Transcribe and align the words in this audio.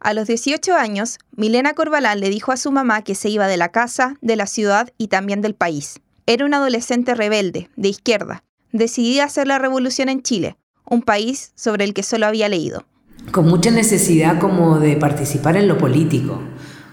A 0.00 0.14
los 0.14 0.28
18 0.28 0.76
años, 0.76 1.18
Milena 1.34 1.74
Corbalán 1.74 2.20
le 2.20 2.30
dijo 2.30 2.52
a 2.52 2.56
su 2.56 2.70
mamá 2.70 3.02
que 3.02 3.16
se 3.16 3.30
iba 3.30 3.48
de 3.48 3.56
la 3.56 3.70
casa, 3.70 4.14
de 4.20 4.36
la 4.36 4.46
ciudad 4.46 4.90
y 4.96 5.08
también 5.08 5.40
del 5.40 5.54
país. 5.54 6.00
Era 6.26 6.44
una 6.44 6.58
adolescente 6.58 7.14
rebelde, 7.16 7.68
de 7.76 7.88
izquierda, 7.88 8.44
decidida 8.70 9.24
a 9.24 9.26
hacer 9.26 9.48
la 9.48 9.58
revolución 9.58 10.08
en 10.08 10.22
Chile, 10.22 10.56
un 10.84 11.02
país 11.02 11.52
sobre 11.56 11.84
el 11.84 11.94
que 11.94 12.04
solo 12.04 12.26
había 12.26 12.48
leído. 12.48 12.84
Con 13.32 13.48
mucha 13.48 13.72
necesidad 13.72 14.38
como 14.38 14.78
de 14.78 14.96
participar 14.96 15.56
en 15.56 15.66
lo 15.66 15.78
político, 15.78 16.40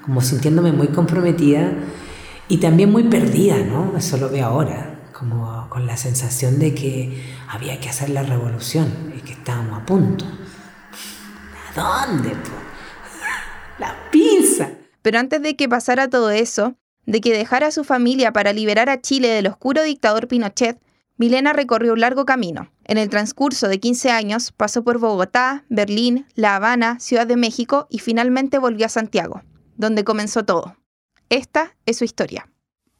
como 0.03 0.21
sintiéndome 0.21 0.71
muy 0.71 0.87
comprometida 0.87 1.73
y 2.47 2.57
también 2.57 2.91
muy 2.91 3.03
perdida, 3.03 3.57
¿no? 3.57 3.95
Eso 3.95 4.17
lo 4.17 4.29
veo 4.29 4.47
ahora, 4.47 4.99
como 5.13 5.67
con 5.69 5.85
la 5.85 5.95
sensación 5.95 6.57
de 6.57 6.73
que 6.73 7.23
había 7.47 7.79
que 7.79 7.89
hacer 7.89 8.09
la 8.09 8.23
revolución 8.23 9.13
y 9.15 9.21
que 9.21 9.33
estábamos 9.33 9.81
a 9.81 9.85
punto. 9.85 10.25
¿A 11.75 12.07
dónde? 12.07 12.31
La 13.79 13.95
pinza. 14.11 14.71
Pero 15.01 15.19
antes 15.19 15.41
de 15.41 15.55
que 15.55 15.67
pasara 15.67 16.09
todo 16.09 16.31
eso, 16.31 16.75
de 17.05 17.21
que 17.21 17.37
dejara 17.37 17.67
a 17.67 17.71
su 17.71 17.83
familia 17.83 18.31
para 18.31 18.53
liberar 18.53 18.89
a 18.89 19.01
Chile 19.01 19.27
del 19.27 19.47
oscuro 19.47 19.83
dictador 19.83 20.27
Pinochet, 20.27 20.79
Milena 21.17 21.53
recorrió 21.53 21.93
un 21.93 22.01
largo 22.01 22.25
camino. 22.25 22.71
En 22.83 22.97
el 22.97 23.09
transcurso 23.09 23.67
de 23.67 23.79
15 23.79 24.11
años 24.11 24.51
pasó 24.51 24.83
por 24.83 24.99
Bogotá, 24.99 25.65
Berlín, 25.69 26.25
La 26.35 26.55
Habana, 26.55 26.99
Ciudad 26.99 27.25
de 27.25 27.37
México 27.37 27.87
y 27.89 27.99
finalmente 27.99 28.59
volvió 28.59 28.85
a 28.85 28.89
Santiago, 28.89 29.41
donde 29.77 30.03
comenzó 30.03 30.43
todo. 30.43 30.75
Esta 31.29 31.75
es 31.85 31.97
su 31.97 32.03
historia. 32.03 32.49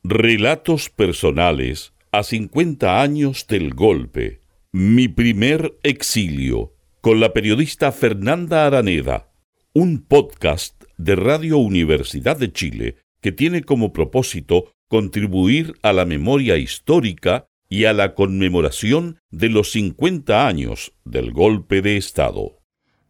Relatos 0.03 0.89
personales 0.89 1.93
a 2.11 2.23
50 2.23 3.01
años 3.01 3.47
del 3.47 3.73
golpe. 3.73 4.41
Mi 4.71 5.07
primer 5.07 5.77
exilio 5.83 6.73
con 7.01 7.19
la 7.19 7.33
periodista 7.33 7.91
Fernanda 7.91 8.65
Araneda. 8.65 9.34
Un 9.77 10.05
podcast 10.05 10.81
de 10.97 11.17
Radio 11.17 11.57
Universidad 11.57 12.37
de 12.37 12.49
Chile 12.49 12.95
que 13.19 13.33
tiene 13.33 13.61
como 13.61 13.91
propósito 13.91 14.71
contribuir 14.87 15.73
a 15.81 15.91
la 15.91 16.05
memoria 16.05 16.55
histórica 16.55 17.47
y 17.67 17.83
a 17.83 17.91
la 17.91 18.15
conmemoración 18.15 19.19
de 19.31 19.49
los 19.49 19.73
50 19.73 20.47
años 20.47 20.93
del 21.03 21.33
golpe 21.33 21.81
de 21.81 21.97
Estado. 21.97 22.57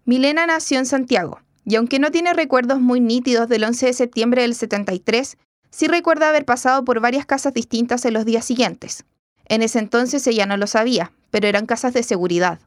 Milena 0.05 0.47
nació 0.47 0.79
en 0.79 0.87
Santiago, 0.87 1.39
y 1.65 1.75
aunque 1.75 1.99
no 1.99 2.09
tiene 2.09 2.33
recuerdos 2.33 2.81
muy 2.81 2.99
nítidos 2.99 3.47
del 3.47 3.63
11 3.63 3.85
de 3.85 3.93
septiembre 3.93 4.41
del 4.41 4.55
73, 4.55 5.37
sí 5.69 5.85
recuerda 5.85 6.29
haber 6.29 6.45
pasado 6.45 6.83
por 6.83 6.99
varias 6.99 7.27
casas 7.27 7.53
distintas 7.53 8.05
en 8.05 8.15
los 8.15 8.25
días 8.25 8.43
siguientes. 8.43 9.05
En 9.47 9.61
ese 9.61 9.77
entonces 9.77 10.25
ella 10.25 10.47
no 10.47 10.57
lo 10.57 10.65
sabía, 10.65 11.11
pero 11.29 11.47
eran 11.47 11.67
casas 11.67 11.93
de 11.93 12.01
seguridad. 12.01 12.59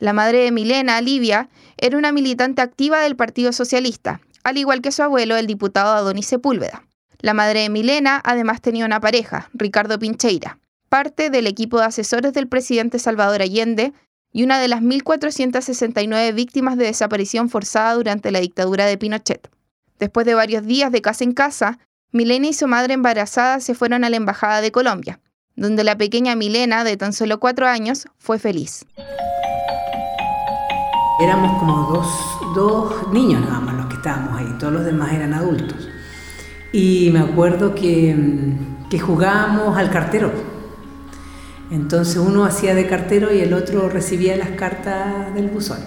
La 0.00 0.14
madre 0.14 0.38
de 0.38 0.50
Milena, 0.50 0.98
Livia, 1.02 1.50
era 1.76 1.98
una 1.98 2.10
militante 2.10 2.62
activa 2.62 3.00
del 3.00 3.16
Partido 3.16 3.52
Socialista, 3.52 4.22
al 4.42 4.56
igual 4.56 4.80
que 4.80 4.92
su 4.92 5.02
abuelo, 5.02 5.36
el 5.36 5.46
diputado 5.46 5.94
Adonis 5.94 6.26
Sepúlveda. 6.26 6.84
La 7.20 7.34
madre 7.34 7.60
de 7.60 7.68
Milena 7.68 8.18
además 8.24 8.62
tenía 8.62 8.86
una 8.86 9.00
pareja, 9.00 9.50
Ricardo 9.52 9.98
Pincheira, 9.98 10.58
parte 10.88 11.28
del 11.28 11.46
equipo 11.46 11.78
de 11.78 11.84
asesores 11.84 12.32
del 12.32 12.48
presidente 12.48 12.98
Salvador 12.98 13.42
Allende 13.42 13.92
y 14.32 14.42
una 14.42 14.58
de 14.58 14.68
las 14.68 14.80
1.469 14.80 16.34
víctimas 16.34 16.78
de 16.78 16.86
desaparición 16.86 17.50
forzada 17.50 17.92
durante 17.92 18.30
la 18.30 18.40
dictadura 18.40 18.86
de 18.86 18.96
Pinochet. 18.96 19.50
Después 19.98 20.24
de 20.24 20.32
varios 20.32 20.64
días 20.64 20.92
de 20.92 21.02
casa 21.02 21.24
en 21.24 21.32
casa, 21.32 21.78
Milena 22.10 22.46
y 22.46 22.54
su 22.54 22.66
madre 22.66 22.94
embarazada 22.94 23.60
se 23.60 23.74
fueron 23.74 24.04
a 24.04 24.08
la 24.08 24.16
Embajada 24.16 24.62
de 24.62 24.72
Colombia, 24.72 25.20
donde 25.56 25.84
la 25.84 25.98
pequeña 25.98 26.36
Milena, 26.36 26.84
de 26.84 26.96
tan 26.96 27.12
solo 27.12 27.38
cuatro 27.38 27.66
años, 27.66 28.08
fue 28.16 28.38
feliz. 28.38 28.86
Éramos 31.20 31.58
como 31.58 31.92
dos, 31.92 32.54
dos 32.54 33.12
niños 33.12 33.42
nada 33.42 33.60
más 33.60 33.74
los 33.74 33.86
que 33.86 33.96
estábamos 33.96 34.38
ahí, 34.38 34.56
todos 34.58 34.72
los 34.72 34.84
demás 34.84 35.12
eran 35.12 35.34
adultos. 35.34 35.88
Y 36.72 37.10
me 37.12 37.20
acuerdo 37.20 37.74
que, 37.74 38.16
que 38.88 38.98
jugábamos 38.98 39.76
al 39.76 39.90
cartero. 39.90 40.30
Entonces 41.70 42.16
uno 42.16 42.44
hacía 42.44 42.74
de 42.74 42.86
cartero 42.86 43.32
y 43.32 43.40
el 43.40 43.52
otro 43.52 43.88
recibía 43.88 44.36
las 44.36 44.50
cartas 44.50 45.34
del 45.34 45.48
buzón. 45.48 45.78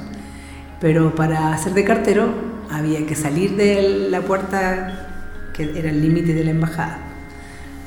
Pero 0.79 1.15
para 1.15 1.53
hacer 1.53 1.73
de 1.73 1.83
cartero 1.83 2.29
había 2.69 3.05
que 3.05 3.15
salir 3.15 3.55
de 3.55 4.09
la 4.09 4.21
puerta 4.21 5.09
que 5.53 5.77
era 5.77 5.89
el 5.89 6.01
límite 6.01 6.33
de 6.33 6.43
la 6.43 6.51
embajada. 6.51 6.97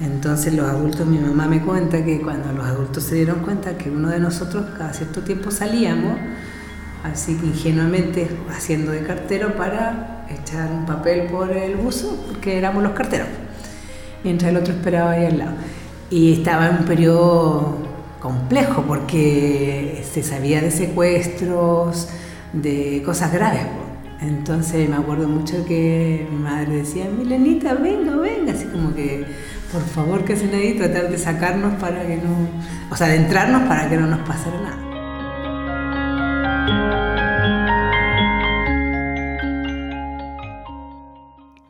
Entonces 0.01 0.53
los 0.55 0.69
adultos, 0.69 1.07
mi 1.07 1.19
mamá 1.19 1.47
me 1.47 1.63
cuenta 1.63 2.05
que 2.05 2.21
cuando 2.21 2.53
los 2.53 2.67
adultos 2.67 3.05
se 3.05 3.15
dieron 3.15 3.41
cuenta 3.41 3.79
que 3.79 3.91
uno 3.91 4.11
de 4.11 4.21
nosotros 4.21 4.67
cada 4.77 4.93
cierto 4.93 5.23
tiempo 5.23 5.51
salíamos, 5.51 6.19
así 7.13 7.35
que 7.35 7.47
ingenuamente 7.47 8.29
haciendo 8.51 8.93
de 8.93 9.03
cartero 9.03 9.57
para 9.57 10.27
echar 10.31 10.71
un 10.73 10.87
papel 10.87 11.27
por 11.31 11.51
el 11.51 11.77
buzo, 11.77 12.17
porque 12.29 12.59
éramos 12.59 12.83
los 12.83 12.93
carteros, 12.93 13.29
mientras 14.25 14.51
el 14.51 14.57
otro 14.57 14.75
esperaba 14.75 15.13
ahí 15.13 15.27
al 15.27 15.39
lado. 15.39 15.53
Y 16.11 16.35
estaba 16.35 16.69
en 16.69 16.77
un 16.77 16.85
periodo 16.85 17.79
complejo 18.21 18.83
porque 18.87 20.05
se 20.11 20.23
sabía 20.23 20.61
de 20.61 20.71
secuestros, 20.71 22.09
de 22.53 23.03
cosas 23.05 23.33
graves. 23.33 23.63
Entonces 24.21 24.89
me 24.89 24.97
acuerdo 24.97 25.29
mucho 25.29 25.65
que 25.67 26.27
mi 26.31 26.39
madre 26.39 26.77
decía, 26.77 27.07
Milenita, 27.07 27.75
venga, 27.75 28.17
venga, 28.17 28.53
así 28.53 28.65
como 28.67 28.95
que 28.95 29.27
por 29.73 29.83
favor 29.83 30.25
que 30.25 30.37
se 30.37 30.47
ahí, 30.55 30.75
tratar 30.75 31.11
de 31.11 31.19
sacarnos 31.19 31.75
para 31.75 32.07
que 32.07 32.17
no, 32.17 32.49
o 32.91 32.97
sea, 32.97 33.09
de 33.09 33.17
entrarnos 33.17 33.69
para 33.69 33.89
que 33.89 33.97
no 33.97 34.07
nos 34.07 34.21
pasara 34.21 34.61
nada. 34.61 34.86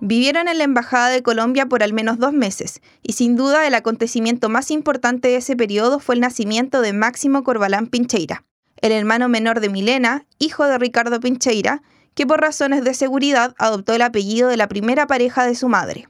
Vivieron 0.08 0.46
en 0.46 0.58
la 0.58 0.62
Embajada 0.62 1.08
de 1.08 1.24
Colombia 1.24 1.66
por 1.66 1.82
al 1.82 1.92
menos 1.92 2.20
dos 2.20 2.32
meses, 2.32 2.80
y 3.02 3.14
sin 3.14 3.34
duda 3.34 3.66
el 3.66 3.74
acontecimiento 3.74 4.48
más 4.48 4.70
importante 4.70 5.26
de 5.26 5.36
ese 5.38 5.56
periodo 5.56 5.98
fue 5.98 6.14
el 6.14 6.20
nacimiento 6.20 6.80
de 6.80 6.92
Máximo 6.92 7.42
Corbalán 7.42 7.88
Pincheira, 7.88 8.44
el 8.80 8.92
hermano 8.92 9.28
menor 9.28 9.58
de 9.58 9.68
Milena, 9.68 10.24
hijo 10.38 10.64
de 10.64 10.78
Ricardo 10.78 11.18
Pincheira, 11.18 11.82
que 12.14 12.24
por 12.24 12.40
razones 12.40 12.84
de 12.84 12.94
seguridad 12.94 13.56
adoptó 13.58 13.94
el 13.94 14.02
apellido 14.02 14.48
de 14.48 14.56
la 14.56 14.68
primera 14.68 15.08
pareja 15.08 15.44
de 15.44 15.56
su 15.56 15.68
madre. 15.68 16.08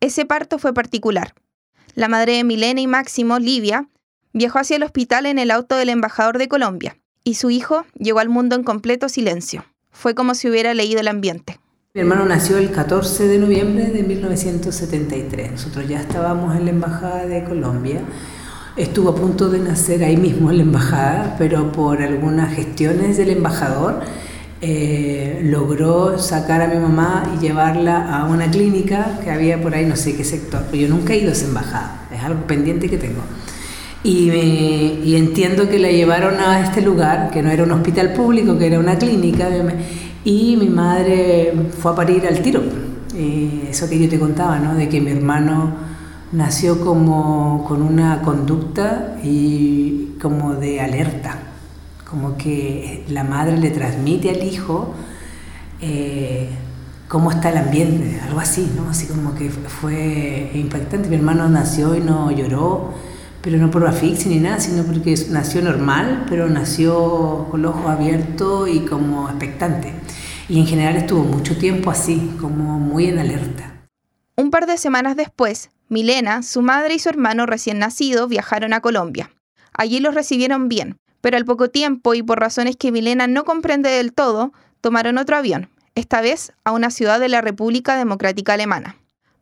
Ese 0.00 0.24
parto 0.24 0.58
fue 0.58 0.72
particular. 0.72 1.34
La 1.94 2.08
madre 2.08 2.36
de 2.36 2.44
Milena 2.44 2.80
y 2.80 2.86
Máximo, 2.86 3.38
Livia, 3.38 3.90
viajó 4.32 4.60
hacia 4.60 4.76
el 4.76 4.84
hospital 4.84 5.26
en 5.26 5.38
el 5.38 5.50
auto 5.50 5.76
del 5.76 5.90
embajador 5.90 6.38
de 6.38 6.48
Colombia, 6.48 6.96
y 7.24 7.34
su 7.34 7.50
hijo 7.50 7.84
llegó 7.98 8.20
al 8.20 8.30
mundo 8.30 8.56
en 8.56 8.64
completo 8.64 9.10
silencio. 9.10 9.66
Fue 9.90 10.14
como 10.14 10.34
si 10.34 10.48
hubiera 10.48 10.72
leído 10.72 11.00
el 11.00 11.08
ambiente. 11.08 11.60
Mi 11.96 12.00
hermano 12.00 12.24
nació 12.24 12.58
el 12.58 12.72
14 12.72 13.28
de 13.28 13.38
noviembre 13.38 13.84
de 13.84 14.02
1973. 14.02 15.52
Nosotros 15.52 15.86
ya 15.86 16.00
estábamos 16.00 16.56
en 16.56 16.64
la 16.64 16.72
Embajada 16.72 17.24
de 17.24 17.44
Colombia. 17.44 18.00
Estuvo 18.76 19.10
a 19.10 19.14
punto 19.14 19.48
de 19.48 19.60
nacer 19.60 20.02
ahí 20.02 20.16
mismo 20.16 20.50
en 20.50 20.56
la 20.56 20.62
Embajada, 20.64 21.36
pero 21.38 21.70
por 21.70 22.02
algunas 22.02 22.52
gestiones 22.52 23.16
del 23.16 23.30
embajador 23.30 24.00
eh, 24.60 25.38
logró 25.44 26.18
sacar 26.18 26.62
a 26.62 26.66
mi 26.66 26.80
mamá 26.80 27.32
y 27.36 27.40
llevarla 27.40 28.12
a 28.12 28.24
una 28.24 28.50
clínica 28.50 29.20
que 29.22 29.30
había 29.30 29.62
por 29.62 29.76
ahí, 29.76 29.86
no 29.86 29.94
sé 29.94 30.16
qué 30.16 30.24
sector. 30.24 30.68
Yo 30.72 30.88
nunca 30.88 31.12
he 31.12 31.18
ido 31.18 31.28
a 31.28 31.32
esa 31.34 31.46
embajada, 31.46 32.08
es 32.12 32.20
algo 32.24 32.44
pendiente 32.48 32.90
que 32.90 32.98
tengo. 32.98 33.22
Y, 34.02 34.32
y 34.32 35.14
entiendo 35.14 35.68
que 35.68 35.78
la 35.78 35.92
llevaron 35.92 36.40
a 36.40 36.60
este 36.60 36.82
lugar, 36.82 37.30
que 37.30 37.40
no 37.40 37.50
era 37.50 37.62
un 37.62 37.70
hospital 37.70 38.14
público, 38.14 38.58
que 38.58 38.66
era 38.66 38.80
una 38.80 38.98
clínica 38.98 39.48
y 40.24 40.56
mi 40.56 40.68
madre 40.68 41.52
fue 41.78 41.92
a 41.92 41.94
parir 41.94 42.26
al 42.26 42.40
tiro. 42.40 42.62
Eh, 43.14 43.68
eso 43.70 43.88
que 43.88 43.98
yo 43.98 44.08
te 44.08 44.18
contaba, 44.18 44.58
¿no? 44.58 44.74
De 44.74 44.88
que 44.88 45.00
mi 45.00 45.10
hermano 45.10 45.72
nació 46.32 46.80
como 46.80 47.64
con 47.68 47.82
una 47.82 48.22
conducta 48.22 49.16
y 49.22 50.16
como 50.20 50.54
de 50.54 50.80
alerta, 50.80 51.38
como 52.08 52.36
que 52.36 53.04
la 53.08 53.22
madre 53.22 53.58
le 53.58 53.70
transmite 53.70 54.30
al 54.30 54.42
hijo 54.42 54.94
eh, 55.80 56.48
cómo 57.08 57.30
está 57.30 57.50
el 57.50 57.58
ambiente, 57.58 58.20
algo 58.26 58.40
así, 58.40 58.72
¿no? 58.76 58.90
Así 58.90 59.06
como 59.06 59.34
que 59.34 59.50
fue 59.50 60.50
impactante. 60.54 61.08
Mi 61.08 61.16
hermano 61.16 61.48
nació 61.48 61.94
y 61.94 62.00
no 62.00 62.30
lloró, 62.32 62.94
pero 63.44 63.58
no 63.58 63.70
por 63.70 63.86
asfixia 63.86 64.30
ni 64.30 64.40
nada, 64.40 64.58
sino 64.58 64.84
porque 64.84 65.14
nació 65.28 65.60
normal, 65.60 66.24
pero 66.30 66.48
nació 66.48 67.46
con 67.50 67.60
los 67.60 67.74
ojos 67.74 67.90
abiertos 67.90 68.70
y 68.70 68.80
como 68.80 69.28
expectante. 69.28 69.92
Y 70.48 70.58
en 70.60 70.66
general 70.66 70.96
estuvo 70.96 71.24
mucho 71.24 71.56
tiempo 71.58 71.90
así, 71.90 72.34
como 72.40 72.78
muy 72.78 73.06
en 73.06 73.18
alerta. 73.18 73.86
Un 74.36 74.50
par 74.50 74.66
de 74.66 74.78
semanas 74.78 75.14
después, 75.14 75.70
Milena, 75.90 76.42
su 76.42 76.62
madre 76.62 76.94
y 76.94 76.98
su 76.98 77.10
hermano 77.10 77.44
recién 77.44 77.78
nacido 77.78 78.28
viajaron 78.28 78.72
a 78.72 78.80
Colombia. 78.80 79.30
Allí 79.74 80.00
los 80.00 80.14
recibieron 80.14 80.70
bien, 80.70 80.96
pero 81.20 81.36
al 81.36 81.44
poco 81.44 81.68
tiempo 81.68 82.14
y 82.14 82.22
por 82.22 82.40
razones 82.40 82.76
que 82.76 82.92
Milena 82.92 83.26
no 83.26 83.44
comprende 83.44 83.90
del 83.90 84.14
todo, 84.14 84.54
tomaron 84.80 85.18
otro 85.18 85.36
avión, 85.36 85.68
esta 85.94 86.22
vez 86.22 86.52
a 86.64 86.72
una 86.72 86.90
ciudad 86.90 87.20
de 87.20 87.28
la 87.28 87.42
República 87.42 87.96
Democrática 87.96 88.54
Alemana. 88.54 88.96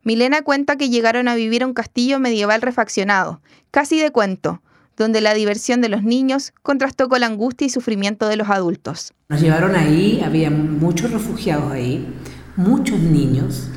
Milena 0.05 0.43
cuenta 0.43 0.77
que 0.77 0.91
llegaron 0.91 1.29
a 1.29 1.35
vivir 1.35 1.63
a 1.63 1.67
un 1.67 1.75
castillo 1.75 2.19
medieval 2.19 2.61
refaccionado, 2.63 3.41
casi 3.71 4.01
de 4.01 4.11
cuento, 4.11 4.61
donde 4.97 5.21
la 5.21 5.35
diversión 5.35 5.81
de 5.81 5.89
los 5.89 6.03
niños 6.03 6.53
contrastó 6.63 7.09
con 7.09 7.21
la 7.21 7.27
angustia 7.27 7.67
y 7.67 7.71
sufrimiento 7.71 8.29
de 8.29 8.37
los 8.37 8.51
adultos. 8.51 9.13
Nos 9.29 9.41
llevaron 9.41 9.77
ahí, 9.77 10.21
había 10.25 10.51
muchos 10.51 11.11
refugiados 11.11 11.73
ahí, 11.73 12.07
muchos 12.57 12.99
niños, 12.99 13.69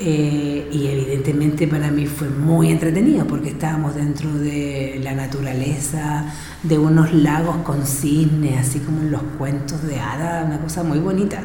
eh, 0.00 0.68
y 0.70 0.86
evidentemente 0.86 1.66
para 1.66 1.90
mí 1.90 2.06
fue 2.06 2.28
muy 2.28 2.70
entretenido 2.70 3.26
porque 3.26 3.48
estábamos 3.48 3.96
dentro 3.96 4.32
de 4.32 5.00
la 5.02 5.14
naturaleza, 5.14 6.24
de 6.62 6.78
unos 6.78 7.12
lagos 7.12 7.56
con 7.58 7.84
cisnes, 7.84 8.58
así 8.60 8.78
como 8.78 9.00
en 9.00 9.10
los 9.10 9.22
cuentos 9.38 9.82
de 9.82 9.98
hada, 9.98 10.44
una 10.44 10.60
cosa 10.60 10.84
muy 10.84 11.00
bonita. 11.00 11.40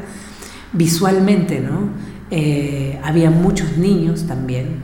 Visualmente, 0.72 1.60
¿no? 1.60 1.90
Eh, 2.36 3.00
había 3.04 3.30
muchos 3.30 3.78
niños 3.78 4.26
también, 4.26 4.80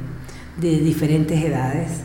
de 0.62 0.82
diferentes 0.82 1.44
edades. 1.44 2.02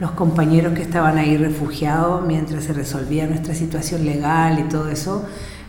Los 0.00 0.12
compañeros 0.12 0.72
que 0.72 0.80
estaban 0.80 1.18
ahí 1.18 1.36
refugiados 1.36 2.26
mientras 2.26 2.64
se 2.64 2.72
resolvía 2.72 3.26
nuestra 3.26 3.54
situación 3.54 4.06
legal 4.06 4.58
y 4.58 4.62
todo 4.70 4.88
eso, 4.88 5.26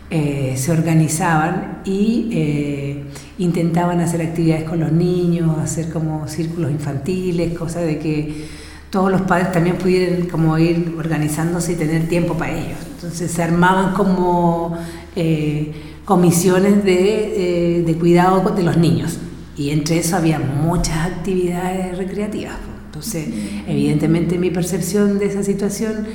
eh, 0.08 0.54
se 0.56 0.72
organizaban 0.72 1.82
y 1.84 2.30
eh, 2.32 3.04
intentaban 3.36 4.00
hacer 4.00 4.22
actividades 4.22 4.64
con 4.64 4.80
los 4.80 4.92
niños, 4.92 5.58
hacer 5.58 5.90
como 5.90 6.26
círculos 6.26 6.70
infantiles, 6.70 7.52
cosas 7.52 7.84
de 7.84 7.98
que 7.98 8.46
todos 8.88 9.10
los 9.10 9.20
padres 9.20 9.52
también 9.52 9.76
pudieran 9.76 10.26
como 10.28 10.56
ir 10.56 10.94
organizándose 10.98 11.74
y 11.74 11.76
tener 11.76 12.08
tiempo 12.08 12.32
para 12.32 12.52
ellos. 12.52 12.78
Entonces 12.94 13.30
se 13.30 13.42
armaban 13.42 13.92
como 13.92 14.78
eh, 15.14 15.87
comisiones 16.08 16.82
de, 16.84 17.84
de, 17.86 17.94
cuidado 17.98 18.50
de 18.50 18.62
los 18.62 18.78
niños 18.78 19.18
y 19.56 19.70
entre 19.70 19.98
eso 19.98 20.16
había 20.16 20.38
muchas 20.38 20.96
actividades 21.06 21.98
recreativas. 21.98 22.56
Entonces, 22.86 23.28
evidentemente 23.66 24.38
mi 24.38 24.50
percepción 24.50 25.18
de 25.18 25.26
esa 25.26 25.42
situación 25.42 26.06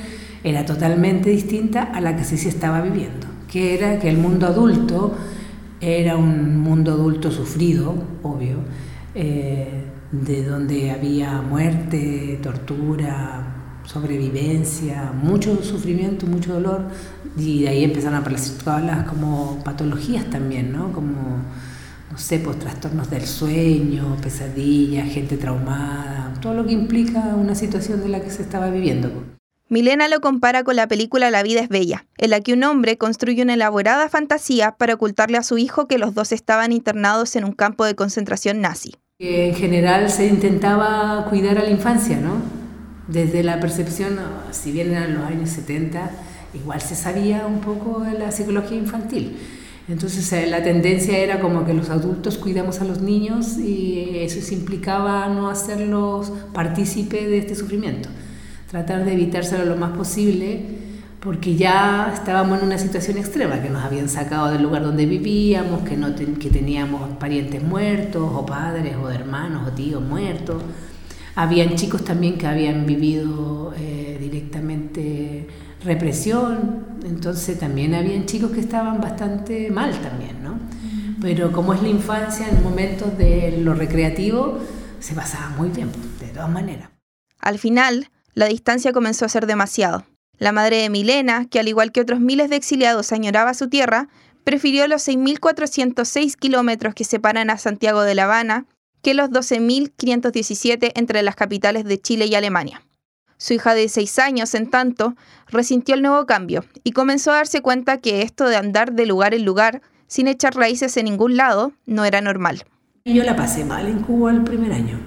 era 0.42 0.66
totalmente 0.66 1.30
distinta 1.30 1.84
a 1.84 2.00
la 2.00 2.16
que 2.16 2.24
sí 2.24 2.36
se 2.36 2.48
estaba 2.48 2.80
viviendo 2.80 3.34
que 3.54 3.72
era 3.72 4.00
que 4.00 4.08
el 4.08 4.18
mundo 4.18 4.48
adulto 4.48 5.14
era 5.80 6.16
un 6.16 6.58
mundo 6.58 6.90
adulto 6.90 7.30
sufrido, 7.30 7.94
obvio, 8.24 8.56
eh, 9.14 9.84
de 10.10 10.42
donde 10.42 10.90
había 10.90 11.40
muerte, 11.40 12.40
tortura, 12.42 13.63
sobrevivencia, 13.84 15.12
mucho 15.12 15.62
sufrimiento, 15.62 16.26
mucho 16.26 16.54
dolor, 16.54 16.88
y 17.36 17.62
de 17.62 17.68
ahí 17.68 17.84
empezaron 17.84 18.14
a 18.14 18.18
aparecer 18.18 18.62
todas 18.62 18.82
las 18.82 19.06
como 19.06 19.62
patologías 19.64 20.28
también, 20.30 20.72
¿no? 20.72 20.92
Como, 20.92 21.42
no 22.10 22.18
sé, 22.18 22.38
pues 22.38 22.58
trastornos 22.58 23.10
del 23.10 23.26
sueño, 23.26 24.16
pesadillas, 24.22 25.08
gente 25.08 25.36
traumada, 25.36 26.32
todo 26.40 26.54
lo 26.54 26.66
que 26.66 26.72
implica 26.72 27.34
una 27.36 27.54
situación 27.54 28.00
de 28.02 28.08
la 28.08 28.20
que 28.20 28.30
se 28.30 28.42
estaba 28.42 28.70
viviendo. 28.70 29.10
Milena 29.68 30.08
lo 30.08 30.20
compara 30.20 30.62
con 30.62 30.76
la 30.76 30.86
película 30.86 31.30
La 31.30 31.42
vida 31.42 31.60
es 31.60 31.68
bella, 31.68 32.06
en 32.18 32.30
la 32.30 32.40
que 32.40 32.52
un 32.52 32.62
hombre 32.64 32.98
construye 32.98 33.42
una 33.42 33.54
elaborada 33.54 34.08
fantasía 34.08 34.72
para 34.72 34.94
ocultarle 34.94 35.38
a 35.38 35.42
su 35.42 35.58
hijo 35.58 35.88
que 35.88 35.98
los 35.98 36.14
dos 36.14 36.32
estaban 36.32 36.70
internados 36.70 37.34
en 37.34 37.44
un 37.44 37.52
campo 37.52 37.84
de 37.84 37.94
concentración 37.94 38.60
nazi. 38.60 38.94
En 39.18 39.54
general 39.54 40.10
se 40.10 40.26
intentaba 40.26 41.26
cuidar 41.30 41.58
a 41.58 41.62
la 41.62 41.70
infancia, 41.70 42.18
¿no? 42.18 42.63
Desde 43.08 43.42
la 43.42 43.60
percepción, 43.60 44.18
si 44.50 44.72
bien 44.72 44.92
eran 44.92 45.14
los 45.14 45.24
años 45.24 45.50
70, 45.50 46.10
igual 46.54 46.80
se 46.80 46.94
sabía 46.94 47.46
un 47.46 47.60
poco 47.60 48.00
de 48.00 48.18
la 48.18 48.30
psicología 48.30 48.78
infantil. 48.78 49.36
Entonces 49.88 50.32
eh, 50.32 50.46
la 50.46 50.62
tendencia 50.62 51.18
era 51.18 51.40
como 51.40 51.66
que 51.66 51.74
los 51.74 51.90
adultos 51.90 52.38
cuidamos 52.38 52.80
a 52.80 52.84
los 52.84 53.02
niños 53.02 53.58
y 53.58 54.18
eso 54.20 54.54
implicaba 54.54 55.28
no 55.28 55.50
hacerlos 55.50 56.32
partícipe 56.54 57.26
de 57.26 57.38
este 57.38 57.54
sufrimiento 57.54 58.08
tratar 58.74 59.04
de 59.04 59.12
evitárselo 59.12 59.64
lo 59.64 59.76
más 59.76 59.96
posible, 59.96 60.64
porque 61.20 61.54
ya 61.54 62.10
estábamos 62.12 62.58
en 62.58 62.64
una 62.66 62.76
situación 62.76 63.18
extrema, 63.18 63.62
que 63.62 63.70
nos 63.70 63.84
habían 63.84 64.08
sacado 64.08 64.50
del 64.50 64.64
lugar 64.64 64.82
donde 64.82 65.06
vivíamos, 65.06 65.88
que, 65.88 65.96
no 65.96 66.12
que 66.16 66.50
teníamos 66.50 67.16
parientes 67.18 67.62
muertos, 67.62 68.28
o 68.34 68.44
padres, 68.44 68.96
o 68.96 69.08
hermanos, 69.08 69.68
o 69.68 69.70
tíos 69.70 70.02
muertos. 70.02 70.60
Habían 71.36 71.74
chicos 71.74 72.04
también 72.04 72.38
que 72.38 72.46
habían 72.46 72.86
vivido 72.86 73.74
eh, 73.76 74.18
directamente 74.20 75.48
represión, 75.84 76.86
entonces 77.04 77.58
también 77.58 77.94
habían 77.94 78.26
chicos 78.26 78.52
que 78.52 78.60
estaban 78.60 79.00
bastante 79.00 79.70
mal 79.70 79.92
también, 80.00 80.42
¿no? 80.42 80.58
Pero 81.20 81.52
como 81.52 81.74
es 81.74 81.82
la 81.82 81.88
infancia, 81.88 82.48
en 82.48 82.62
momentos 82.62 83.16
de 83.18 83.58
lo 83.62 83.74
recreativo, 83.74 84.58
se 85.00 85.14
pasaba 85.14 85.50
muy 85.56 85.70
bien, 85.70 85.90
de 86.20 86.28
todas 86.28 86.50
maneras. 86.50 86.90
Al 87.40 87.58
final, 87.58 88.10
la 88.34 88.46
distancia 88.46 88.92
comenzó 88.92 89.24
a 89.24 89.28
ser 89.28 89.46
demasiado. 89.46 90.04
La 90.38 90.52
madre 90.52 90.78
de 90.78 90.90
Milena, 90.90 91.46
que 91.46 91.60
al 91.60 91.68
igual 91.68 91.92
que 91.92 92.00
otros 92.00 92.20
miles 92.20 92.50
de 92.50 92.56
exiliados 92.56 93.12
añoraba 93.12 93.54
su 93.54 93.68
tierra, 93.68 94.08
prefirió 94.44 94.86
los 94.88 95.06
6.406 95.06 96.36
kilómetros 96.36 96.94
que 96.94 97.04
separan 97.04 97.50
a 97.50 97.58
Santiago 97.58 98.02
de 98.02 98.14
La 98.14 98.24
Habana 98.24 98.66
que 99.04 99.14
los 99.14 99.30
12.517 99.30 100.92
entre 100.96 101.22
las 101.22 101.36
capitales 101.36 101.84
de 101.84 102.00
Chile 102.00 102.26
y 102.26 102.34
Alemania. 102.34 102.82
Su 103.36 103.52
hija 103.52 103.74
de 103.74 103.88
6 103.88 104.18
años, 104.18 104.54
en 104.54 104.70
tanto, 104.70 105.14
resintió 105.48 105.94
el 105.94 106.02
nuevo 106.02 106.24
cambio 106.24 106.64
y 106.82 106.92
comenzó 106.92 107.30
a 107.30 107.36
darse 107.36 107.60
cuenta 107.60 107.98
que 107.98 108.22
esto 108.22 108.48
de 108.48 108.56
andar 108.56 108.94
de 108.94 109.06
lugar 109.06 109.34
en 109.34 109.44
lugar 109.44 109.82
sin 110.06 110.26
echar 110.26 110.56
raíces 110.56 110.96
en 110.96 111.04
ningún 111.04 111.36
lado 111.36 111.72
no 111.84 112.04
era 112.04 112.20
normal. 112.22 112.64
Yo 113.04 113.22
la 113.22 113.36
pasé 113.36 113.64
mal 113.64 113.86
en 113.86 114.00
Cuba 114.00 114.30
el 114.30 114.42
primer 114.42 114.72
año. 114.72 114.98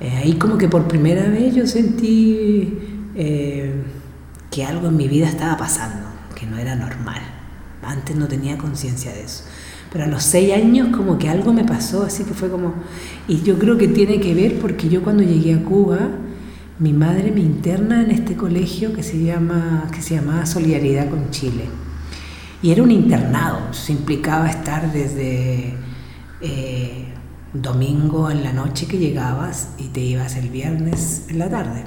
Eh, 0.00 0.16
ahí 0.16 0.34
como 0.34 0.56
que 0.56 0.68
por 0.68 0.86
primera 0.86 1.28
vez 1.28 1.54
yo 1.56 1.66
sentí 1.66 2.78
eh, 3.16 3.74
que 4.52 4.64
algo 4.64 4.86
en 4.86 4.96
mi 4.96 5.08
vida 5.08 5.26
estaba 5.26 5.56
pasando, 5.56 6.08
que 6.36 6.46
no 6.46 6.56
era 6.56 6.76
normal. 6.76 7.20
Antes 7.82 8.14
no 8.14 8.28
tenía 8.28 8.56
conciencia 8.56 9.12
de 9.12 9.22
eso. 9.24 9.44
Pero 9.92 10.04
a 10.04 10.06
los 10.06 10.22
seis 10.22 10.52
años 10.52 10.94
como 10.94 11.18
que 11.18 11.28
algo 11.28 11.52
me 11.52 11.64
pasó, 11.64 12.04
así 12.04 12.24
que 12.24 12.34
fue 12.34 12.50
como... 12.50 12.74
Y 13.26 13.42
yo 13.42 13.58
creo 13.58 13.78
que 13.78 13.88
tiene 13.88 14.20
que 14.20 14.34
ver 14.34 14.58
porque 14.58 14.88
yo 14.88 15.02
cuando 15.02 15.22
llegué 15.22 15.54
a 15.54 15.64
Cuba, 15.64 15.98
mi 16.78 16.92
madre 16.92 17.30
me 17.32 17.40
interna 17.40 18.02
en 18.02 18.10
este 18.10 18.36
colegio 18.36 18.92
que 18.92 19.02
se, 19.02 19.22
llama, 19.22 19.88
que 19.92 20.02
se 20.02 20.16
llamaba 20.16 20.46
Solidaridad 20.46 21.08
con 21.08 21.30
Chile. 21.30 21.64
Y 22.62 22.70
era 22.70 22.82
un 22.82 22.90
internado, 22.90 23.70
eso 23.70 23.92
implicaba 23.92 24.48
estar 24.48 24.92
desde... 24.92 25.74
Eh, 26.40 27.08
domingo 27.52 28.30
en 28.30 28.44
la 28.44 28.52
noche 28.52 28.86
que 28.86 28.98
llegabas 28.98 29.70
y 29.78 29.88
te 29.88 30.00
ibas 30.00 30.36
el 30.36 30.48
viernes 30.48 31.24
en 31.28 31.38
la 31.38 31.48
tarde. 31.48 31.84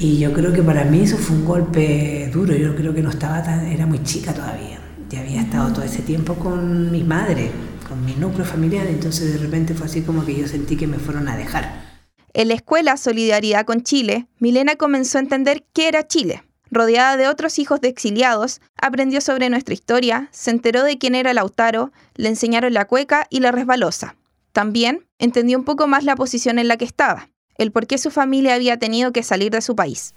Y 0.00 0.18
yo 0.18 0.32
creo 0.32 0.52
que 0.52 0.62
para 0.62 0.84
mí 0.84 1.00
eso 1.00 1.16
fue 1.16 1.36
un 1.36 1.44
golpe 1.44 2.30
duro, 2.32 2.54
yo 2.54 2.74
creo 2.76 2.94
que 2.94 3.02
no 3.02 3.10
estaba 3.10 3.42
tan, 3.42 3.66
era 3.66 3.86
muy 3.86 4.02
chica 4.02 4.32
todavía, 4.32 4.77
ya 5.08 5.20
había 5.20 5.42
estado 5.42 5.72
todo 5.72 5.84
ese 5.84 6.02
tiempo 6.02 6.34
con 6.34 6.90
mi 6.90 7.02
madre, 7.02 7.50
con 7.88 8.04
mi 8.04 8.14
núcleo 8.14 8.44
familiar, 8.44 8.86
entonces 8.86 9.32
de 9.32 9.38
repente 9.38 9.74
fue 9.74 9.86
así 9.86 10.02
como 10.02 10.24
que 10.24 10.34
yo 10.34 10.46
sentí 10.46 10.76
que 10.76 10.86
me 10.86 10.98
fueron 10.98 11.28
a 11.28 11.36
dejar. 11.36 11.88
En 12.34 12.48
la 12.48 12.54
escuela 12.54 12.96
Solidaridad 12.96 13.64
con 13.64 13.82
Chile, 13.82 14.26
Milena 14.38 14.76
comenzó 14.76 15.18
a 15.18 15.22
entender 15.22 15.64
qué 15.72 15.88
era 15.88 16.06
Chile. 16.06 16.44
Rodeada 16.70 17.16
de 17.16 17.28
otros 17.28 17.58
hijos 17.58 17.80
de 17.80 17.88
exiliados, 17.88 18.60
aprendió 18.80 19.22
sobre 19.22 19.48
nuestra 19.48 19.72
historia, 19.72 20.28
se 20.32 20.50
enteró 20.50 20.84
de 20.84 20.98
quién 20.98 21.14
era 21.14 21.32
Lautaro, 21.32 21.92
le 22.14 22.28
enseñaron 22.28 22.74
la 22.74 22.84
cueca 22.84 23.26
y 23.30 23.40
la 23.40 23.52
resbalosa. 23.52 24.16
También 24.52 25.06
entendió 25.18 25.58
un 25.58 25.64
poco 25.64 25.86
más 25.86 26.04
la 26.04 26.16
posición 26.16 26.58
en 26.58 26.68
la 26.68 26.76
que 26.76 26.84
estaba, 26.84 27.30
el 27.56 27.72
por 27.72 27.86
qué 27.86 27.96
su 27.96 28.10
familia 28.10 28.54
había 28.54 28.78
tenido 28.78 29.12
que 29.12 29.22
salir 29.22 29.50
de 29.50 29.62
su 29.62 29.74
país. 29.74 30.12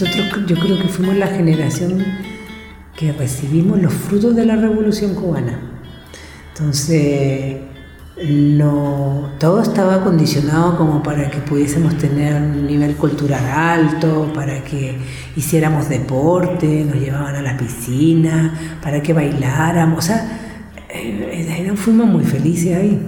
Nosotros 0.00 0.46
yo 0.46 0.56
creo 0.56 0.80
que 0.80 0.88
fuimos 0.88 1.14
la 1.16 1.26
generación 1.26 2.02
que 2.96 3.12
recibimos 3.12 3.78
los 3.82 3.92
frutos 3.92 4.34
de 4.34 4.46
la 4.46 4.56
revolución 4.56 5.14
cubana. 5.14 5.58
Entonces, 6.54 7.58
no, 8.26 9.32
todo 9.38 9.60
estaba 9.60 10.02
condicionado 10.02 10.78
como 10.78 11.02
para 11.02 11.30
que 11.30 11.40
pudiésemos 11.40 11.98
tener 11.98 12.34
un 12.40 12.66
nivel 12.66 12.96
cultural 12.96 13.44
alto, 13.44 14.32
para 14.34 14.64
que 14.64 14.96
hiciéramos 15.36 15.90
deporte, 15.90 16.86
nos 16.86 16.96
llevaban 16.96 17.36
a 17.36 17.42
la 17.42 17.58
piscina, 17.58 18.78
para 18.82 19.02
que 19.02 19.12
bailáramos. 19.12 19.98
O 19.98 20.02
sea, 20.02 20.38
fuimos 21.76 22.06
muy 22.06 22.24
felices 22.24 22.74
ahí, 22.74 22.98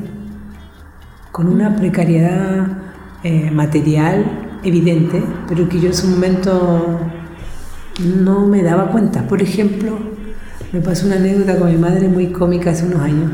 con 1.30 1.48
una 1.48 1.74
precariedad 1.74 2.66
eh, 3.24 3.50
material 3.50 4.41
evidente, 4.64 5.22
pero 5.48 5.68
que 5.68 5.80
yo 5.80 5.88
en 5.88 5.94
su 5.94 6.08
momento 6.08 7.00
no 8.00 8.46
me 8.46 8.62
daba 8.62 8.90
cuenta. 8.90 9.26
Por 9.26 9.42
ejemplo, 9.42 9.98
me 10.72 10.80
pasó 10.80 11.06
una 11.06 11.16
anécdota 11.16 11.58
con 11.58 11.70
mi 11.70 11.78
madre 11.78 12.08
muy 12.08 12.28
cómica 12.28 12.70
hace 12.70 12.86
unos 12.86 13.00
años 13.00 13.30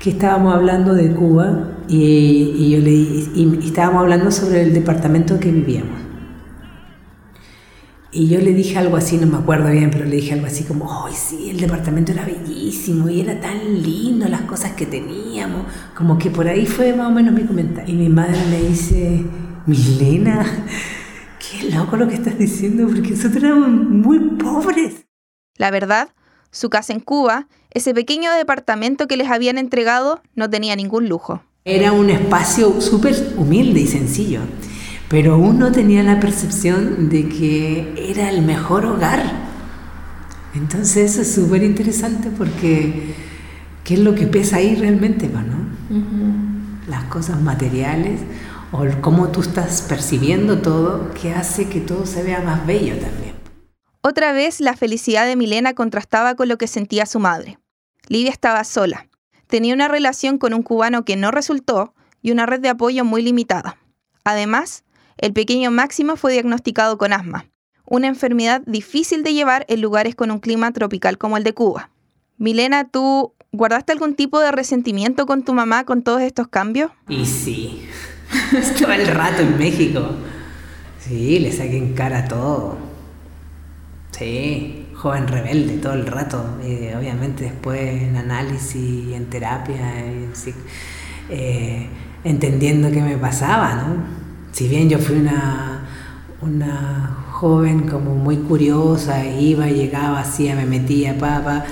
que 0.00 0.10
estábamos 0.10 0.54
hablando 0.54 0.94
de 0.94 1.12
Cuba 1.12 1.76
y, 1.86 2.70
yo 2.70 2.78
le, 2.78 3.64
estábamos 3.66 4.02
hablando 4.02 4.30
sobre 4.30 4.62
el 4.62 4.72
departamento 4.72 5.38
que 5.38 5.52
vivíamos. 5.52 6.00
Y 8.12 8.26
yo 8.28 8.40
le 8.40 8.52
dije 8.54 8.76
algo 8.76 8.96
así, 8.96 9.18
no 9.18 9.26
me 9.26 9.36
acuerdo 9.36 9.70
bien, 9.70 9.90
pero 9.92 10.04
le 10.04 10.16
dije 10.16 10.32
algo 10.32 10.46
así 10.46 10.64
como, 10.64 11.06
¡ay, 11.06 11.14
sí, 11.14 11.50
el 11.50 11.60
departamento 11.60 12.10
era 12.10 12.24
bellísimo 12.24 13.08
y 13.08 13.20
era 13.20 13.40
tan 13.40 13.82
lindo 13.82 14.26
las 14.26 14.40
cosas 14.42 14.72
que 14.72 14.86
teníamos! 14.86 15.66
Como 15.94 16.18
que 16.18 16.30
por 16.30 16.48
ahí 16.48 16.66
fue 16.66 16.92
más 16.92 17.08
o 17.08 17.14
menos 17.14 17.34
mi 17.34 17.42
comentario. 17.42 17.94
Y 17.94 17.96
mi 17.96 18.08
madre 18.08 18.38
me 18.50 18.68
dice, 18.68 19.22
Milena, 19.66 20.66
qué 21.38 21.70
loco 21.70 21.96
lo 21.96 22.08
que 22.08 22.14
estás 22.14 22.38
diciendo, 22.38 22.86
porque 22.86 23.10
nosotros 23.10 23.42
éramos 23.42 23.68
muy 23.68 24.18
pobres. 24.36 25.06
La 25.56 25.70
verdad, 25.70 26.10
su 26.50 26.70
casa 26.70 26.92
en 26.92 27.00
Cuba, 27.00 27.48
ese 27.70 27.94
pequeño 27.94 28.32
departamento 28.32 29.06
que 29.06 29.16
les 29.16 29.30
habían 29.30 29.58
entregado, 29.58 30.22
no 30.34 30.48
tenía 30.48 30.76
ningún 30.76 31.08
lujo. 31.08 31.42
Era 31.64 31.92
un 31.92 32.10
espacio 32.10 32.80
súper 32.80 33.34
humilde 33.36 33.80
y 33.80 33.86
sencillo 33.86 34.40
pero 35.10 35.36
uno 35.38 35.72
tenía 35.72 36.04
la 36.04 36.20
percepción 36.20 37.08
de 37.08 37.28
que 37.28 38.10
era 38.10 38.30
el 38.30 38.42
mejor 38.42 38.86
hogar. 38.86 39.20
Entonces 40.54 41.10
eso 41.10 41.22
es 41.22 41.34
súper 41.34 41.64
interesante 41.64 42.30
porque 42.30 43.12
¿qué 43.82 43.94
es 43.94 44.00
lo 44.00 44.14
que 44.14 44.28
pesa 44.28 44.58
ahí 44.58 44.76
realmente? 44.76 45.28
¿no? 45.28 45.98
Las 46.88 47.04
cosas 47.04 47.42
materiales 47.42 48.20
o 48.72 48.84
cómo 49.00 49.28
tú 49.28 49.40
estás 49.40 49.82
percibiendo 49.82 50.60
todo 50.60 51.12
que 51.14 51.32
hace 51.32 51.68
que 51.68 51.80
todo 51.80 52.06
se 52.06 52.22
vea 52.22 52.40
más 52.40 52.66
bello 52.66 52.96
también. 52.98 53.34
Otra 54.02 54.32
vez 54.32 54.60
la 54.60 54.76
felicidad 54.76 55.26
de 55.26 55.36
Milena 55.36 55.74
contrastaba 55.74 56.34
con 56.34 56.48
lo 56.48 56.56
que 56.56 56.66
sentía 56.66 57.04
su 57.06 57.18
madre. 57.18 57.58
Livia 58.08 58.30
estaba 58.30 58.64
sola. 58.64 59.08
Tenía 59.46 59.74
una 59.74 59.88
relación 59.88 60.38
con 60.38 60.54
un 60.54 60.62
cubano 60.62 61.04
que 61.04 61.16
no 61.16 61.30
resultó 61.30 61.94
y 62.22 62.30
una 62.30 62.46
red 62.46 62.60
de 62.60 62.68
apoyo 62.68 63.04
muy 63.04 63.22
limitada. 63.22 63.76
Además, 64.24 64.84
el 65.18 65.32
pequeño 65.32 65.70
Máximo 65.70 66.16
fue 66.16 66.32
diagnosticado 66.32 66.96
con 66.96 67.12
asma, 67.12 67.46
una 67.84 68.06
enfermedad 68.06 68.62
difícil 68.66 69.22
de 69.22 69.34
llevar 69.34 69.66
en 69.68 69.80
lugares 69.80 70.14
con 70.14 70.30
un 70.30 70.38
clima 70.38 70.72
tropical 70.72 71.18
como 71.18 71.36
el 71.36 71.44
de 71.44 71.52
Cuba. 71.52 71.90
Milena, 72.38 72.88
¿tú 72.88 73.34
guardaste 73.52 73.92
algún 73.92 74.14
tipo 74.14 74.40
de 74.40 74.52
resentimiento 74.52 75.26
con 75.26 75.42
tu 75.42 75.52
mamá 75.52 75.84
con 75.84 76.02
todos 76.02 76.22
estos 76.22 76.48
cambios? 76.48 76.90
Y 77.08 77.26
sí, 77.26 77.86
estaba 78.58 78.96
el 78.96 79.06
rato 79.06 79.42
en 79.42 79.58
México. 79.58 80.02
Sí, 80.98 81.38
le 81.38 81.52
saqué 81.52 81.76
en 81.76 81.94
cara 81.94 82.26
todo. 82.26 82.76
Sí, 84.10 84.86
joven 84.94 85.28
rebelde 85.28 85.78
todo 85.78 85.94
el 85.94 86.06
rato. 86.06 86.58
Eh, 86.62 86.94
obviamente 86.98 87.44
después 87.44 87.80
en 87.80 88.16
análisis 88.16 88.74
y 88.74 89.14
en 89.14 89.26
terapia, 89.26 89.94
eh, 91.30 91.88
entendiendo 92.24 92.90
qué 92.90 93.00
me 93.00 93.16
pasaba, 93.16 93.74
¿no? 93.74 94.20
si 94.52 94.68
bien 94.68 94.88
yo 94.88 94.98
fui 94.98 95.16
una, 95.16 95.82
una 96.40 97.24
joven 97.32 97.88
como 97.88 98.14
muy 98.14 98.36
curiosa, 98.38 99.24
iba, 99.24 99.66
llegaba, 99.66 100.20
hacía, 100.20 100.54
me 100.54 100.66
metía, 100.66 101.16
papá, 101.16 101.64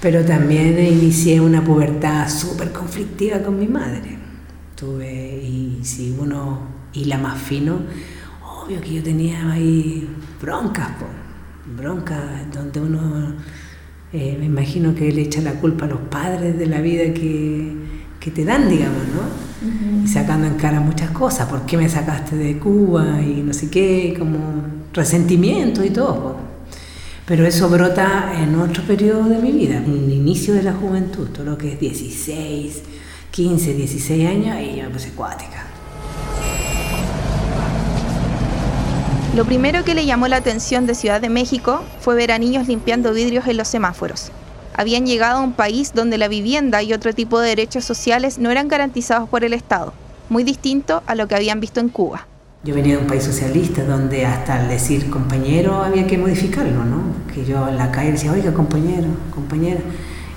pero 0.00 0.24
también 0.24 0.78
inicié 0.78 1.40
una 1.40 1.64
pubertad 1.64 2.28
súper 2.28 2.72
conflictiva 2.72 3.38
con 3.38 3.58
mi 3.58 3.66
madre. 3.66 4.23
Tuve, 4.74 5.40
y 5.42 5.80
si 5.82 6.16
uno 6.18 6.58
hila 6.92 7.18
más 7.18 7.40
fino, 7.40 7.78
obvio 8.64 8.80
que 8.80 8.94
yo 8.94 9.02
tenía 9.02 9.52
ahí 9.52 10.08
broncas, 10.40 10.88
broncas 11.76 12.52
donde 12.52 12.80
uno, 12.80 13.34
eh, 14.12 14.36
me 14.38 14.46
imagino 14.46 14.94
que 14.94 15.12
le 15.12 15.22
echa 15.22 15.40
la 15.42 15.54
culpa 15.54 15.84
a 15.84 15.88
los 15.88 16.00
padres 16.00 16.58
de 16.58 16.66
la 16.66 16.80
vida 16.80 17.14
que, 17.14 17.72
que 18.18 18.30
te 18.30 18.44
dan, 18.44 18.68
digamos, 18.68 19.02
¿no? 19.14 19.54
y 20.04 20.06
sacando 20.06 20.46
en 20.46 20.54
cara 20.54 20.80
muchas 20.80 21.10
cosas. 21.10 21.48
¿Por 21.48 21.64
qué 21.66 21.76
me 21.76 21.88
sacaste 21.88 22.36
de 22.36 22.58
Cuba? 22.58 23.20
Y 23.22 23.42
no 23.42 23.52
sé 23.52 23.70
qué, 23.70 24.14
como 24.18 24.38
resentimiento 24.92 25.84
y 25.84 25.90
todo. 25.90 26.36
Pero 27.26 27.46
eso 27.46 27.68
brota 27.70 28.34
en 28.38 28.54
otro 28.56 28.82
periodo 28.82 29.28
de 29.28 29.38
mi 29.38 29.50
vida, 29.50 29.78
en 29.78 29.92
el 29.92 30.12
inicio 30.12 30.52
de 30.52 30.62
la 30.62 30.74
juventud, 30.74 31.28
todo 31.28 31.44
lo 31.44 31.56
que 31.56 31.72
es 31.72 31.80
16, 31.80 32.82
15, 33.34 33.74
16 33.74 34.28
años, 34.28 34.56
y 34.60 34.76
yo 34.76 34.84
me 34.84 34.90
puse 34.90 35.08
acuática. 35.08 35.66
Lo 39.36 39.44
primero 39.44 39.84
que 39.84 39.94
le 39.94 40.06
llamó 40.06 40.28
la 40.28 40.36
atención 40.36 40.86
de 40.86 40.94
Ciudad 40.94 41.20
de 41.20 41.28
México 41.28 41.82
fue 42.00 42.14
ver 42.14 42.30
a 42.30 42.38
niños 42.38 42.68
limpiando 42.68 43.12
vidrios 43.12 43.46
en 43.48 43.56
los 43.56 43.68
semáforos 43.68 44.30
habían 44.74 45.06
llegado 45.06 45.38
a 45.38 45.42
un 45.42 45.52
país 45.52 45.92
donde 45.94 46.18
la 46.18 46.28
vivienda 46.28 46.82
y 46.82 46.92
otro 46.92 47.12
tipo 47.12 47.40
de 47.40 47.48
derechos 47.48 47.84
sociales 47.84 48.38
no 48.38 48.50
eran 48.50 48.68
garantizados 48.68 49.28
por 49.28 49.44
el 49.44 49.54
Estado, 49.54 49.92
muy 50.28 50.42
distinto 50.42 51.02
a 51.06 51.14
lo 51.14 51.28
que 51.28 51.36
habían 51.36 51.60
visto 51.60 51.80
en 51.80 51.88
Cuba. 51.88 52.26
Yo 52.64 52.74
venía 52.74 52.96
de 52.96 53.02
un 53.02 53.06
país 53.06 53.22
socialista 53.22 53.84
donde 53.84 54.26
hasta 54.26 54.60
al 54.60 54.68
decir 54.68 55.10
compañero 55.10 55.82
había 55.82 56.06
que 56.06 56.18
modificarlo, 56.18 56.84
¿no? 56.84 57.02
Que 57.32 57.44
yo 57.44 57.68
en 57.68 57.76
la 57.76 57.92
calle 57.92 58.12
decía, 58.12 58.32
oiga, 58.32 58.52
compañero, 58.52 59.08
compañera. 59.32 59.80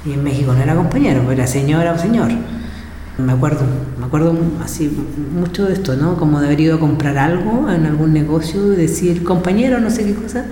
Y 0.06 0.14
en 0.14 0.24
México 0.24 0.54
no 0.54 0.62
era 0.62 0.76
compañero, 0.76 1.32
era 1.32 1.48
señora 1.48 1.94
o 1.94 1.98
señor. 1.98 2.32
Me 3.18 3.34
acuerdo, 3.34 3.62
me 4.00 4.06
acuerdo 4.06 4.36
así 4.64 4.92
mucho 5.34 5.66
de 5.66 5.74
esto, 5.74 5.96
¿no? 5.96 6.18
Como 6.18 6.40
de 6.40 6.48
haber 6.48 6.62
ido 6.62 6.76
a 6.76 6.80
comprar 6.80 7.18
algo 7.18 7.70
en 7.70 7.86
algún 7.86 8.14
negocio 8.14 8.74
y 8.74 8.76
decir 8.76 9.24
compañero, 9.24 9.80
no 9.80 9.90
sé 9.90 10.06
qué 10.06 10.14
cosa 10.14 10.46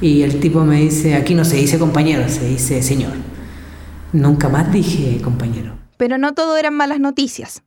y 0.00 0.22
el 0.22 0.40
tipo 0.40 0.64
me 0.64 0.80
dice, 0.80 1.14
aquí 1.14 1.34
no 1.34 1.44
se 1.44 1.56
dice 1.56 1.78
compañero, 1.78 2.28
se 2.28 2.46
dice 2.46 2.82
señor. 2.82 3.12
Nunca 4.12 4.48
más 4.48 4.70
dije 4.72 5.20
compañero. 5.22 5.78
Pero 5.96 6.18
no 6.18 6.34
todo 6.34 6.56
eran 6.56 6.74
malas 6.74 7.00
noticias. 7.00 7.62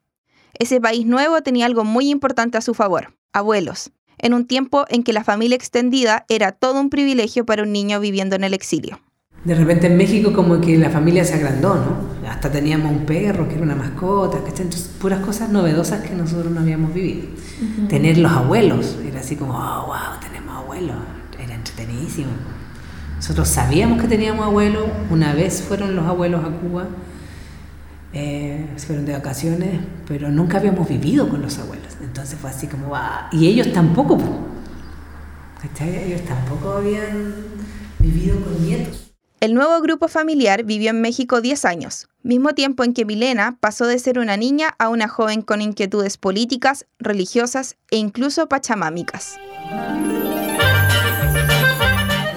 Ese 0.54 0.80
país 0.80 1.06
nuevo 1.06 1.42
tenía 1.42 1.66
algo 1.66 1.84
muy 1.84 2.10
importante 2.10 2.58
a 2.58 2.62
su 2.62 2.74
favor, 2.74 3.16
abuelos, 3.34 3.92
en 4.20 4.34
un 4.34 4.46
tiempo 4.46 4.86
en 4.90 5.04
que 5.04 5.14
la 5.14 5.24
familia 5.24 5.56
extendida 5.56 6.26
era 6.30 6.52
todo 6.52 6.80
un 6.80 6.90
privilegio 6.90 7.46
para 7.46 7.64
un 7.64 7.72
niño 7.72 8.00
viviendo 8.00 8.36
en 8.36 8.44
el 8.44 8.54
exilio. 8.54 9.00
De 9.44 9.56
repente 9.56 9.88
en 9.88 9.98
México 9.98 10.34
como 10.34 10.60
que 10.60 10.78
la 10.78 10.90
familia 10.90 11.24
se 11.24 11.36
agrandó, 11.36 11.76
¿no? 11.76 12.28
Hasta 12.30 12.52
teníamos 12.52 12.92
un 12.92 13.06
perro 13.06 13.48
que 13.48 13.56
era 13.56 13.64
una 13.64 13.76
mascota, 13.76 14.40
que 14.44 14.50
Entonces, 14.50 14.90
puras 15.00 15.22
cosas 15.22 15.50
novedosas 15.50 16.02
que 16.02 16.14
nosotros 16.14 16.52
no 16.52 16.60
habíamos 16.60 16.94
vivido. 16.94 17.28
Tener 17.88 18.18
los 18.18 18.32
abuelos, 18.32 18.98
era 19.08 19.22
así 19.22 19.36
como, 19.36 19.54
oh, 19.54 19.86
wow, 19.88 20.20
tenemos 20.22 20.56
abuelos 20.56 20.96
tenísimo. 21.78 22.32
Nosotros 23.16 23.48
sabíamos 23.48 24.02
que 24.02 24.08
teníamos 24.08 24.46
abuelos, 24.46 24.84
una 25.10 25.34
vez 25.34 25.62
fueron 25.62 25.96
los 25.96 26.06
abuelos 26.06 26.44
a 26.44 26.50
Cuba, 26.50 26.88
eh, 28.14 28.68
fueron 28.78 29.06
de 29.06 29.14
vacaciones, 29.14 29.80
pero 30.08 30.30
nunca 30.30 30.58
habíamos 30.58 30.88
vivido 30.88 31.30
con 31.30 31.42
los 31.42 31.58
abuelos. 31.58 31.98
Entonces 32.02 32.38
fue 32.40 32.50
así 32.50 32.68
como, 32.68 32.90
va. 32.90 33.30
y 33.32 33.48
ellos 33.48 33.72
tampoco, 33.72 34.18
ellos 35.80 36.22
tampoco 36.26 36.74
habían 36.74 37.34
vivido 38.00 38.40
con 38.42 38.64
nietos. 38.64 39.07
El 39.40 39.54
nuevo 39.54 39.80
grupo 39.82 40.08
familiar 40.08 40.64
vivió 40.64 40.90
en 40.90 41.00
México 41.00 41.42
10 41.42 41.66
años, 41.66 42.08
mismo 42.24 42.56
tiempo 42.56 42.84
en 42.84 42.94
que 42.94 43.06
Milena 43.06 43.56
pasó 43.60 43.86
de 43.86 44.00
ser 44.00 44.18
una 44.18 44.36
niña 44.36 44.74
a 44.80 44.90
una 44.90 45.08
joven 45.08 45.44
con 45.44 45.62
inquietudes 45.62 46.18
políticas, 46.18 46.88
religiosas 46.98 47.78
e 47.92 47.98
incluso 47.98 48.50
pachamámicas. 48.50 49.38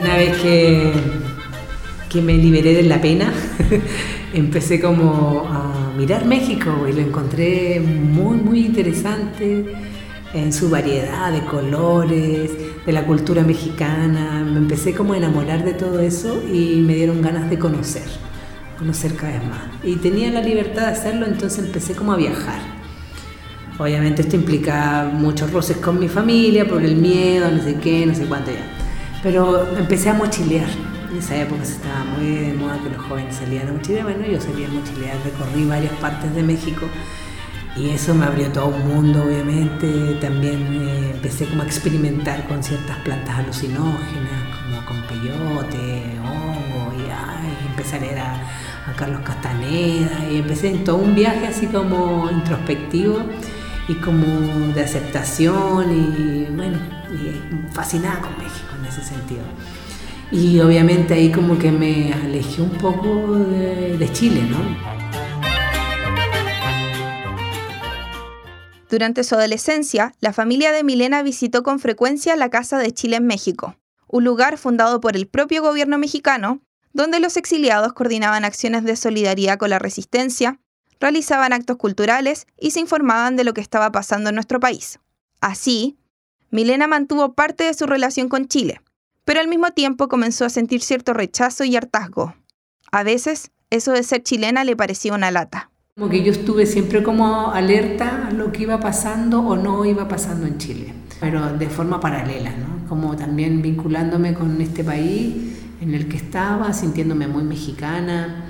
Una 0.03 0.17
vez 0.19 0.37
que, 0.43 0.93
que 2.11 2.21
me 2.21 2.37
liberé 2.37 2.75
de 2.75 2.83
la 2.83 3.01
pena, 3.01 3.33
empecé 4.35 4.79
como 4.79 5.47
a 5.49 5.95
mirar 5.97 6.27
México 6.27 6.87
y 6.87 6.93
lo 6.93 7.01
encontré 7.01 7.81
muy, 7.81 8.37
muy 8.37 8.67
interesante 8.67 9.75
en 10.35 10.53
su 10.53 10.69
variedad 10.69 11.33
de 11.33 11.47
colores, 11.47 12.51
de 12.87 12.93
la 12.93 13.05
cultura 13.05 13.43
mexicana. 13.43 14.45
Me 14.45 14.59
empecé 14.59 14.95
como 14.95 15.15
a 15.15 15.17
enamorar 15.17 15.65
de 15.65 15.75
todo 15.75 16.01
eso 16.01 16.43
y 16.53 16.81
me 16.81 16.95
dieron 16.95 17.23
ganas 17.23 17.51
de 17.51 17.59
conocer, 17.59 18.09
conocer 18.79 19.15
cada 19.17 19.33
vez 19.33 19.45
más. 19.45 19.61
Y 19.83 19.97
tenía 19.97 20.31
la 20.31 20.43
libertad 20.43 20.87
de 20.87 20.93
hacerlo, 20.93 21.27
entonces 21.27 21.65
empecé 21.65 21.95
como 21.95 22.13
a 22.13 22.17
viajar. 22.17 22.61
Obviamente 23.79 24.23
esto 24.23 24.37
implica 24.37 25.11
muchos 25.13 25.51
roces 25.53 25.79
con 25.79 25.99
mi 25.99 26.09
familia 26.09 26.69
por 26.69 26.83
el 26.83 26.97
miedo, 26.97 27.51
no 27.51 27.63
sé 27.63 27.77
qué, 27.77 28.05
no 28.05 28.15
sé 28.15 28.27
cuánto 28.27 28.51
ya. 28.51 28.67
Pero 29.23 29.77
empecé 29.77 30.11
a 30.11 30.15
mochilear. 30.15 30.69
En 31.11 31.19
esa 31.19 31.37
época 31.37 31.65
se 31.65 31.73
estaba 31.73 32.05
muy 32.05 32.27
de 32.27 32.53
moda 32.53 32.79
que 32.83 32.91
los 32.91 33.05
jóvenes 33.05 33.35
salían 33.35 33.69
a 33.69 33.73
mochilear. 33.73 34.05
Bueno, 34.05 34.27
yo 34.27 34.41
salía 34.41 34.69
a 34.69 34.71
mochilear, 34.71 35.17
recorrí 35.25 35.65
varias 35.65 35.93
partes 35.95 36.35
de 36.35 36.43
México 36.43 36.87
y 37.77 37.91
eso 37.91 38.15
me 38.15 38.27
abrió 38.27 38.51
todo 38.51 38.69
un 38.69 38.89
mundo, 38.89 39.23
obviamente. 39.25 40.17
También 40.21 40.67
eh, 40.73 41.13
empecé 41.15 41.47
como 41.47 41.63
a 41.63 41.67
experimentar 41.67 42.47
con 42.49 42.63
ciertas 42.63 42.97
plantas 42.99 43.39
alucinógenas, 43.39 44.57
como 44.57 44.85
con 44.85 45.03
peyote, 45.03 46.19
hongo, 46.19 46.93
y 46.99 47.11
ay, 47.11 47.57
empecé 47.69 47.97
a 47.97 48.01
leer 48.01 48.19
a, 48.19 48.47
Carlos 48.97 49.21
Castaneda 49.25 50.27
y 50.29 50.39
empecé 50.39 50.69
en 50.69 50.83
todo 50.83 50.97
un 50.97 51.15
viaje 51.15 51.47
así 51.47 51.67
como 51.67 52.29
introspectivo 52.29 53.21
y 53.87 53.95
como 53.95 54.27
de 54.75 54.83
aceptación 54.83 55.93
y 55.93 56.47
bueno, 56.53 56.79
fascinada 57.73 58.21
con 58.21 58.37
México 58.37 58.75
en 58.79 58.87
ese 58.87 59.03
sentido. 59.05 59.43
Y 60.33 60.59
obviamente 60.59 61.15
ahí 61.15 61.31
como 61.31 61.57
que 61.57 61.71
me 61.71 62.13
alejé 62.13 62.63
un 62.63 62.71
poco 62.71 63.37
de, 63.37 63.97
de 63.97 64.13
Chile, 64.13 64.43
¿no? 64.51 65.00
Durante 68.91 69.23
su 69.23 69.37
adolescencia, 69.37 70.15
la 70.19 70.33
familia 70.33 70.73
de 70.73 70.83
Milena 70.83 71.23
visitó 71.23 71.63
con 71.63 71.79
frecuencia 71.79 72.35
la 72.35 72.51
Casa 72.51 72.77
de 72.77 72.93
Chile 72.93 73.17
en 73.17 73.27
México, 73.27 73.77
un 74.09 74.25
lugar 74.25 74.59
fundado 74.59 75.01
por 75.01 75.15
el 75.15 75.29
propio 75.29 75.63
gobierno 75.63 75.97
mexicano, 75.97 76.61
donde 76.93 77.21
los 77.21 77.37
exiliados 77.37 77.93
coordinaban 77.93 78.45
acciones 78.45 78.83
de 78.83 78.97
solidaridad 78.97 79.59
con 79.59 79.71
la 79.71 79.79
resistencia, 79.79 80.59
realizaban 80.99 81.53
actos 81.53 81.77
culturales 81.77 82.49
y 82.59 82.73
se 82.73 82.81
informaban 82.81 83.37
de 83.37 83.45
lo 83.45 83.55
que 83.55 83.61
estaba 83.61 83.93
pasando 83.93 84.31
en 84.31 84.35
nuestro 84.35 84.59
país. 84.59 84.99
Así, 85.41 85.97
Milena 86.51 86.89
mantuvo 86.89 87.35
parte 87.35 87.63
de 87.63 87.75
su 87.75 87.87
relación 87.87 88.29
con 88.29 88.49
Chile, 88.49 88.81
pero 89.25 89.39
al 89.39 89.47
mismo 89.47 89.71
tiempo 89.71 90.09
comenzó 90.09 90.47
a 90.47 90.51
sentir 90.51 90.83
cierto 90.83 91.13
rechazo 91.13 91.63
y 91.63 91.77
hartazgo. 91.77 92.35
A 92.91 93.05
veces, 93.05 93.53
eso 93.71 93.93
de 93.93 94.03
ser 94.03 94.25
chilena 94.25 94.65
le 94.65 94.75
parecía 94.75 95.15
una 95.15 95.31
lata. 95.31 95.70
Como 96.01 96.11
que 96.11 96.23
yo 96.23 96.33
estuve 96.33 96.65
siempre 96.65 97.03
como 97.03 97.51
alerta 97.51 98.29
a 98.29 98.31
lo 98.31 98.53
que 98.53 98.63
iba 98.63 98.81
pasando 98.81 99.41
o 99.41 99.55
no 99.55 99.85
iba 99.85 100.09
pasando 100.09 100.47
en 100.47 100.57
Chile, 100.57 100.95
pero 101.21 101.53
de 101.59 101.69
forma 101.69 102.01
paralela, 102.01 102.53
¿no? 102.53 102.89
Como 102.89 103.15
también 103.17 103.61
vinculándome 103.61 104.33
con 104.33 104.59
este 104.63 104.83
país 104.83 105.59
en 105.79 105.93
el 105.93 106.09
que 106.09 106.17
estaba, 106.17 106.73
sintiéndome 106.73 107.29
muy 107.29 107.43
mexicana. 107.43 108.45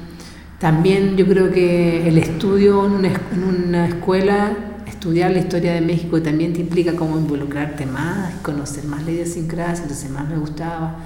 También 0.60 1.16
yo 1.16 1.26
creo 1.26 1.50
que 1.50 2.06
el 2.06 2.18
estudio 2.18 2.86
en 2.86 2.92
una, 2.92 3.08
en 3.08 3.42
una 3.42 3.88
escuela, 3.88 4.56
estudiar 4.86 5.32
la 5.32 5.40
historia 5.40 5.72
de 5.72 5.80
México 5.80 6.22
también 6.22 6.52
te 6.52 6.60
implica 6.60 6.94
como 6.94 7.18
involucrarte 7.18 7.84
más, 7.84 8.32
conocer 8.42 8.84
más 8.84 9.02
la 9.02 9.10
idiosincrasia, 9.10 9.82
entonces 9.82 10.08
más 10.08 10.28
me 10.28 10.36
gustaba. 10.36 11.00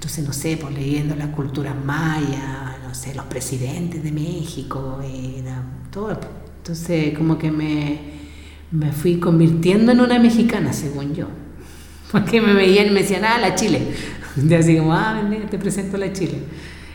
Entonces, 0.00 0.26
no 0.26 0.32
sé, 0.32 0.56
pues 0.56 0.74
leyendo 0.74 1.14
la 1.14 1.30
cultura 1.30 1.74
maya, 1.74 2.78
no 2.82 2.94
sé, 2.94 3.14
los 3.14 3.26
presidentes 3.26 4.02
de 4.02 4.10
México, 4.10 4.98
y 5.06 5.44
todo. 5.92 6.18
Entonces, 6.56 7.12
como 7.18 7.36
que 7.36 7.50
me, 7.50 7.98
me 8.70 8.92
fui 8.92 9.18
convirtiendo 9.18 9.92
en 9.92 10.00
una 10.00 10.18
mexicana, 10.18 10.72
según 10.72 11.14
yo. 11.14 11.26
Porque 12.12 12.40
me 12.40 12.54
veían 12.54 12.86
y 12.86 12.90
me 12.92 13.00
decían, 13.00 13.26
ah, 13.26 13.36
la 13.38 13.54
Chile. 13.54 13.88
De 14.36 14.56
así 14.56 14.78
como, 14.78 14.94
ah, 14.94 15.22
te 15.50 15.58
presento 15.58 15.98
la 15.98 16.10
Chile. 16.14 16.44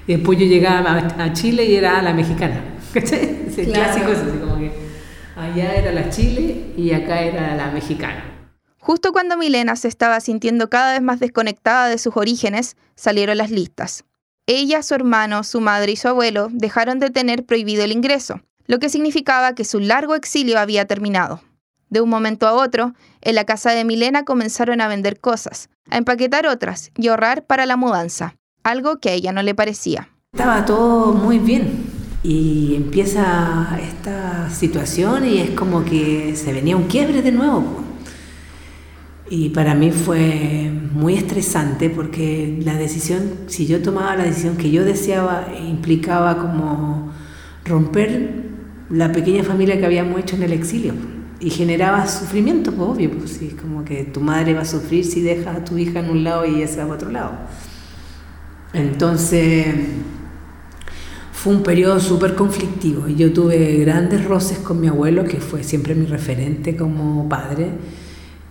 Y 0.07 0.13
después 0.13 0.39
yo 0.39 0.47
llegaba 0.47 0.97
a 0.97 1.31
Chile 1.31 1.63
y 1.63 1.75
era 1.75 2.01
la 2.01 2.11
mexicana. 2.11 2.59
¿Cachai? 2.91 3.43
Ese 3.49 3.65
clásico 3.65 4.07
es 4.13 4.17
así 4.17 4.39
como 4.39 4.57
que 4.57 4.71
allá 5.35 5.75
era 5.75 5.91
la 5.91 6.09
Chile 6.09 6.73
y 6.75 6.89
acá 6.89 7.21
era 7.21 7.55
la 7.55 7.69
mexicana. 7.69 8.34
Justo 8.85 9.11
cuando 9.11 9.35
Milena 9.35 9.75
se 9.77 9.87
estaba 9.87 10.19
sintiendo 10.19 10.69
cada 10.69 10.93
vez 10.93 11.01
más 11.01 11.19
desconectada 11.19 11.87
de 11.87 11.97
sus 11.97 12.15
orígenes, 12.15 12.77
salieron 12.93 13.39
las 13.39 13.49
listas. 13.49 14.05
Ella, 14.45 14.83
su 14.83 14.93
hermano, 14.93 15.43
su 15.43 15.59
madre 15.59 15.93
y 15.93 15.95
su 15.95 16.07
abuelo 16.07 16.49
dejaron 16.51 16.99
de 16.99 17.09
tener 17.09 17.47
prohibido 17.47 17.83
el 17.83 17.91
ingreso, 17.91 18.41
lo 18.67 18.77
que 18.77 18.89
significaba 18.89 19.55
que 19.55 19.65
su 19.65 19.79
largo 19.79 20.13
exilio 20.13 20.59
había 20.59 20.85
terminado. 20.85 21.41
De 21.89 21.99
un 21.99 22.11
momento 22.11 22.47
a 22.47 22.53
otro, 22.53 22.93
en 23.21 23.33
la 23.33 23.43
casa 23.43 23.71
de 23.71 23.85
Milena 23.85 24.23
comenzaron 24.23 24.79
a 24.81 24.87
vender 24.87 25.19
cosas, 25.19 25.69
a 25.89 25.97
empaquetar 25.97 26.45
otras 26.45 26.91
y 26.95 27.07
ahorrar 27.07 27.43
para 27.43 27.65
la 27.65 27.77
mudanza, 27.77 28.35
algo 28.61 28.99
que 28.99 29.09
a 29.09 29.13
ella 29.13 29.31
no 29.31 29.41
le 29.41 29.55
parecía. 29.55 30.09
Estaba 30.31 30.63
todo 30.63 31.11
muy 31.11 31.39
bien 31.39 31.87
y 32.21 32.75
empieza 32.75 33.79
esta 33.81 34.47
situación 34.51 35.25
y 35.25 35.39
es 35.39 35.49
como 35.49 35.83
que 35.83 36.35
se 36.35 36.53
venía 36.53 36.77
un 36.77 36.85
quiebre 36.85 37.23
de 37.23 37.31
nuevo. 37.31 37.94
Y 39.29 39.49
para 39.49 39.73
mí 39.73 39.91
fue 39.91 40.71
muy 40.93 41.15
estresante 41.15 41.89
porque 41.89 42.59
la 42.63 42.75
decisión, 42.75 43.23
si 43.47 43.65
yo 43.65 43.81
tomaba 43.81 44.15
la 44.15 44.23
decisión 44.23 44.55
que 44.55 44.69
yo 44.69 44.85
deseaba, 44.85 45.47
implicaba 45.67 46.37
como 46.37 47.11
romper 47.65 48.45
la 48.89 49.11
pequeña 49.11 49.43
familia 49.43 49.79
que 49.79 49.85
habíamos 49.85 50.19
hecho 50.19 50.35
en 50.35 50.43
el 50.43 50.53
exilio 50.53 50.93
y 51.39 51.49
generaba 51.49 52.07
sufrimiento, 52.07 52.71
pues 52.71 52.89
obvio, 52.89 53.11
pues 53.11 53.31
sí, 53.31 53.55
como 53.59 53.83
que 53.83 54.03
tu 54.03 54.21
madre 54.21 54.53
va 54.53 54.61
a 54.61 54.65
sufrir 54.65 55.03
si 55.03 55.21
dejas 55.21 55.57
a 55.57 55.65
tu 55.65 55.77
hija 55.77 55.99
en 55.99 56.09
un 56.09 56.23
lado 56.23 56.45
y 56.45 56.55
ella 56.55 56.67
se 56.67 56.77
va 56.77 56.83
a 56.83 56.95
otro 56.95 57.11
lado. 57.11 57.31
Entonces 58.73 59.65
fue 61.31 61.53
un 61.53 61.63
periodo 61.63 61.99
súper 61.99 62.33
conflictivo 62.33 63.07
yo 63.07 63.31
tuve 63.31 63.77
grandes 63.77 64.25
roces 64.25 64.59
con 64.59 64.79
mi 64.79 64.87
abuelo, 64.87 65.23
que 65.23 65.37
fue 65.37 65.63
siempre 65.63 65.95
mi 65.95 66.05
referente 66.05 66.75
como 66.75 67.27
padre, 67.29 67.71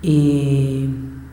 y, 0.05 0.89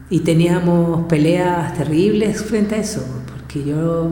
y 0.10 0.20
teníamos 0.20 1.06
peleas 1.08 1.74
terribles 1.76 2.42
frente 2.44 2.76
a 2.76 2.78
eso, 2.80 3.04
porque 3.28 3.64
yo 3.64 4.10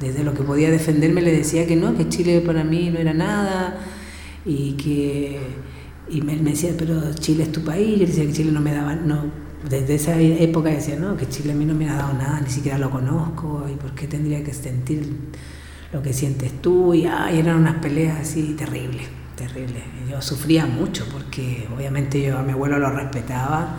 desde 0.00 0.22
lo 0.22 0.34
que 0.34 0.42
podía 0.42 0.70
defenderme 0.70 1.20
le 1.20 1.32
decía 1.32 1.66
que 1.66 1.76
no, 1.76 1.96
que 1.96 2.08
Chile 2.08 2.40
para 2.40 2.62
mí 2.64 2.90
no 2.90 2.98
era 2.98 3.12
nada 3.12 3.78
y 4.44 4.72
que 4.72 5.40
y 6.10 6.22
me, 6.22 6.36
me 6.36 6.50
decía, 6.50 6.70
pero 6.78 7.12
Chile 7.14 7.44
es 7.44 7.52
tu 7.52 7.62
país. 7.62 7.98
Yo 7.98 8.06
decía 8.06 8.24
que 8.24 8.32
Chile 8.32 8.52
no 8.52 8.60
me 8.60 8.72
daba, 8.72 8.94
no, 8.94 9.24
desde 9.68 9.96
esa 9.96 10.18
época 10.20 10.70
decía, 10.70 10.96
no, 10.96 11.16
que 11.16 11.28
Chile 11.28 11.52
a 11.52 11.54
mí 11.54 11.64
no 11.64 11.74
me 11.74 11.88
ha 11.88 11.94
dado 11.94 12.14
nada, 12.14 12.40
ni 12.40 12.50
siquiera 12.50 12.78
lo 12.78 12.90
conozco, 12.90 13.66
y 13.70 13.76
por 13.76 13.94
qué 13.94 14.06
tendría 14.06 14.42
que 14.42 14.54
sentir 14.54 15.06
lo 15.92 16.02
que 16.02 16.12
sientes 16.12 16.62
tú, 16.62 16.94
y 16.94 17.06
ay, 17.06 17.38
eran 17.38 17.56
unas 17.56 17.76
peleas 17.76 18.20
así 18.20 18.54
terribles, 18.56 19.06
terribles. 19.38 19.82
Yo 20.10 20.20
sufría 20.20 20.66
mucho 20.66 21.06
porque 21.10 21.66
obviamente 21.74 22.20
yo 22.20 22.38
a 22.38 22.42
mi 22.42 22.52
abuelo 22.52 22.78
lo 22.78 22.90
respetaba 22.90 23.78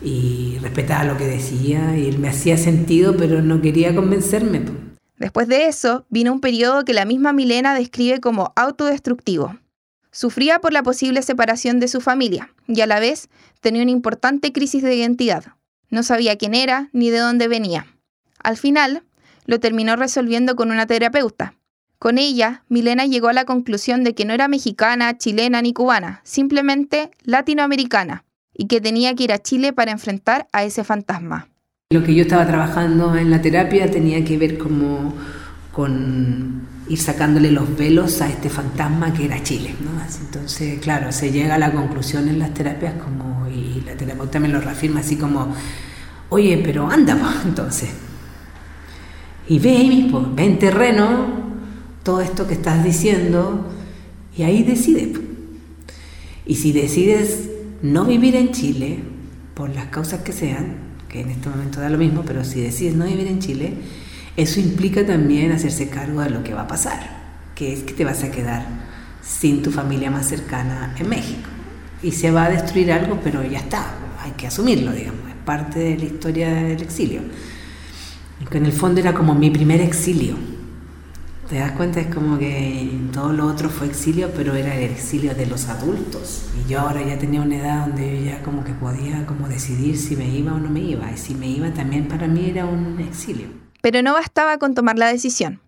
y 0.00 0.58
respetaba 0.62 1.04
lo 1.04 1.16
que 1.16 1.26
decía 1.26 1.96
y 1.98 2.08
él 2.08 2.18
me 2.18 2.28
hacía 2.28 2.56
sentido, 2.56 3.16
pero 3.16 3.42
no 3.42 3.60
quería 3.60 3.94
convencerme. 3.94 4.62
Después 5.18 5.48
de 5.48 5.66
eso, 5.66 6.06
vino 6.08 6.32
un 6.32 6.40
periodo 6.40 6.84
que 6.84 6.94
la 6.94 7.04
misma 7.04 7.32
Milena 7.32 7.74
describe 7.74 8.20
como 8.20 8.52
autodestructivo. 8.54 9.58
Sufría 10.10 10.60
por 10.60 10.72
la 10.72 10.82
posible 10.82 11.22
separación 11.22 11.80
de 11.80 11.88
su 11.88 12.00
familia 12.00 12.54
y 12.66 12.80
a 12.80 12.86
la 12.86 13.00
vez 13.00 13.28
tenía 13.60 13.82
una 13.82 13.90
importante 13.90 14.52
crisis 14.52 14.82
de 14.82 14.94
identidad. 14.94 15.44
No 15.90 16.02
sabía 16.02 16.36
quién 16.36 16.54
era 16.54 16.88
ni 16.92 17.10
de 17.10 17.18
dónde 17.18 17.48
venía. 17.48 17.86
Al 18.42 18.56
final, 18.56 19.02
lo 19.46 19.60
terminó 19.60 19.96
resolviendo 19.96 20.56
con 20.56 20.70
una 20.70 20.86
terapeuta. 20.86 21.54
Con 21.98 22.18
ella, 22.18 22.62
Milena 22.68 23.06
llegó 23.06 23.28
a 23.28 23.32
la 23.32 23.46
conclusión 23.46 24.04
de 24.04 24.14
que 24.14 24.26
no 24.26 24.34
era 24.34 24.48
mexicana, 24.48 25.16
chilena 25.16 25.62
ni 25.62 25.72
cubana, 25.72 26.20
simplemente 26.24 27.10
latinoamericana, 27.24 28.24
y 28.52 28.66
que 28.66 28.82
tenía 28.82 29.14
que 29.14 29.24
ir 29.24 29.32
a 29.32 29.38
Chile 29.38 29.72
para 29.72 29.92
enfrentar 29.92 30.46
a 30.52 30.64
ese 30.64 30.84
fantasma. 30.84 31.48
Lo 31.90 32.02
que 32.02 32.14
yo 32.14 32.22
estaba 32.22 32.46
trabajando 32.46 33.16
en 33.16 33.30
la 33.30 33.40
terapia 33.40 33.90
tenía 33.90 34.24
que 34.24 34.36
ver 34.36 34.58
como 34.58 35.14
con 35.72 36.66
ir 36.88 36.98
sacándole 36.98 37.50
los 37.50 37.76
velos 37.76 38.20
a 38.20 38.28
este 38.28 38.50
fantasma 38.50 39.12
que 39.12 39.24
era 39.24 39.42
Chile. 39.42 39.74
¿no? 39.80 39.90
Entonces, 40.20 40.78
claro, 40.80 41.12
se 41.12 41.30
llega 41.30 41.54
a 41.54 41.58
la 41.58 41.72
conclusión 41.72 42.28
en 42.28 42.38
las 42.38 42.52
terapias 42.52 42.94
como, 43.02 43.48
y 43.48 43.82
la 43.86 43.96
terapeuta 43.96 44.38
me 44.38 44.48
lo 44.48 44.60
reafirma 44.60 45.00
así 45.00 45.16
como, 45.16 45.54
oye, 46.28 46.60
pero 46.62 46.90
anda, 46.90 47.16
entonces. 47.44 47.90
Y 49.48 49.58
ve 49.58 49.84
mismo, 49.88 50.32
ve 50.34 50.44
en 50.44 50.58
terreno 50.58 51.45
todo 52.06 52.20
esto 52.20 52.46
que 52.46 52.54
estás 52.54 52.84
diciendo 52.84 53.66
y 54.36 54.44
ahí 54.44 54.62
decide. 54.62 55.12
Y 56.46 56.54
si 56.54 56.70
decides 56.70 57.50
no 57.82 58.04
vivir 58.04 58.36
en 58.36 58.52
Chile, 58.52 59.00
por 59.54 59.74
las 59.74 59.86
causas 59.86 60.20
que 60.20 60.32
sean, 60.32 60.76
que 61.08 61.22
en 61.22 61.30
este 61.30 61.48
momento 61.48 61.80
da 61.80 61.90
lo 61.90 61.98
mismo, 61.98 62.22
pero 62.24 62.44
si 62.44 62.60
decides 62.60 62.94
no 62.94 63.06
vivir 63.06 63.26
en 63.26 63.40
Chile, 63.40 63.74
eso 64.36 64.60
implica 64.60 65.04
también 65.04 65.50
hacerse 65.50 65.88
cargo 65.88 66.20
de 66.20 66.30
lo 66.30 66.44
que 66.44 66.54
va 66.54 66.62
a 66.62 66.68
pasar, 66.68 67.50
que 67.56 67.72
es 67.72 67.82
que 67.82 67.92
te 67.92 68.04
vas 68.04 68.22
a 68.22 68.30
quedar 68.30 68.64
sin 69.20 69.62
tu 69.62 69.72
familia 69.72 70.08
más 70.08 70.28
cercana 70.28 70.94
en 70.96 71.08
México. 71.08 71.48
Y 72.04 72.12
se 72.12 72.30
va 72.30 72.44
a 72.44 72.50
destruir 72.50 72.92
algo, 72.92 73.18
pero 73.24 73.42
ya 73.42 73.58
está, 73.58 73.94
hay 74.22 74.30
que 74.32 74.46
asumirlo, 74.46 74.92
digamos, 74.92 75.28
es 75.28 75.44
parte 75.44 75.80
de 75.80 75.98
la 75.98 76.04
historia 76.04 76.54
del 76.54 76.80
exilio. 76.82 77.22
Que 78.48 78.58
en 78.58 78.66
el 78.66 78.72
fondo 78.72 79.00
era 79.00 79.12
como 79.12 79.34
mi 79.34 79.50
primer 79.50 79.80
exilio. 79.80 80.55
¿Te 81.48 81.60
das 81.60 81.72
cuenta? 81.72 82.00
Es 82.00 82.12
como 82.12 82.40
que 82.40 82.90
todo 83.12 83.32
lo 83.32 83.46
otro 83.46 83.70
fue 83.70 83.86
exilio, 83.86 84.32
pero 84.34 84.56
era 84.56 84.74
el 84.74 84.90
exilio 84.90 85.32
de 85.32 85.46
los 85.46 85.68
adultos. 85.68 86.42
Y 86.58 86.68
yo 86.68 86.80
ahora 86.80 87.02
ya 87.02 87.18
tenía 87.20 87.40
una 87.40 87.56
edad 87.56 87.86
donde 87.86 88.18
yo 88.18 88.24
ya 88.32 88.42
como 88.42 88.64
que 88.64 88.72
podía 88.72 89.24
como 89.26 89.46
decidir 89.46 89.96
si 89.96 90.16
me 90.16 90.26
iba 90.28 90.54
o 90.54 90.58
no 90.58 90.68
me 90.68 90.80
iba. 90.80 91.08
Y 91.12 91.16
si 91.16 91.36
me 91.36 91.46
iba 91.46 91.72
también 91.72 92.08
para 92.08 92.26
mí 92.26 92.50
era 92.50 92.64
un 92.64 92.98
exilio. 92.98 93.46
Pero 93.80 94.02
no 94.02 94.12
bastaba 94.12 94.58
con 94.58 94.74
tomar 94.74 94.98
la 94.98 95.06
decisión. 95.06 95.60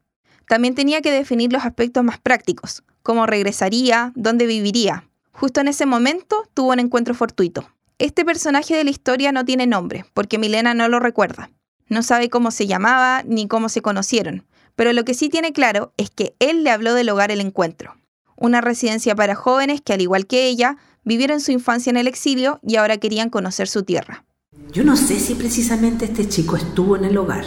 También 0.48 0.74
tenía 0.74 1.00
que 1.00 1.12
definir 1.12 1.52
los 1.52 1.64
aspectos 1.64 2.02
más 2.02 2.18
prácticos, 2.18 2.82
cómo 3.04 3.26
regresaría, 3.26 4.12
dónde 4.16 4.46
viviría. 4.46 5.04
Justo 5.30 5.60
en 5.60 5.68
ese 5.68 5.86
momento 5.86 6.48
tuvo 6.54 6.72
un 6.72 6.80
encuentro 6.80 7.14
fortuito. 7.14 7.70
Este 7.98 8.24
personaje 8.24 8.74
de 8.74 8.82
la 8.82 8.90
historia 8.90 9.30
no 9.30 9.44
tiene 9.44 9.68
nombre, 9.68 10.04
porque 10.12 10.38
Milena 10.38 10.74
no 10.74 10.88
lo 10.88 10.98
recuerda. 10.98 11.50
No 11.88 12.02
sabe 12.02 12.30
cómo 12.30 12.50
se 12.50 12.66
llamaba 12.66 13.22
ni 13.24 13.46
cómo 13.46 13.68
se 13.68 13.80
conocieron, 13.80 14.44
pero 14.78 14.92
lo 14.92 15.04
que 15.04 15.12
sí 15.12 15.28
tiene 15.28 15.52
claro 15.52 15.92
es 15.96 16.08
que 16.08 16.36
él 16.38 16.62
le 16.62 16.70
habló 16.70 16.94
del 16.94 17.08
hogar 17.08 17.32
el 17.32 17.40
encuentro, 17.40 17.96
una 18.36 18.60
residencia 18.60 19.16
para 19.16 19.34
jóvenes 19.34 19.80
que, 19.80 19.92
al 19.92 20.00
igual 20.00 20.28
que 20.28 20.46
ella, 20.46 20.76
vivieron 21.02 21.40
su 21.40 21.50
infancia 21.50 21.90
en 21.90 21.96
el 21.96 22.06
exilio 22.06 22.60
y 22.62 22.76
ahora 22.76 22.96
querían 22.98 23.28
conocer 23.28 23.66
su 23.66 23.82
tierra. 23.82 24.24
Yo 24.72 24.84
no 24.84 24.94
sé 24.94 25.18
si 25.18 25.34
precisamente 25.34 26.04
este 26.04 26.28
chico 26.28 26.56
estuvo 26.56 26.94
en 26.94 27.06
el 27.06 27.18
hogar, 27.18 27.44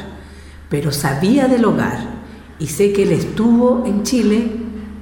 pero 0.69 0.91
sabía 0.91 1.47
del 1.47 1.63
hogar 1.63 1.99
y 2.59 2.67
sé 2.67 2.91
que 2.91 3.03
él 3.03 3.13
estuvo 3.13 3.85
en 3.85 4.03
Chile 4.03 4.51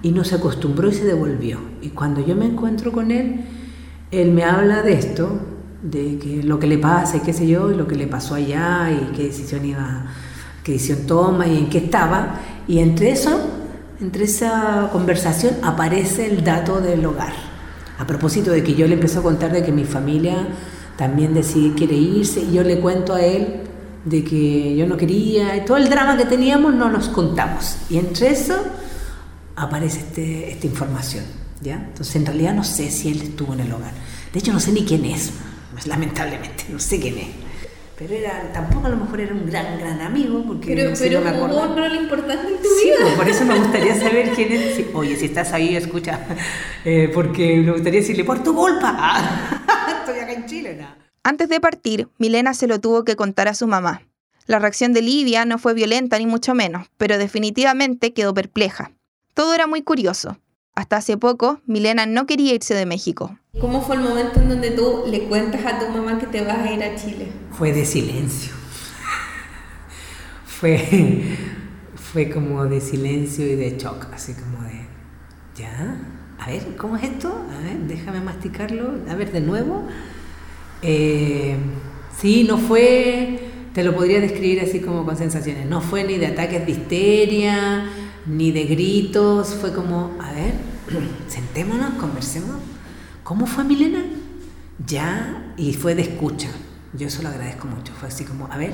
y 0.04 0.12
no 0.12 0.24
se 0.24 0.36
acostumbró 0.36 0.90
y 0.90 0.94
se 0.94 1.06
devolvió. 1.06 1.60
Y 1.82 1.90
cuando 1.90 2.24
yo 2.24 2.36
me 2.36 2.46
encuentro 2.46 2.92
con 2.92 3.10
él, 3.10 3.44
él 4.12 4.34
me 4.34 4.44
habla 4.44 4.84
de 4.84 4.94
esto 4.94 5.42
de 5.82 6.20
que 6.20 6.44
lo 6.44 6.60
que 6.60 6.68
le 6.68 6.78
pasa 6.78 7.18
y 7.18 7.22
qué 7.22 7.34
sé 7.34 7.48
yo, 7.48 7.70
lo 7.70 7.88
que 7.88 7.96
le 7.96 8.06
pasó 8.06 8.36
allá 8.36 8.92
y 8.92 9.16
qué 9.16 9.24
decisión 9.24 9.66
iba, 9.66 10.06
qué 10.70 10.74
decisión 10.74 11.08
toma 11.08 11.48
y 11.48 11.58
en 11.58 11.68
qué 11.68 11.80
estaba. 11.80 12.36
Y 12.68 12.78
entre 12.78 13.10
eso, 13.10 13.40
entre 14.00 14.26
esa 14.26 14.90
conversación 14.92 15.56
aparece 15.64 16.28
el 16.28 16.44
dato 16.44 16.80
del 16.80 17.04
hogar. 17.04 17.34
A 17.98 18.06
propósito 18.06 18.52
de 18.52 18.64
que 18.64 18.76
yo 18.76 18.88
le 18.88 18.94
empiezo 18.94 19.20
a 19.20 19.24
contar 19.24 19.52
de 19.52 19.64
que 19.64 19.72
mi 19.72 19.84
familia 19.84 20.48
también 20.96 21.34
decide 21.34 21.74
quiere 21.74 21.96
irse 21.96 22.42
y 22.42 22.54
yo 22.54 22.64
le 22.64 22.80
cuento 22.80 23.16
a 23.16 23.22
él 23.22 23.62
de 24.06 24.24
que 24.24 24.76
yo 24.76 24.86
no 24.86 24.96
quería 24.96 25.58
y 25.58 25.66
todo 25.66 25.78
el 25.78 25.90
drama 25.90 26.18
que 26.18 26.26
teníamos 26.26 26.76
no 26.76 26.90
nos 26.90 27.10
contamos. 27.10 27.78
Y 27.90 27.98
entre 27.98 28.30
eso 28.30 28.56
aparece 29.56 30.00
este, 30.02 30.52
esta 30.52 30.68
información. 30.68 31.24
¿ya? 31.62 31.76
Entonces 31.76 32.16
en 32.16 32.28
realidad 32.28 32.54
no 32.54 32.64
sé 32.64 32.92
si 32.92 33.10
él 33.10 33.22
estuvo 33.24 33.54
en 33.54 33.62
el 33.62 33.74
hogar. 33.74 33.94
De 34.32 34.40
hecho 34.40 34.54
no 34.54 34.60
sé 34.60 34.72
ni 34.72 34.86
quién 34.86 35.04
es, 35.06 35.32
lamentablemente, 35.88 36.66
no 36.70 36.78
sé 36.78 37.00
quién 37.00 37.18
es. 37.18 37.49
Pero 38.00 38.14
era, 38.14 38.50
tampoco 38.54 38.88
a 38.88 38.92
lo 38.92 38.96
mejor 38.96 39.20
era 39.20 39.34
un 39.34 39.46
gran, 39.46 39.78
gran 39.78 40.00
amigo, 40.00 40.42
porque 40.48 40.74
pero, 40.74 40.90
no 40.90 40.96
pero 40.98 41.20
me 41.20 41.32
jugó 41.32 41.64
un 41.64 41.78
rol 41.78 41.96
importante 41.96 42.48
en 42.48 42.62
tu 42.62 42.70
sí, 42.70 42.86
vida. 42.86 43.14
Por 43.18 43.28
eso 43.28 43.44
me 43.44 43.60
gustaría 43.60 43.94
saber 44.00 44.30
quién 44.36 44.54
es. 44.54 44.86
oye, 44.94 45.18
si 45.18 45.26
estás 45.26 45.52
ahí, 45.52 45.76
escucha, 45.76 46.18
eh, 46.86 47.12
porque 47.14 47.58
me 47.58 47.74
gustaría 47.74 48.00
decirle, 48.00 48.24
por 48.24 48.42
tu 48.42 48.56
culpa, 48.56 49.68
estoy 50.00 50.20
acá 50.22 50.32
en 50.32 50.46
Chile. 50.46 50.78
¿no? 50.80 50.88
Antes 51.24 51.50
de 51.50 51.60
partir, 51.60 52.08
Milena 52.18 52.54
se 52.54 52.68
lo 52.68 52.80
tuvo 52.80 53.04
que 53.04 53.18
contar 53.18 53.50
a 53.50 53.54
su 53.54 53.68
mamá. 53.68 54.02
La 54.46 54.60
reacción 54.60 54.94
de 54.94 55.02
Livia 55.02 55.44
no 55.44 55.58
fue 55.58 55.74
violenta 55.74 56.18
ni 56.18 56.26
mucho 56.26 56.56
menos, 56.56 56.88
pero 56.98 57.18
definitivamente 57.18 58.14
quedó 58.14 58.34
perpleja. 58.34 58.94
Todo 59.34 59.54
era 59.54 59.68
muy 59.68 59.82
curioso. 59.82 60.38
Hasta 60.80 60.96
hace 60.96 61.18
poco, 61.18 61.60
Milena 61.66 62.06
no 62.06 62.26
quería 62.26 62.54
irse 62.54 62.74
de 62.74 62.86
México. 62.86 63.38
¿Cómo 63.60 63.82
fue 63.82 63.98
el 63.98 64.02
momento 64.02 64.40
en 64.40 64.48
donde 64.48 64.72
tú 64.72 65.04
le 65.08 65.26
cuentas 65.26 65.66
a 65.66 65.78
tu 65.78 65.90
mamá 65.90 66.18
que 66.18 66.26
te 66.26 66.40
vas 66.40 66.58
a 66.58 66.72
ir 66.72 66.82
a 66.82 66.96
Chile? 66.96 67.28
Fue 67.52 67.74
de 67.74 67.84
silencio. 67.84 68.54
fue, 70.46 71.36
fue 71.96 72.30
como 72.30 72.64
de 72.64 72.80
silencio 72.80 73.46
y 73.46 73.56
de 73.56 73.78
shock, 73.78 74.08
así 74.14 74.34
como 74.36 74.64
de, 74.64 74.86
¿ya? 75.58 75.98
A 76.40 76.48
ver, 76.48 76.78
¿cómo 76.78 76.96
es 76.96 77.04
esto? 77.04 77.28
A 77.28 77.62
ver, 77.62 77.80
déjame 77.80 78.22
masticarlo. 78.22 79.02
A 79.10 79.16
ver, 79.16 79.34
de 79.34 79.42
nuevo. 79.42 79.86
Eh, 80.82 81.58
sí, 82.18 82.46
no 82.46 82.58
fue, 82.58 83.49
te 83.80 83.86
lo 83.86 83.96
podría 83.96 84.20
describir 84.20 84.60
así 84.60 84.82
como 84.82 85.06
con 85.06 85.16
sensaciones, 85.16 85.66
no 85.66 85.80
fue 85.80 86.04
ni 86.04 86.18
de 86.18 86.28
ataques 86.28 86.66
de 86.66 86.74
histeria, 86.74 87.86
ni 88.26 88.52
de 88.52 88.66
gritos, 88.66 89.56
fue 89.56 89.74
como, 89.74 90.18
a 90.20 90.34
ver, 90.34 90.54
sentémonos, 91.30 91.92
conversemos. 91.92 92.58
¿Cómo 93.24 93.48
fue 93.48 93.64
Milena? 93.64 94.04
Ya, 94.86 95.54
y 95.56 95.72
fue 95.72 95.96
de 95.96 96.02
escucha. 96.02 96.50
Yo 96.92 97.08
eso 97.08 97.24
lo 97.24 97.30
agradezco 97.30 97.70
mucho. 97.70 97.94
Fue 97.94 98.10
así 98.10 98.26
como, 98.26 98.52
a 98.52 98.58
ver, 98.58 98.74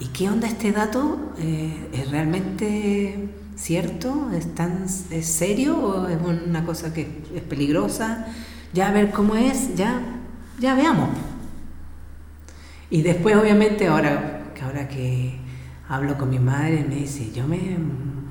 ¿y 0.00 0.06
qué 0.06 0.28
onda 0.28 0.48
este 0.48 0.72
dato? 0.72 1.32
Eh, 1.38 1.90
¿Es 1.92 2.10
realmente 2.10 3.28
cierto? 3.54 4.28
¿Es, 4.36 4.56
tan, 4.56 4.86
¿Es 5.12 5.26
serio 5.26 5.78
o 5.78 6.08
es 6.08 6.18
una 6.20 6.64
cosa 6.64 6.92
que 6.92 7.22
es 7.32 7.42
peligrosa? 7.42 8.26
Ya 8.72 8.88
a 8.88 8.92
ver 8.92 9.12
cómo 9.12 9.36
es, 9.36 9.76
ya, 9.76 10.00
ya 10.58 10.74
veamos. 10.74 11.10
Y 12.90 13.02
después, 13.02 13.36
obviamente, 13.36 13.86
ahora, 13.86 14.52
ahora 14.62 14.88
que 14.88 15.34
hablo 15.88 16.16
con 16.16 16.30
mi 16.30 16.38
madre, 16.38 16.84
me 16.88 16.96
dice, 16.96 17.30
yo 17.34 17.46
me, 17.46 17.78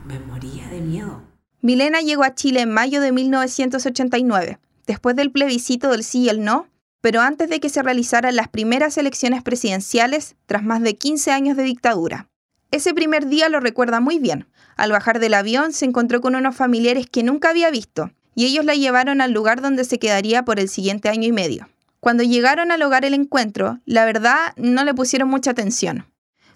me 0.05 0.19
moría 0.19 0.67
de 0.69 0.81
miedo. 0.81 1.21
Milena 1.61 2.01
llegó 2.01 2.23
a 2.23 2.33
Chile 2.35 2.61
en 2.61 2.71
mayo 2.71 3.01
de 3.01 3.11
1989, 3.11 4.59
después 4.85 5.15
del 5.15 5.31
plebiscito 5.31 5.89
del 5.89 6.03
sí 6.03 6.21
y 6.21 6.29
el 6.29 6.43
no, 6.43 6.67
pero 7.01 7.21
antes 7.21 7.49
de 7.49 7.59
que 7.59 7.69
se 7.69 7.83
realizaran 7.83 8.35
las 8.35 8.47
primeras 8.47 8.97
elecciones 8.97 9.43
presidenciales 9.43 10.35
tras 10.45 10.63
más 10.63 10.81
de 10.81 10.95
15 10.95 11.31
años 11.31 11.57
de 11.57 11.63
dictadura. 11.63 12.27
Ese 12.71 12.93
primer 12.93 13.27
día 13.27 13.49
lo 13.49 13.59
recuerda 13.59 13.99
muy 13.99 14.19
bien. 14.19 14.47
Al 14.75 14.91
bajar 14.91 15.19
del 15.19 15.33
avión 15.33 15.71
se 15.73 15.85
encontró 15.85 16.21
con 16.21 16.35
unos 16.35 16.55
familiares 16.55 17.07
que 17.09 17.23
nunca 17.23 17.49
había 17.49 17.71
visto, 17.71 18.11
y 18.35 18.45
ellos 18.45 18.65
la 18.65 18.75
llevaron 18.75 19.21
al 19.21 19.31
lugar 19.31 19.61
donde 19.61 19.83
se 19.83 19.99
quedaría 19.99 20.43
por 20.43 20.59
el 20.59 20.69
siguiente 20.69 21.09
año 21.09 21.27
y 21.27 21.31
medio. 21.31 21.69
Cuando 22.07 22.23
llegaron 22.23 22.71
al 22.71 22.81
hogar 22.83 23.03
el 23.03 23.13
encuentro, 23.13 23.81
la 23.83 24.05
verdad 24.05 24.53
no 24.55 24.85
le 24.85 24.93
pusieron 24.93 25.27
mucha 25.27 25.51
atención. 25.51 26.05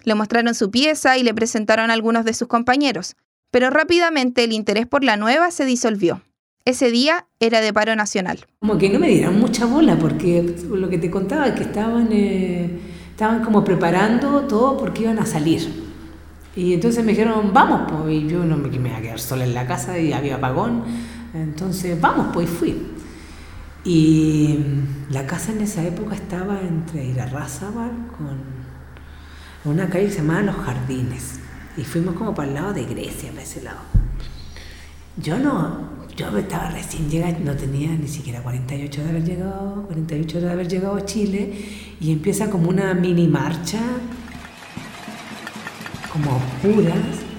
Le 0.02 0.14
mostraron 0.14 0.54
su 0.54 0.70
pieza 0.70 1.18
y 1.18 1.22
le 1.22 1.34
presentaron 1.34 1.90
algunos 1.90 2.24
de 2.24 2.32
sus 2.32 2.48
compañeros, 2.48 3.16
pero 3.50 3.68
rápidamente 3.68 4.44
el 4.44 4.54
interés 4.54 4.86
por 4.86 5.04
la 5.04 5.18
nueva 5.18 5.50
se 5.50 5.66
disolvió. 5.66 6.22
Ese 6.64 6.90
día 6.90 7.26
era 7.38 7.60
de 7.60 7.70
paro 7.70 7.94
nacional. 7.94 8.46
Como 8.60 8.78
que 8.78 8.88
no 8.88 8.98
me 8.98 9.08
dieron 9.08 9.38
mucha 9.38 9.66
bola, 9.66 9.98
porque 9.98 10.56
lo 10.70 10.88
que 10.88 10.96
te 10.96 11.10
contaba 11.10 11.48
es 11.48 11.52
que 11.52 11.64
estaban, 11.64 12.08
eh, 12.12 12.70
estaban 13.10 13.44
como 13.44 13.62
preparando 13.62 14.46
todo 14.46 14.78
porque 14.78 15.02
iban 15.02 15.18
a 15.18 15.26
salir. 15.26 15.68
Y 16.56 16.72
entonces 16.72 17.04
me 17.04 17.12
dijeron, 17.12 17.52
vamos, 17.52 17.92
pues, 17.92 18.22
yo 18.26 18.42
no 18.46 18.56
me, 18.56 18.70
me 18.70 18.88
iba 18.88 18.96
a 18.96 19.02
quedar 19.02 19.20
sola 19.20 19.44
en 19.44 19.52
la 19.52 19.66
casa 19.66 19.98
y 19.98 20.14
había 20.14 20.36
apagón. 20.36 20.84
Entonces, 21.34 22.00
vamos, 22.00 22.28
pues, 22.32 22.48
fui. 22.48 22.91
Y 23.84 24.58
la 25.10 25.26
casa 25.26 25.52
en 25.52 25.60
esa 25.60 25.84
época 25.84 26.14
estaba 26.14 26.60
entre 26.60 27.04
Irarrázaval 27.06 27.90
con 28.16 28.38
una 29.64 29.88
calle 29.88 30.06
que 30.06 30.12
se 30.12 30.18
llamaba 30.18 30.42
Los 30.42 30.56
Jardines. 30.56 31.40
Y 31.76 31.84
fuimos 31.84 32.14
como 32.14 32.34
para 32.34 32.48
el 32.48 32.54
lado 32.54 32.72
de 32.72 32.84
Grecia, 32.84 33.30
para 33.30 33.42
ese 33.42 33.62
lado. 33.62 33.80
Yo 35.16 35.38
no, 35.38 36.06
yo 36.16 36.36
estaba 36.38 36.70
recién 36.70 37.10
llegada, 37.10 37.36
no 37.38 37.54
tenía 37.54 37.90
ni 37.90 38.08
siquiera 38.08 38.42
48 38.42 39.02
de 39.02 39.08
haber 39.08 39.24
llegado, 39.24 39.82
48 39.86 40.40
de 40.40 40.50
haber 40.50 40.68
llegado 40.68 40.96
a 40.96 41.04
Chile, 41.04 41.52
y 42.00 42.12
empieza 42.12 42.50
como 42.50 42.68
una 42.68 42.94
mini 42.94 43.28
marcha, 43.28 43.80
como 46.12 46.36
oscuras, 46.36 46.96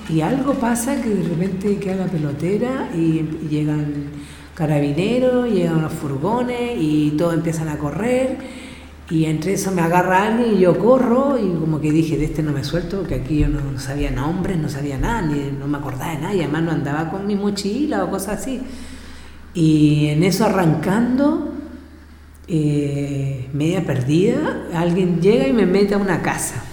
y 0.10 0.22
algo 0.22 0.54
pasa 0.56 1.02
que 1.02 1.10
de 1.10 1.24
repente 1.24 1.78
queda 1.78 1.96
la 1.96 2.06
pelotera 2.06 2.90
y 2.94 3.22
llegan 3.50 3.94
carabineros, 4.56 5.50
llegan 5.50 5.82
los 5.82 5.94
furgones 5.94 6.78
y 6.80 7.12
todos 7.18 7.34
empiezan 7.34 7.70
a 7.70 7.78
correr 7.78 8.38
y 9.10 9.26
entre 9.26 9.54
eso 9.54 9.72
me 9.72 9.82
agarra 9.82 10.28
alguien 10.28 10.56
y 10.56 10.60
yo 10.60 10.80
corro 10.80 11.38
y 11.38 11.48
como 11.60 11.80
que 11.80 11.92
dije, 11.92 12.18
de 12.18 12.26
este 12.26 12.42
no 12.42 12.52
me 12.52 12.64
suelto, 12.64 13.00
porque 13.00 13.16
aquí 13.16 13.40
yo 13.40 13.48
no 13.50 13.78
sabía 13.80 14.10
nombres, 14.12 14.58
no 14.58 14.70
sabía 14.70 14.98
nada, 14.98 15.22
ni, 15.22 15.52
no 15.52 15.68
me 15.68 15.78
acordaba 15.78 16.14
de 16.14 16.20
nada, 16.20 16.34
y 16.34 16.40
además 16.40 16.64
no 16.64 16.72
andaba 16.72 17.12
con 17.12 17.28
mi 17.28 17.36
mochila 17.36 18.06
o 18.06 18.10
cosas 18.10 18.42
así. 18.42 18.62
Y 19.54 20.08
en 20.08 20.24
eso 20.24 20.46
arrancando, 20.46 21.54
eh, 22.48 23.50
media 23.54 23.86
perdida, 23.86 24.68
alguien 24.74 25.22
llega 25.22 25.48
y 25.48 25.54
me 25.54 25.66
mete 25.66 25.96
a 25.96 25.98
una 25.98 26.22
casa. 26.22 26.64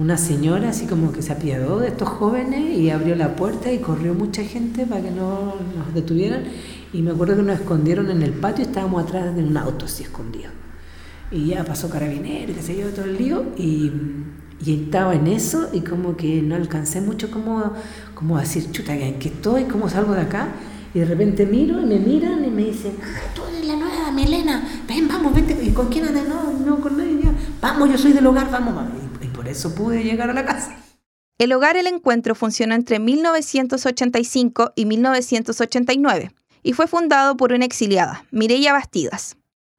Una 0.00 0.16
señora 0.16 0.70
así 0.70 0.86
como 0.86 1.12
que 1.12 1.20
se 1.20 1.30
apiadó 1.30 1.78
de 1.80 1.88
estos 1.88 2.08
jóvenes 2.08 2.78
y 2.78 2.88
abrió 2.88 3.14
la 3.16 3.36
puerta 3.36 3.70
y 3.70 3.80
corrió 3.80 4.14
mucha 4.14 4.42
gente 4.42 4.86
para 4.86 5.02
que 5.02 5.10
no 5.10 5.56
nos 5.76 5.92
detuvieran. 5.92 6.44
Y 6.94 7.02
me 7.02 7.10
acuerdo 7.10 7.36
que 7.36 7.42
nos 7.42 7.60
escondieron 7.60 8.10
en 8.10 8.22
el 8.22 8.32
patio 8.32 8.64
y 8.64 8.68
estábamos 8.68 9.04
atrás 9.04 9.36
de 9.36 9.44
un 9.44 9.54
auto 9.58 9.84
así 9.84 10.04
escondido 10.04 10.50
y 11.30 11.48
ya 11.48 11.64
pasó 11.64 11.90
carabinero, 11.90 12.54
qué 12.54 12.62
sé 12.62 12.76
yo, 12.78 12.88
todo 12.88 13.04
el 13.04 13.16
lío, 13.16 13.44
y, 13.56 13.92
y, 14.64 14.84
estaba 14.84 15.14
en 15.14 15.26
eso 15.26 15.68
y 15.72 15.82
como 15.82 16.16
que 16.16 16.42
no 16.42 16.56
alcancé 16.56 17.00
mucho 17.00 17.30
como, 17.30 17.72
como 18.14 18.38
decir, 18.38 18.72
chuta, 18.72 18.96
¿en 18.96 19.18
qué 19.18 19.28
estoy? 19.28 19.64
¿Cómo 19.64 19.88
salgo 19.88 20.14
de 20.14 20.22
acá? 20.22 20.48
Y 20.92 20.98
de 20.98 21.04
repente 21.04 21.46
miro 21.46 21.80
y 21.80 21.84
me 21.84 22.00
miran 22.00 22.44
y 22.44 22.50
me 22.50 22.64
dicen, 22.64 22.94
ah, 23.00 23.30
tú 23.34 23.42
eres 23.44 23.66
la 23.66 23.76
nueva 23.76 24.10
Milena, 24.10 24.66
ven, 24.88 25.06
vamos, 25.06 25.34
vente, 25.34 25.56
¿y 25.62 25.70
con 25.70 25.88
quién 25.88 26.06
andas? 26.06 26.26
No, 26.26 26.52
no, 26.66 26.80
con 26.80 26.96
nadie, 26.96 27.20
vamos, 27.60 27.90
yo 27.90 27.98
soy 27.98 28.12
del 28.12 28.26
hogar, 28.26 28.50
vamos, 28.50 28.74
vamos. 28.74 29.09
Eso 29.48 29.74
pude 29.74 30.02
llegar 30.02 30.30
a 30.30 30.34
la 30.34 30.44
casa. 30.44 30.76
El 31.38 31.52
Hogar 31.52 31.76
El 31.76 31.86
Encuentro 31.86 32.34
funcionó 32.34 32.74
entre 32.74 32.98
1985 32.98 34.72
y 34.76 34.84
1989 34.84 36.32
y 36.62 36.72
fue 36.74 36.86
fundado 36.86 37.36
por 37.36 37.52
una 37.52 37.64
exiliada, 37.64 38.26
Mireya 38.30 38.72
Bastidas. 38.72 39.36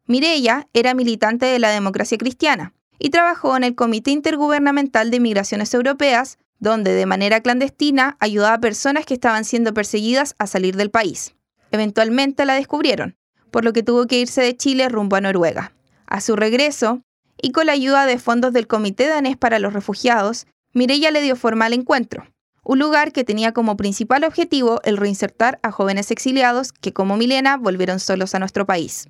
Mirella 0.07 0.67
era 0.73 0.93
militante 0.93 1.45
de 1.45 1.59
la 1.59 1.69
democracia 1.69 2.17
cristiana 2.17 2.73
y 2.97 3.09
trabajó 3.11 3.55
en 3.55 3.63
el 3.63 3.75
Comité 3.75 4.11
Intergubernamental 4.11 5.11
de 5.11 5.19
Migraciones 5.19 5.73
Europeas, 5.73 6.37
donde 6.59 6.93
de 6.93 7.05
manera 7.05 7.41
clandestina 7.41 8.17
ayudaba 8.19 8.55
a 8.55 8.61
personas 8.61 9.05
que 9.05 9.13
estaban 9.13 9.45
siendo 9.45 9.73
perseguidas 9.73 10.35
a 10.37 10.47
salir 10.47 10.75
del 10.75 10.91
país. 10.91 11.35
Eventualmente 11.71 12.45
la 12.45 12.55
descubrieron, 12.55 13.17
por 13.51 13.63
lo 13.63 13.73
que 13.73 13.83
tuvo 13.83 14.05
que 14.07 14.19
irse 14.19 14.41
de 14.41 14.57
Chile 14.57 14.89
rumbo 14.89 15.15
a 15.15 15.21
Noruega. 15.21 15.73
A 16.07 16.21
su 16.21 16.35
regreso, 16.35 17.01
y 17.41 17.51
con 17.51 17.65
la 17.65 17.73
ayuda 17.73 18.05
de 18.05 18.19
fondos 18.19 18.53
del 18.53 18.67
Comité 18.67 19.07
Danés 19.07 19.37
para 19.37 19.59
los 19.59 19.73
Refugiados, 19.73 20.47
Mirella 20.73 21.11
le 21.11 21.21
dio 21.21 21.35
forma 21.35 21.65
al 21.65 21.73
encuentro, 21.73 22.25
un 22.63 22.79
lugar 22.79 23.11
que 23.11 23.23
tenía 23.23 23.51
como 23.51 23.77
principal 23.77 24.23
objetivo 24.23 24.79
el 24.83 24.97
reinsertar 24.97 25.59
a 25.63 25.71
jóvenes 25.71 26.11
exiliados 26.11 26.71
que, 26.71 26.93
como 26.93 27.17
Milena, 27.17 27.57
volvieron 27.57 27.99
solos 27.99 28.35
a 28.35 28.39
nuestro 28.39 28.65
país. 28.65 29.07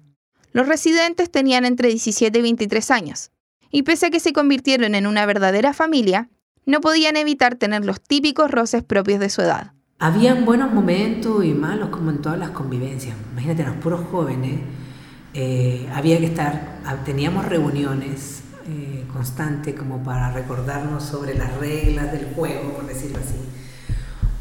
Los 0.53 0.67
residentes 0.67 1.31
tenían 1.31 1.65
entre 1.65 1.89
17 1.89 2.37
y 2.37 2.41
23 2.41 2.91
años, 2.91 3.31
y 3.69 3.83
pese 3.83 4.07
a 4.07 4.09
que 4.09 4.19
se 4.19 4.33
convirtieron 4.33 4.95
en 4.95 5.07
una 5.07 5.25
verdadera 5.25 5.73
familia, 5.73 6.29
no 6.65 6.81
podían 6.81 7.17
evitar 7.17 7.55
tener 7.55 7.85
los 7.85 8.01
típicos 8.01 8.51
roces 8.51 8.83
propios 8.83 9.19
de 9.19 9.29
su 9.29 9.41
edad. 9.41 9.73
Habían 9.99 10.45
buenos 10.45 10.73
momentos 10.73 11.45
y 11.45 11.53
malos 11.53 11.89
como 11.89 12.09
en 12.09 12.21
todas 12.21 12.39
las 12.39 12.49
convivencias. 12.51 13.15
Imagínate, 13.33 13.63
los 13.63 13.75
puros 13.75 14.01
jóvenes, 14.11 14.61
eh, 15.33 15.89
había 15.93 16.17
que 16.17 16.25
estar, 16.25 16.79
teníamos 17.05 17.45
reuniones 17.45 18.41
eh, 18.67 19.05
constantes 19.11 19.75
como 19.75 20.03
para 20.03 20.31
recordarnos 20.31 21.03
sobre 21.03 21.35
las 21.35 21.55
reglas 21.57 22.11
del 22.11 22.33
juego, 22.35 22.73
por 22.73 22.87
decirlo 22.87 23.19
así. 23.19 23.35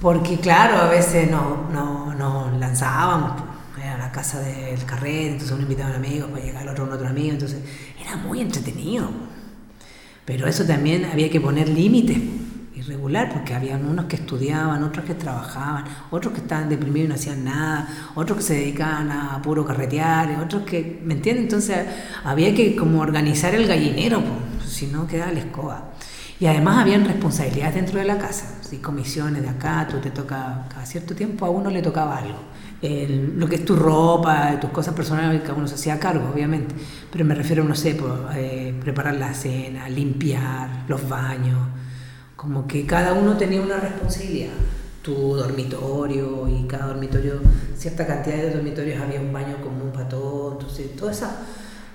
Porque 0.00 0.38
claro, 0.38 0.79
a 0.79 0.88
veces 0.88 1.31
nos 1.31 1.70
no, 1.70 2.14
no 2.14 2.50
lanzábamos 2.59 3.42
a 3.83 3.96
la 3.98 4.12
casa 4.12 4.40
del 4.40 4.85
carrete, 4.85 5.29
entonces 5.29 5.53
uno 5.53 5.62
invitaba 5.62 5.88
a 5.88 5.98
un 5.98 6.05
amigo 6.05 6.29
para 6.29 6.44
llegar 6.44 6.62
al 6.62 6.68
otro, 6.68 6.85
otro 6.85 7.09
amigo, 7.09 7.33
entonces 7.33 7.61
era 8.00 8.16
muy 8.16 8.40
entretenido. 8.40 9.09
Pero 10.24 10.46
eso 10.46 10.64
también 10.64 11.07
había 11.07 11.31
que 11.31 11.40
poner 11.40 11.68
límites 11.68 12.18
irregular, 12.80 13.32
porque 13.32 13.54
había 13.54 13.76
unos 13.76 14.06
que 14.06 14.16
estudiaban, 14.16 14.82
otros 14.82 15.04
que 15.04 15.14
trabajaban, 15.14 15.84
otros 16.10 16.34
que 16.34 16.40
estaban 16.40 16.68
deprimidos 16.68 17.04
y 17.04 17.08
no 17.08 17.14
hacían 17.14 17.44
nada, 17.44 17.88
otros 18.14 18.38
que 18.38 18.44
se 18.44 18.54
dedicaban 18.54 19.10
a 19.10 19.40
puro 19.42 19.64
carretear, 19.64 20.40
otros 20.40 20.62
que, 20.62 21.00
¿me 21.04 21.14
entiendes? 21.14 21.44
Entonces 21.44 21.78
había 22.24 22.54
que 22.54 22.74
como 22.76 23.00
organizar 23.00 23.54
el 23.54 23.66
gallinero, 23.66 24.20
pues, 24.20 24.70
si 24.70 24.86
no 24.86 25.06
quedaba 25.06 25.32
la 25.32 25.40
escoba. 25.40 25.90
Y 26.40 26.46
además 26.46 26.78
habían 26.78 27.04
responsabilidades 27.04 27.74
dentro 27.74 27.98
de 27.98 28.06
la 28.06 28.16
casa, 28.16 28.58
¿sí? 28.62 28.78
comisiones 28.78 29.42
de 29.42 29.48
acá, 29.50 29.86
tú 29.88 29.98
te 29.98 30.10
toca, 30.10 30.64
cada 30.70 30.86
cierto 30.86 31.14
tiempo 31.14 31.44
a 31.44 31.50
uno 31.50 31.68
le 31.68 31.82
tocaba 31.82 32.16
algo. 32.16 32.38
lo 32.80 33.46
que 33.46 33.56
es 33.56 33.64
tu 33.66 33.76
ropa, 33.76 34.58
tus 34.58 34.70
cosas 34.70 34.94
personales, 34.94 35.42
cada 35.42 35.52
uno 35.54 35.68
se 35.68 35.74
hacía 35.74 36.00
cargo, 36.00 36.30
obviamente. 36.32 36.74
Pero 37.12 37.26
me 37.26 37.34
refiero, 37.34 37.62
no 37.62 37.74
sé, 37.74 37.94
pues, 37.94 38.12
eh, 38.36 38.74
preparar 38.80 39.16
la 39.16 39.34
cena, 39.34 39.86
limpiar 39.90 40.84
los 40.88 41.06
baños, 41.06 41.58
como 42.40 42.66
que 42.66 42.87
cada 42.87 43.12
uno 43.12 43.37
tenía 43.37 43.61
una 43.61 43.76
responsabilidad. 43.76 44.55
Tu 45.03 45.12
dormitorio 45.12 46.48
y 46.48 46.66
cada 46.66 46.87
dormitorio, 46.87 47.35
cierta 47.76 48.07
cantidad 48.07 48.37
de 48.37 48.55
dormitorios 48.55 48.98
había 48.98 49.20
un 49.20 49.31
baño 49.31 49.61
común 49.62 49.90
para 49.92 50.09
todos, 50.09 50.79
entonces 50.79 51.29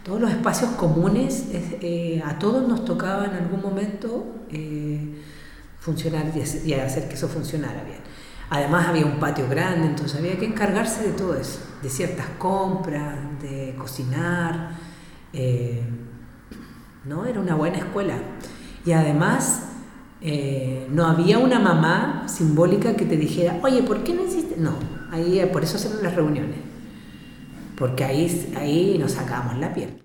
todos 0.04 0.22
los 0.22 0.30
espacios 0.30 0.70
comunes 0.74 1.46
eh, 1.52 2.22
a 2.24 2.38
todos 2.38 2.68
nos 2.68 2.86
tocaba 2.86 3.26
en 3.26 3.32
algún 3.32 3.60
momento 3.60 4.24
eh, 4.52 5.16
funcionar 5.80 6.32
y 6.36 6.74
hacer 6.74 7.08
que 7.08 7.16
eso 7.16 7.28
funcionara 7.28 7.84
bien. 7.84 8.02
Además 8.52 8.88
había 8.88 9.08
un 9.08 9.20
patio 9.20 9.50
grande, 9.50 9.88
entonces 9.88 10.20
había 10.20 10.38
que 10.38 10.46
encargarse 10.46 11.08
de 11.08 11.14
todo 11.14 11.36
eso, 11.36 11.60
de 11.82 11.90
ciertas 11.90 12.28
compras, 12.38 13.18
de 13.42 13.74
cocinar. 13.80 14.76
Eh, 15.34 15.82
¿no? 17.04 17.26
Era 17.26 17.40
una 17.40 17.56
buena 17.56 17.80
escuela. 17.80 18.16
Y 18.86 18.92
además 18.92 19.75
eh, 20.22 20.88
no 20.90 21.06
había 21.06 21.40
una 21.40 21.60
mamá 21.60 22.24
simbólica 22.28 22.96
que 22.96 23.06
te 23.06 23.18
dijera, 23.18 23.60
oye, 23.64 23.84
¿por 23.84 24.04
qué 24.04 24.14
no 24.14 24.26
hiciste? 24.26 24.56
No, 24.58 24.78
ahí, 25.12 25.48
por 25.52 25.64
eso 25.64 25.78
hacemos 25.78 26.02
las 26.02 26.16
reuniones, 26.16 26.58
porque 27.78 28.04
ahí, 28.04 28.54
ahí 28.58 28.98
nos 28.98 29.14
sacamos 29.14 29.58
la 29.58 29.74
piel. 29.74 30.04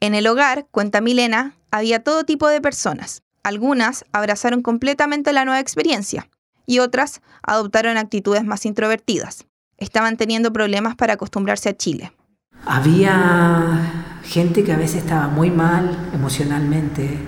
En 0.00 0.14
el 0.14 0.26
hogar, 0.26 0.66
cuenta 0.70 1.00
Milena, 1.00 1.54
había 1.70 2.02
todo 2.04 2.24
tipo 2.24 2.48
de 2.48 2.60
personas. 2.60 3.22
Algunas 3.42 4.04
abrazaron 4.12 4.62
completamente 4.62 5.32
la 5.32 5.44
nueva 5.44 5.60
experiencia 5.60 6.28
y 6.66 6.78
otras 6.78 7.20
adoptaron 7.42 7.96
actitudes 7.96 8.44
más 8.44 8.64
introvertidas. 8.66 9.46
Estaban 9.76 10.16
teniendo 10.16 10.52
problemas 10.52 10.96
para 10.96 11.14
acostumbrarse 11.14 11.68
a 11.68 11.76
Chile. 11.76 12.12
Había 12.66 14.20
gente 14.24 14.64
que 14.64 14.72
a 14.72 14.76
veces 14.76 15.02
estaba 15.02 15.28
muy 15.28 15.50
mal 15.50 16.10
emocionalmente, 16.12 17.18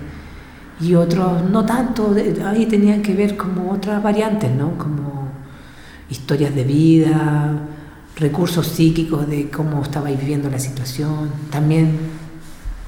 y 0.80 0.94
otros 0.94 1.48
no 1.50 1.64
tanto, 1.64 2.14
ahí 2.46 2.66
tenían 2.66 3.02
que 3.02 3.14
ver 3.14 3.36
como 3.36 3.70
otras 3.70 4.02
variantes, 4.02 4.50
¿no? 4.50 4.78
Como 4.78 5.28
historias 6.08 6.54
de 6.54 6.64
vida, 6.64 7.58
recursos 8.16 8.66
psíquicos 8.66 9.28
de 9.28 9.50
cómo 9.50 9.82
estabais 9.82 10.18
viviendo 10.18 10.50
la 10.50 10.58
situación, 10.58 11.30
también, 11.50 11.98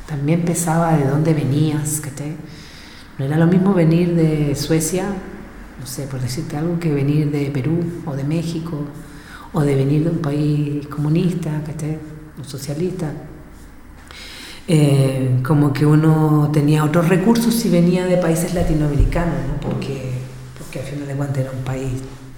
también 0.07 0.45
pesaba 0.45 0.97
de 0.97 1.07
dónde 1.07 1.35
venías, 1.35 2.01
¿cachai? 2.01 2.37
No 3.19 3.27
era 3.27 3.37
lo 3.37 3.47
mismo 3.47 3.75
venir 3.75 4.15
de 4.15 4.55
Suecia, 4.55 5.07
no 5.79 5.87
sé, 5.87 6.07
por 6.07 6.21
decirte 6.21 6.57
algo, 6.57 6.79
que 6.79 6.93
venir 6.93 7.31
de 7.31 7.51
Perú 7.51 7.79
o 8.07 8.17
de 8.17 8.25
México 8.25 8.85
o 9.53 9.61
de 9.61 9.75
venir 9.75 10.05
de 10.05 10.11
un 10.11 10.19
país 10.19 10.87
comunista, 10.87 11.63
¿cachai? 11.67 11.99
O 12.41 12.45
socialista. 12.45 13.13
Eh, 14.69 15.41
como 15.43 15.73
que 15.73 15.85
uno 15.85 16.51
tenía 16.53 16.85
otros 16.85 17.09
recursos 17.09 17.53
si 17.53 17.69
venía 17.69 18.07
de 18.07 18.17
países 18.17 18.55
latinoamericanos, 18.55 19.35
¿no? 19.49 19.61
porque, 19.61 20.13
porque 20.57 20.79
al 20.79 20.85
final 20.85 21.09
de 21.09 21.15
cuentas 21.15 21.39
era 21.39 21.51
un 21.51 21.65
país 21.65 21.91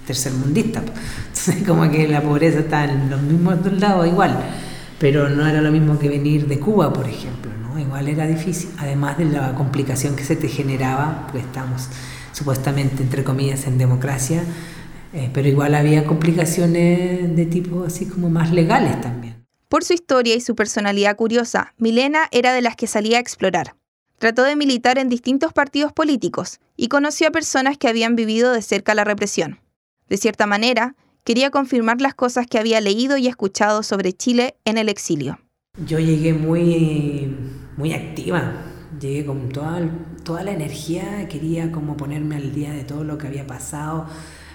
tercermundista. 0.05 0.79
Entonces, 1.27 1.63
como 1.67 1.89
que 1.89 2.07
la 2.07 2.21
pobreza 2.21 2.59
está 2.59 2.85
en 2.85 3.09
los 3.09 3.21
mismos 3.21 3.63
dos 3.63 3.79
lados 3.79 4.07
igual, 4.07 4.37
pero 4.99 5.29
no 5.29 5.45
era 5.47 5.61
lo 5.61 5.71
mismo 5.71 5.99
que 5.99 6.09
venir 6.09 6.47
de 6.47 6.59
Cuba, 6.59 6.91
por 6.91 7.07
ejemplo, 7.07 7.51
¿no? 7.61 7.79
Igual 7.79 8.07
era 8.07 8.25
difícil, 8.25 8.69
además 8.77 9.17
de 9.17 9.25
la 9.25 9.53
complicación 9.53 10.15
que 10.15 10.23
se 10.23 10.35
te 10.35 10.47
generaba, 10.47 11.27
pues 11.31 11.43
estamos 11.43 11.89
supuestamente, 12.31 13.03
entre 13.03 13.23
comillas, 13.23 13.65
en 13.67 13.77
democracia, 13.77 14.43
eh, 15.13 15.29
pero 15.33 15.47
igual 15.47 15.75
había 15.75 16.05
complicaciones 16.05 17.35
de 17.35 17.45
tipo 17.45 17.85
así 17.85 18.05
como 18.05 18.29
más 18.29 18.51
legales 18.51 18.99
también. 19.01 19.24
Por 19.67 19.83
su 19.83 19.93
historia 19.93 20.35
y 20.35 20.41
su 20.41 20.55
personalidad 20.55 21.15
curiosa, 21.15 21.73
Milena 21.77 22.27
era 22.31 22.53
de 22.53 22.61
las 22.61 22.75
que 22.75 22.85
salía 22.85 23.17
a 23.17 23.21
explorar. 23.21 23.75
Trató 24.19 24.43
de 24.43 24.55
militar 24.55 24.99
en 24.99 25.09
distintos 25.09 25.53
partidos 25.53 25.91
políticos 25.91 26.59
y 26.77 26.87
conoció 26.87 27.27
a 27.27 27.31
personas 27.31 27.77
que 27.77 27.87
habían 27.87 28.15
vivido 28.15 28.51
de 28.53 28.61
cerca 28.61 28.93
la 28.93 29.03
represión. 29.03 29.59
De 30.07 30.17
cierta 30.17 30.45
manera, 30.45 30.95
quería 31.23 31.49
confirmar 31.49 31.99
las 31.99 32.13
cosas 32.13 32.45
que 32.45 32.59
había 32.59 32.79
leído 32.79 33.17
y 33.17 33.27
escuchado 33.27 33.81
sobre 33.81 34.13
Chile 34.13 34.55
en 34.65 34.77
el 34.77 34.87
exilio. 34.87 35.39
Yo 35.85 35.99
llegué 35.99 36.33
muy, 36.33 37.35
muy 37.75 37.91
activa, 37.93 38.53
llegué 38.99 39.25
con 39.25 39.49
toda, 39.49 39.81
toda 40.23 40.43
la 40.43 40.51
energía, 40.51 41.27
quería 41.27 41.71
como 41.71 41.97
ponerme 41.97 42.35
al 42.35 42.53
día 42.53 42.71
de 42.71 42.83
todo 42.83 43.03
lo 43.03 43.17
que 43.17 43.27
había 43.27 43.47
pasado, 43.47 44.05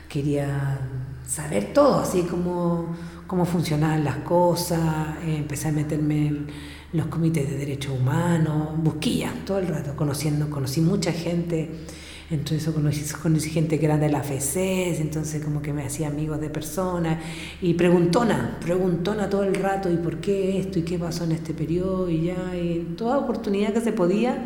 quería 0.09 0.81
saber 1.27 1.73
todo, 1.73 2.01
así 2.01 2.23
como 2.23 2.96
cómo 3.31 3.45
funcionaban 3.45 4.03
las 4.03 4.16
cosas, 4.16 4.81
eh, 5.25 5.37
empecé 5.37 5.69
a 5.69 5.71
meterme 5.71 6.27
en 6.27 6.47
los 6.93 7.07
comités 7.07 7.49
de 7.49 7.57
derechos 7.57 7.93
humanos, 7.97 8.71
busquilla 8.83 9.33
todo 9.47 9.61
el 9.61 9.69
rato, 9.69 9.95
conociendo, 9.95 10.51
conocí 10.51 10.81
mucha 10.81 11.12
gente, 11.12 11.71
entonces 12.29 12.75
conocí, 13.23 13.51
gente 13.51 13.79
que 13.79 13.87
era 13.87 13.99
de 13.99 14.09
la 14.11 14.25
FECES, 14.25 14.99
entonces 14.99 15.45
como 15.45 15.62
que 15.62 15.73
me 15.73 15.85
hacía 15.85 16.09
amigos 16.09 16.40
de 16.40 16.51
personas, 16.51 17.23
y 17.62 17.75
preguntona, 17.75 18.59
preguntona 18.61 19.31
todo 19.31 19.45
el 19.45 19.55
rato, 19.55 19.93
¿y 19.93 19.97
por 19.99 20.16
qué 20.16 20.59
esto? 20.59 20.81
¿Y 20.81 20.83
qué 20.83 20.99
pasó 20.99 21.23
en 21.23 21.31
este 21.31 21.55
periodo? 21.55 22.11
Y 22.11 22.25
ya, 22.25 22.57
y 22.57 22.95
toda 22.97 23.19
oportunidad 23.19 23.73
que 23.73 23.81
se 23.81 23.93
podía, 23.93 24.45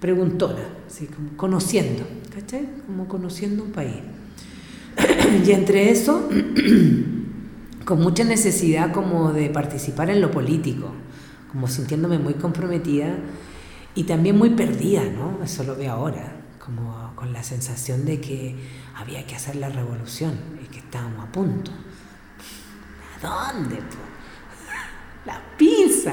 preguntona, 0.00 0.62
así 0.86 1.04
como 1.04 1.36
conociendo, 1.36 2.04
¿cachai? 2.34 2.66
Como 2.86 3.08
conociendo 3.08 3.62
un 3.62 3.72
país. 3.72 3.96
y 5.46 5.50
entre 5.50 5.90
eso... 5.90 6.30
con 7.86 8.02
mucha 8.02 8.24
necesidad 8.24 8.92
como 8.92 9.32
de 9.32 9.48
participar 9.48 10.10
en 10.10 10.20
lo 10.20 10.32
político, 10.32 10.90
como 11.52 11.68
sintiéndome 11.68 12.18
muy 12.18 12.34
comprometida 12.34 13.16
y 13.94 14.02
también 14.02 14.36
muy 14.36 14.50
perdida, 14.50 15.04
¿no? 15.04 15.42
Eso 15.44 15.62
lo 15.62 15.76
veo 15.76 15.92
ahora, 15.92 16.34
como 16.58 17.12
con 17.14 17.32
la 17.32 17.44
sensación 17.44 18.04
de 18.04 18.20
que 18.20 18.56
había 18.96 19.24
que 19.24 19.36
hacer 19.36 19.54
la 19.54 19.68
revolución 19.68 20.34
y 20.64 20.66
que 20.66 20.80
estábamos 20.80 21.28
a 21.28 21.32
punto. 21.32 21.70
¿A 23.22 23.52
dónde? 23.54 23.76
La 25.24 25.40
pizza. 25.56 26.12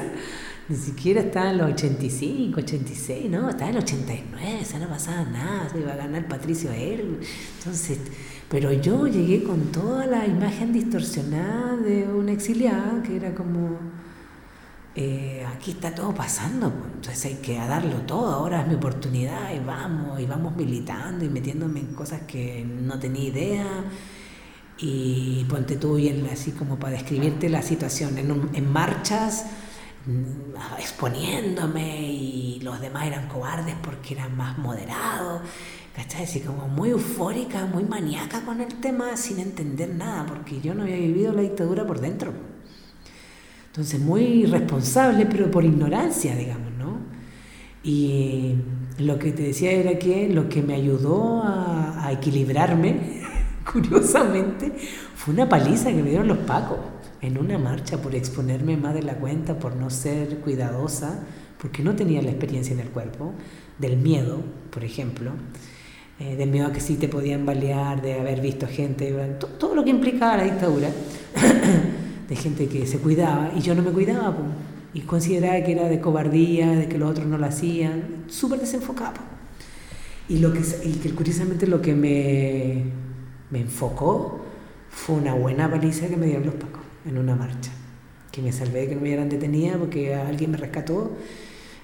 Ni 0.68 0.76
siquiera 0.76 1.22
estaba 1.22 1.50
en 1.50 1.58
los 1.58 1.72
85, 1.72 2.60
86, 2.60 3.30
no, 3.30 3.50
estaba 3.50 3.70
en 3.70 3.76
el 3.76 3.82
89, 3.82 4.60
o 4.62 4.64
sea, 4.64 4.78
no 4.78 4.88
pasaba 4.88 5.24
nada, 5.24 5.68
se 5.68 5.80
iba 5.80 5.92
a 5.92 5.96
ganar 5.96 6.26
Patricio 6.26 6.72
él. 6.72 7.20
Entonces, 7.58 7.98
pero 8.48 8.72
yo 8.72 9.06
llegué 9.06 9.42
con 9.42 9.72
toda 9.72 10.06
la 10.06 10.26
imagen 10.26 10.72
distorsionada 10.72 11.76
de 11.76 12.06
una 12.08 12.32
exiliada, 12.32 13.02
que 13.02 13.16
era 13.16 13.34
como, 13.34 13.78
eh, 14.94 15.44
aquí 15.56 15.72
está 15.72 15.94
todo 15.94 16.14
pasando, 16.14 16.70
pues, 16.70 16.92
entonces 16.94 17.24
hay 17.24 17.34
que 17.36 17.56
darlo 17.56 17.96
todo, 18.02 18.32
ahora 18.32 18.62
es 18.62 18.68
mi 18.68 18.74
oportunidad 18.74 19.52
y 19.54 19.58
vamos, 19.58 20.20
y 20.20 20.26
vamos 20.26 20.54
militando 20.56 21.24
y 21.24 21.28
metiéndome 21.28 21.80
en 21.80 21.94
cosas 21.94 22.22
que 22.22 22.64
no 22.64 22.98
tenía 22.98 23.24
idea. 23.24 23.66
Y 24.76 25.44
ponte 25.48 25.76
tú 25.76 25.98
y 25.98 26.08
así 26.32 26.50
como 26.50 26.78
para 26.78 26.94
describirte 26.94 27.48
la 27.48 27.62
situación, 27.62 28.18
en, 28.18 28.50
en 28.54 28.72
marchas 28.72 29.46
exponiéndome 30.78 32.10
y 32.10 32.60
los 32.60 32.80
demás 32.80 33.06
eran 33.06 33.28
cobardes 33.28 33.74
porque 33.82 34.14
eran 34.14 34.36
más 34.36 34.58
moderados 34.58 35.42
¿cachai? 35.94 36.24
Así 36.24 36.40
como 36.40 36.68
muy 36.68 36.90
eufórica, 36.90 37.66
muy 37.66 37.84
maníaca 37.84 38.44
con 38.44 38.60
el 38.60 38.74
tema 38.74 39.16
sin 39.16 39.38
entender 39.38 39.94
nada, 39.94 40.26
porque 40.26 40.60
yo 40.60 40.74
no 40.74 40.82
había 40.82 40.96
vivido 40.96 41.32
la 41.32 41.42
dictadura 41.42 41.86
por 41.86 42.00
dentro. 42.00 42.32
Entonces, 43.66 44.00
muy 44.00 44.46
responsable, 44.46 45.26
pero 45.26 45.50
por 45.50 45.64
ignorancia, 45.64 46.36
digamos, 46.36 46.72
¿no? 46.78 46.98
Y 47.82 48.54
lo 48.98 49.18
que 49.18 49.32
te 49.32 49.42
decía 49.42 49.72
era 49.72 49.98
que 49.98 50.28
lo 50.28 50.48
que 50.48 50.62
me 50.62 50.74
ayudó 50.74 51.42
a, 51.44 52.10
equilibrarme, 52.12 53.22
curiosamente, 53.72 54.72
fue 55.16 55.34
una 55.34 55.48
paliza 55.48 55.90
que 55.90 56.02
me 56.02 56.10
dieron 56.10 56.28
los 56.28 56.38
pacos 56.38 56.78
en 57.24 57.38
una 57.38 57.56
marcha 57.56 58.02
por 58.02 58.14
exponerme 58.14 58.76
más 58.76 58.92
de 58.92 59.02
la 59.02 59.14
cuenta, 59.14 59.58
por 59.58 59.76
no 59.76 59.88
ser 59.88 60.40
cuidadosa, 60.40 61.20
porque 61.58 61.82
no 61.82 61.96
tenía 61.96 62.20
la 62.20 62.30
experiencia 62.30 62.74
en 62.74 62.80
el 62.80 62.88
cuerpo, 62.88 63.32
del 63.78 63.96
miedo, 63.96 64.40
por 64.70 64.84
ejemplo, 64.84 65.30
eh, 66.20 66.36
del 66.36 66.50
miedo 66.50 66.66
a 66.66 66.72
que 66.72 66.80
sí 66.80 66.96
te 66.96 67.08
podían 67.08 67.46
balear, 67.46 68.02
de 68.02 68.20
haber 68.20 68.42
visto 68.42 68.66
gente, 68.66 69.10
todo, 69.58 69.74
lo 69.74 69.82
que 69.82 69.90
implicaba 69.90 70.36
la 70.36 70.44
dictadura, 70.44 70.88
de 72.28 72.36
gente 72.36 72.68
que 72.68 72.86
se 72.86 72.98
cuidaba 72.98 73.52
y 73.56 73.60
yo 73.60 73.74
no 73.74 73.82
me 73.82 73.90
cuidaba, 73.90 74.36
y 74.92 75.00
consideraba 75.00 75.64
que 75.64 75.72
era 75.72 75.88
de 75.88 76.00
cobardía, 76.00 76.72
de 76.72 76.88
que 76.88 76.98
los 76.98 77.10
otros 77.10 77.26
no 77.26 77.38
lo 77.38 77.46
hacían, 77.46 78.24
súper 78.28 78.60
desenfocado. 78.60 79.20
Y, 80.28 80.38
lo 80.38 80.52
que, 80.52 80.60
y 80.84 80.92
que 80.94 81.10
curiosamente 81.14 81.66
lo 81.66 81.80
que 81.80 81.94
me, 81.94 82.84
me 83.50 83.60
enfocó 83.60 84.40
fue 84.90 85.16
una 85.16 85.34
buena 85.34 85.70
paliza 85.70 86.06
que 86.06 86.16
me 86.16 86.26
dieron 86.26 86.46
los 86.46 86.54
pacos 86.54 86.83
en 87.04 87.18
una 87.18 87.34
marcha. 87.34 87.70
Que 88.32 88.42
me 88.42 88.52
salvé 88.52 88.80
de 88.80 88.88
que 88.88 88.94
no 88.94 89.00
me 89.00 89.08
hubieran 89.08 89.28
detenida 89.28 89.76
porque 89.76 90.14
alguien 90.14 90.50
me 90.50 90.56
rescató. 90.56 91.12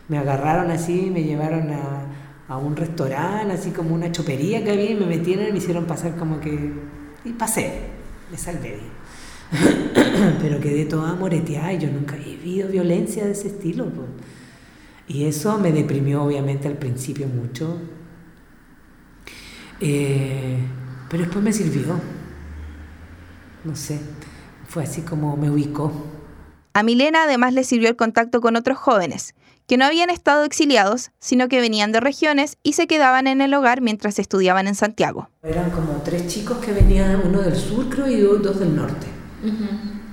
Me 0.08 0.18
agarraron 0.18 0.70
así, 0.70 1.10
me 1.10 1.22
llevaron 1.22 1.70
a, 1.70 2.06
a 2.48 2.56
un 2.56 2.74
restaurante, 2.76 3.54
así 3.54 3.70
como 3.70 3.94
una 3.94 4.10
chopería 4.10 4.64
que 4.64 4.72
había, 4.72 4.90
y 4.90 4.96
me 4.96 5.06
metieron 5.06 5.46
y 5.48 5.52
me 5.52 5.58
hicieron 5.58 5.84
pasar 5.84 6.16
como 6.16 6.40
que. 6.40 6.72
Y 7.24 7.32
pasé, 7.32 7.72
me 8.30 8.36
salvé. 8.36 8.78
Pero 10.40 10.60
quedé 10.60 10.84
toda 10.84 11.14
moreteada 11.14 11.72
y 11.72 11.78
yo 11.78 11.90
nunca 11.90 12.16
he 12.16 12.36
vivido 12.36 12.68
violencia 12.68 13.24
de 13.24 13.32
ese 13.32 13.48
estilo. 13.48 13.86
Y 15.06 15.24
eso 15.24 15.58
me 15.58 15.72
deprimió, 15.72 16.22
obviamente, 16.22 16.68
al 16.68 16.76
principio 16.76 17.26
mucho. 17.26 17.78
Eh, 19.80 20.58
pero 21.08 21.24
después 21.24 21.44
me 21.44 21.52
sirvió. 21.52 21.98
No 23.64 23.74
sé, 23.74 23.98
fue 24.70 24.84
así 24.84 25.02
como 25.02 25.36
me 25.36 25.50
ubicó. 25.50 25.92
A 26.74 26.84
Milena 26.84 27.24
además 27.24 27.52
le 27.52 27.64
sirvió 27.64 27.88
el 27.88 27.96
contacto 27.96 28.40
con 28.40 28.54
otros 28.54 28.78
jóvenes, 28.78 29.34
que 29.66 29.76
no 29.76 29.84
habían 29.84 30.10
estado 30.10 30.44
exiliados, 30.44 31.10
sino 31.18 31.48
que 31.48 31.60
venían 31.60 31.90
de 31.90 31.98
regiones 31.98 32.56
y 32.62 32.74
se 32.74 32.86
quedaban 32.86 33.26
en 33.26 33.40
el 33.40 33.52
hogar 33.52 33.80
mientras 33.80 34.20
estudiaban 34.20 34.68
en 34.68 34.76
Santiago. 34.76 35.28
Eran 35.42 35.70
como 35.70 36.00
tres 36.04 36.28
chicos 36.28 36.58
que 36.58 36.72
venían, 36.72 37.20
uno 37.26 37.40
del 37.40 37.56
sur 37.56 37.88
creo 37.88 38.06
y 38.06 38.20
dos 38.20 38.60
del 38.60 38.76
norte. 38.76 39.08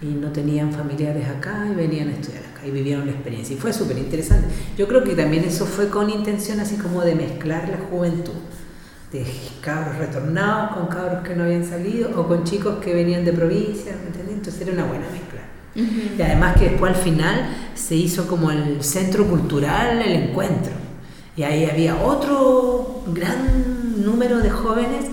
Y 0.02 0.08
no 0.08 0.32
tenían 0.32 0.72
familiares 0.72 1.30
acá 1.30 1.68
y 1.72 1.76
venían 1.76 2.08
a 2.08 2.14
estudiar 2.14 2.44
acá 2.46 2.66
y 2.66 2.72
vivieron 2.72 3.06
la 3.06 3.12
experiencia. 3.12 3.56
Y 3.56 3.60
fue 3.60 3.72
súper 3.72 4.00
interesante. 4.00 4.48
Yo 4.76 4.88
creo 4.88 5.04
que 5.04 5.14
también 5.14 5.44
eso 5.44 5.68
fue 5.68 5.90
con 5.90 6.10
intención 6.10 6.60
así 6.60 6.78
como 6.78 7.02
de 7.02 7.14
mezclar 7.14 7.70
la 7.70 7.78
juventud 7.78 8.34
de 9.20 9.26
cabros 9.62 9.98
retornados 9.98 10.78
con 10.78 10.88
cabros 10.88 11.24
que 11.24 11.36
no 11.36 11.44
habían 11.44 11.64
salido 11.64 12.10
o 12.20 12.28
con 12.28 12.44
chicos 12.44 12.76
que 12.84 12.94
venían 12.94 13.26
de 13.26 13.34
provincia, 13.34 13.94
¿me 13.94 14.32
Entonces 14.32 14.62
era 14.62 14.74
una 14.74 14.86
buena 14.86 15.06
mezcla. 15.12 15.42
Y 15.76 16.22
además 16.22 16.58
que 16.58 16.70
después 16.70 16.96
al 16.96 17.02
final 17.02 17.50
se 17.76 17.96
hizo 17.96 18.28
como 18.28 18.50
el 18.50 18.84
centro 18.84 19.28
cultural, 19.28 20.02
el 20.02 20.30
encuentro. 20.30 20.74
Y 21.36 21.44
ahí 21.44 21.66
había 21.66 22.02
otro 22.02 23.04
gran 23.08 24.04
número 24.04 24.40
de 24.40 24.50
jóvenes 24.50 25.06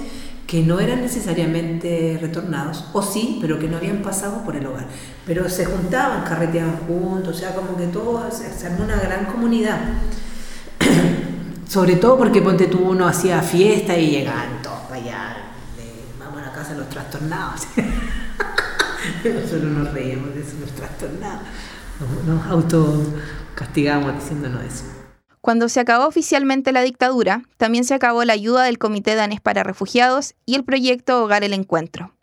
que 0.47 0.62
no 0.62 0.81
eran 0.81 1.03
necesariamente 1.03 2.19
retornados, 2.21 2.85
o 2.93 3.03
sí, 3.03 3.38
pero 3.40 3.59
que 3.59 3.69
no 3.69 3.77
habían 3.77 4.03
pasado 4.03 4.43
por 4.45 4.57
el 4.57 4.67
hogar. 4.67 4.87
Pero 5.27 5.49
se 5.49 5.64
juntaban, 5.64 6.25
carreteaban 6.25 6.79
juntos, 6.87 7.37
o 7.37 7.38
sea, 7.38 7.55
como 7.55 7.77
que 7.77 7.87
todo, 7.87 8.23
se 8.31 8.67
armó 8.67 8.85
una 8.85 8.97
gran 8.97 9.27
comunidad. 9.27 9.81
Sobre 11.68 11.96
todo 11.96 12.18
porque 12.18 12.42
Ponte 12.42 12.66
tú 12.66 12.79
uno 12.79 13.07
hacía 13.07 13.40
fiesta 13.42 13.96
y 13.96 14.11
llegaban 14.11 14.62
todos 14.62 14.81
para 14.81 15.00
allá, 15.00 15.37
vamos 16.18 16.42
a 16.42 16.46
la 16.46 16.53
casa 16.53 16.72
de 16.72 16.79
los 16.79 16.88
trastornados. 16.88 17.62
Nosotros 19.24 19.62
nos 19.62 19.92
reíamos 19.92 20.35
de 20.35 20.40
eso, 20.40 20.53
los 20.61 20.70
trastornados. 20.72 21.42
Nos 22.27 22.46
autocastigamos 22.46 24.14
diciéndonos 24.14 24.64
eso. 24.64 24.85
Cuando 25.40 25.68
se 25.68 25.81
acabó 25.81 26.07
oficialmente 26.07 26.72
la 26.72 26.81
dictadura, 26.81 27.42
también 27.59 27.85
se 27.85 27.92
acabó 27.92 28.24
la 28.24 28.33
ayuda 28.33 28.62
del 28.62 28.79
Comité 28.79 29.14
Danés 29.14 29.42
para 29.42 29.62
Refugiados 29.62 30.35
y 30.46 30.55
el 30.55 30.64
proyecto 30.64 31.22
Hogar 31.22 31.44
el 31.44 31.53
Encuentro. 31.53 32.13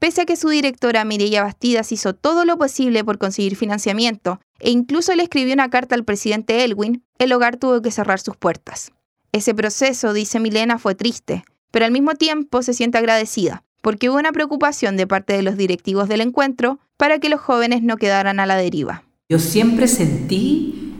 Pese 0.00 0.22
a 0.22 0.24
que 0.24 0.36
su 0.36 0.48
directora 0.48 1.04
Mireia 1.04 1.42
Bastidas 1.42 1.92
hizo 1.92 2.14
todo 2.14 2.46
lo 2.46 2.56
posible 2.56 3.04
por 3.04 3.18
conseguir 3.18 3.54
financiamiento 3.54 4.40
e 4.58 4.70
incluso 4.70 5.14
le 5.14 5.24
escribió 5.24 5.52
una 5.52 5.68
carta 5.68 5.94
al 5.94 6.06
presidente 6.06 6.64
Elwin, 6.64 7.04
el 7.18 7.34
hogar 7.34 7.58
tuvo 7.58 7.82
que 7.82 7.90
cerrar 7.90 8.18
sus 8.18 8.34
puertas. 8.34 8.92
Ese 9.32 9.54
proceso, 9.54 10.14
dice 10.14 10.40
Milena, 10.40 10.78
fue 10.78 10.94
triste, 10.94 11.44
pero 11.70 11.84
al 11.84 11.92
mismo 11.92 12.14
tiempo 12.14 12.62
se 12.62 12.72
siente 12.72 12.96
agradecida, 12.96 13.62
porque 13.82 14.08
hubo 14.08 14.18
una 14.18 14.32
preocupación 14.32 14.96
de 14.96 15.06
parte 15.06 15.34
de 15.34 15.42
los 15.42 15.58
directivos 15.58 16.08
del 16.08 16.22
encuentro 16.22 16.80
para 16.96 17.18
que 17.18 17.28
los 17.28 17.40
jóvenes 17.42 17.82
no 17.82 17.98
quedaran 17.98 18.40
a 18.40 18.46
la 18.46 18.56
deriva. 18.56 19.04
Yo 19.28 19.38
siempre 19.38 19.86
sentí 19.86 20.94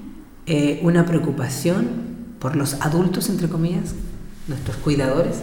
eh, 0.44 0.78
una 0.82 1.06
preocupación 1.06 2.36
por 2.38 2.54
los 2.54 2.74
adultos, 2.82 3.30
entre 3.30 3.48
comillas, 3.48 3.94
nuestros 4.46 4.76
cuidadores, 4.76 5.36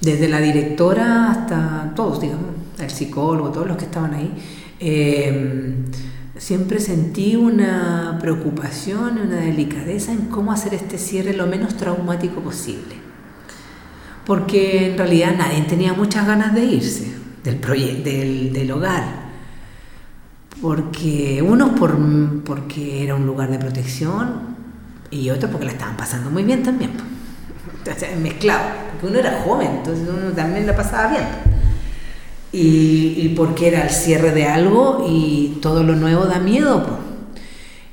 desde 0.00 0.28
la 0.28 0.40
directora 0.40 1.30
hasta 1.30 1.92
todos, 1.94 2.20
digamos, 2.20 2.55
el 2.78 2.90
psicólogo, 2.90 3.50
todos 3.50 3.66
los 3.66 3.76
que 3.76 3.84
estaban 3.84 4.14
ahí, 4.14 4.32
eh, 4.80 5.74
siempre 6.36 6.80
sentí 6.80 7.36
una 7.36 8.18
preocupación, 8.20 9.18
una 9.18 9.36
delicadeza 9.36 10.12
en 10.12 10.26
cómo 10.26 10.52
hacer 10.52 10.74
este 10.74 10.98
cierre 10.98 11.32
lo 11.32 11.46
menos 11.46 11.76
traumático 11.76 12.40
posible. 12.40 12.96
Porque 14.24 14.90
en 14.90 14.98
realidad 14.98 15.34
nadie 15.36 15.62
tenía 15.62 15.92
muchas 15.92 16.26
ganas 16.26 16.54
de 16.54 16.64
irse 16.64 17.14
del, 17.44 17.60
del, 18.02 18.52
del 18.52 18.70
hogar. 18.72 19.26
Porque 20.60 21.42
unos 21.42 21.78
por, 21.78 21.96
porque 22.42 23.04
era 23.04 23.14
un 23.14 23.26
lugar 23.26 23.50
de 23.50 23.58
protección 23.58 24.56
y 25.10 25.30
otros 25.30 25.50
porque 25.50 25.66
la 25.66 25.72
estaban 25.72 25.96
pasando 25.96 26.30
muy 26.30 26.42
bien 26.42 26.62
también 26.62 26.92
mezclado, 28.22 28.62
porque 28.90 29.06
uno 29.06 29.18
era 29.18 29.42
joven, 29.42 29.68
entonces 29.76 30.08
uno 30.08 30.32
también 30.32 30.66
la 30.66 30.74
pasaba 30.74 31.10
bien. 31.10 31.55
Y, 32.58 33.34
porque 33.36 33.68
era 33.68 33.82
el 33.82 33.90
cierre 33.90 34.32
de 34.32 34.46
algo 34.46 35.04
y 35.06 35.58
todo 35.60 35.82
lo 35.82 35.94
nuevo 35.94 36.24
da 36.24 36.38
miedo. 36.38 36.86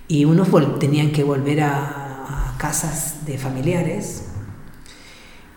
Y 0.08 0.24
unos 0.24 0.48
tenían 0.80 1.12
que 1.12 1.24
volver 1.24 1.62
a, 1.62 2.56
casas 2.58 3.26
de 3.26 3.38
familiares 3.38 4.30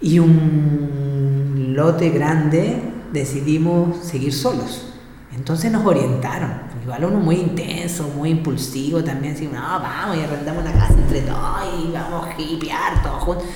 y 0.01 0.19
un 0.19 1.73
lote 1.77 2.11
grande 2.11 2.83
decidimos 3.13 4.05
seguir 4.05 4.33
solos. 4.33 4.93
Entonces 5.37 5.71
nos 5.71 5.87
orientaron. 5.87 6.63
Igual 6.83 7.05
uno 7.05 7.21
muy 7.21 7.37
intenso, 7.37 8.09
muy 8.17 8.31
impulsivo 8.31 9.05
también, 9.05 9.35
así, 9.35 9.47
no, 9.47 9.61
vamos 9.61 10.17
y 10.17 10.21
arrendamos 10.21 10.65
una 10.65 10.73
casa 10.73 10.95
entre 10.95 11.21
todos 11.21 11.61
y 11.81 11.93
vamos 11.93 12.27
a 12.27 12.41
hipear 12.41 13.03
todos 13.05 13.23
juntos. 13.23 13.47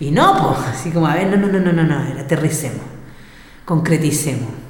Y 0.00 0.10
no, 0.10 0.54
pues, 0.54 0.68
así 0.68 0.90
como, 0.90 1.06
a 1.06 1.14
ver, 1.14 1.28
no, 1.28 1.38
no, 1.38 1.48
no, 1.48 1.60
no, 1.60 1.72
no, 1.72 1.84
no, 1.84 2.20
aterricemos, 2.20 2.82
concreticemos. 3.64 4.67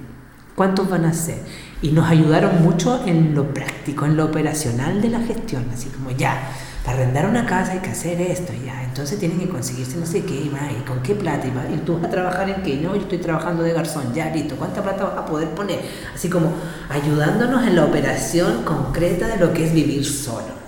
¿Cuántos 0.59 0.91
van 0.91 1.05
a 1.05 1.15
ser? 1.15 1.39
Y 1.83 1.93
nos 1.93 2.11
ayudaron 2.11 2.65
mucho 2.65 3.05
en 3.07 3.33
lo 3.33 3.55
práctico, 3.55 4.07
en 4.07 4.17
lo 4.17 4.25
operacional 4.25 5.01
de 5.01 5.09
la 5.09 5.21
gestión, 5.21 5.65
así 5.73 5.89
como 5.89 6.11
ya, 6.11 6.51
para 6.85 6.99
arrendar 6.99 7.27
una 7.27 7.47
casa 7.47 7.75
hay 7.75 7.79
que 7.79 7.91
hacer 7.91 8.21
esto, 8.21 8.53
ya, 8.67 8.83
entonces 8.83 9.21
tienen 9.21 9.39
que 9.39 9.49
conseguirse 9.49 9.97
no 9.99 10.05
sé 10.05 10.25
qué, 10.25 10.35
y, 10.35 10.49
y 10.49 10.83
con 10.85 11.01
qué 11.05 11.15
plata, 11.15 11.47
y, 11.47 11.75
y, 11.75 11.77
tú 11.87 11.95
vas 11.95 12.07
a 12.07 12.11
trabajar 12.11 12.51
en 12.51 12.65
qué, 12.65 12.75
no, 12.75 12.97
yo 12.97 13.03
estoy 13.03 13.19
trabajando 13.19 13.63
de 13.63 13.73
garzón, 13.73 14.13
ya, 14.13 14.35
listo, 14.35 14.57
¿cuánta 14.57 14.83
plata 14.83 15.05
vas 15.05 15.19
a 15.19 15.27
poder 15.27 15.51
poner? 15.51 15.79
Así 16.13 16.29
como 16.29 16.53
ayudándonos 16.89 17.65
en 17.65 17.77
la 17.77 17.85
operación 17.85 18.65
concreta 18.65 19.29
de 19.29 19.37
lo 19.37 19.53
que 19.53 19.65
es 19.65 19.73
vivir 19.73 20.05
solo. 20.05 20.59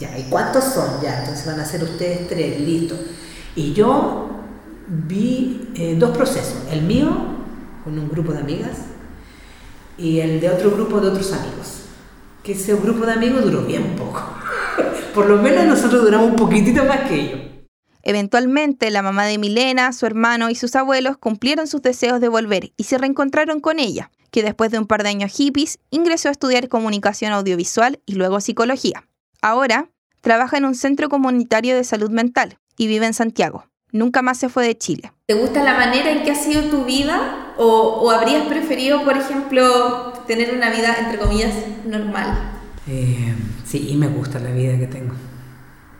Ya, 0.00 0.18
¿y 0.18 0.24
cuántos 0.24 0.64
son? 0.64 1.00
Ya, 1.00 1.20
entonces 1.20 1.46
van 1.46 1.60
a 1.60 1.64
ser 1.64 1.84
ustedes 1.84 2.26
tres, 2.26 2.58
listo. 2.58 2.96
Y 3.54 3.72
yo 3.72 4.30
vi 4.88 5.70
eh, 5.76 5.94
dos 5.96 6.10
procesos, 6.10 6.56
el 6.72 6.82
mío 6.82 7.08
con 7.84 7.96
un 7.96 8.08
grupo 8.08 8.32
de 8.32 8.40
amigas 8.40 8.78
y 10.02 10.20
el 10.20 10.40
de 10.40 10.50
otro 10.50 10.72
grupo 10.72 11.00
de 11.00 11.08
otros 11.08 11.32
amigos. 11.32 11.84
Que 12.42 12.52
ese 12.52 12.74
grupo 12.74 13.06
de 13.06 13.12
amigos 13.12 13.44
duró 13.44 13.62
bien 13.62 13.94
poco. 13.96 14.20
Por 15.14 15.26
lo 15.26 15.36
menos 15.36 15.64
nosotros 15.64 16.02
duramos 16.02 16.30
un 16.30 16.36
poquitito 16.36 16.84
más 16.84 17.08
que 17.08 17.14
ellos. 17.14 17.40
Eventualmente, 18.02 18.90
la 18.90 19.02
mamá 19.02 19.26
de 19.26 19.38
Milena, 19.38 19.92
su 19.92 20.06
hermano 20.06 20.50
y 20.50 20.56
sus 20.56 20.74
abuelos 20.74 21.16
cumplieron 21.18 21.68
sus 21.68 21.82
deseos 21.82 22.20
de 22.20 22.28
volver 22.28 22.72
y 22.76 22.84
se 22.84 22.98
reencontraron 22.98 23.60
con 23.60 23.78
ella, 23.78 24.10
que 24.32 24.42
después 24.42 24.72
de 24.72 24.80
un 24.80 24.86
par 24.86 25.04
de 25.04 25.10
años 25.10 25.30
hippies 25.30 25.78
ingresó 25.90 26.28
a 26.28 26.32
estudiar 26.32 26.68
comunicación 26.68 27.32
audiovisual 27.32 28.00
y 28.04 28.16
luego 28.16 28.40
psicología. 28.40 29.06
Ahora, 29.40 29.88
trabaja 30.20 30.56
en 30.56 30.64
un 30.64 30.74
centro 30.74 31.08
comunitario 31.08 31.76
de 31.76 31.84
salud 31.84 32.10
mental, 32.10 32.58
y 32.76 32.88
vive 32.88 33.06
en 33.06 33.14
Santiago. 33.14 33.66
Nunca 33.92 34.22
más 34.22 34.38
se 34.38 34.48
fue 34.48 34.66
de 34.66 34.76
Chile. 34.76 35.12
¿Te 35.26 35.34
gusta 35.34 35.62
la 35.62 35.74
manera 35.74 36.10
en 36.10 36.24
que 36.24 36.32
ha 36.32 36.34
sido 36.34 36.64
tu 36.64 36.84
vida? 36.84 37.54
¿O, 37.58 38.10
habrías 38.10 38.46
preferido, 38.46 39.04
por 39.04 39.16
ejemplo, 39.16 40.14
tener 40.26 40.54
una 40.54 40.70
vida, 40.70 40.96
entre 40.98 41.18
comillas, 41.18 41.54
normal? 41.86 42.52
Eh, 42.88 43.34
sí, 43.64 43.94
me 43.96 44.08
gusta 44.08 44.38
la 44.38 44.50
vida 44.50 44.78
que 44.78 44.86
tengo. 44.86 45.14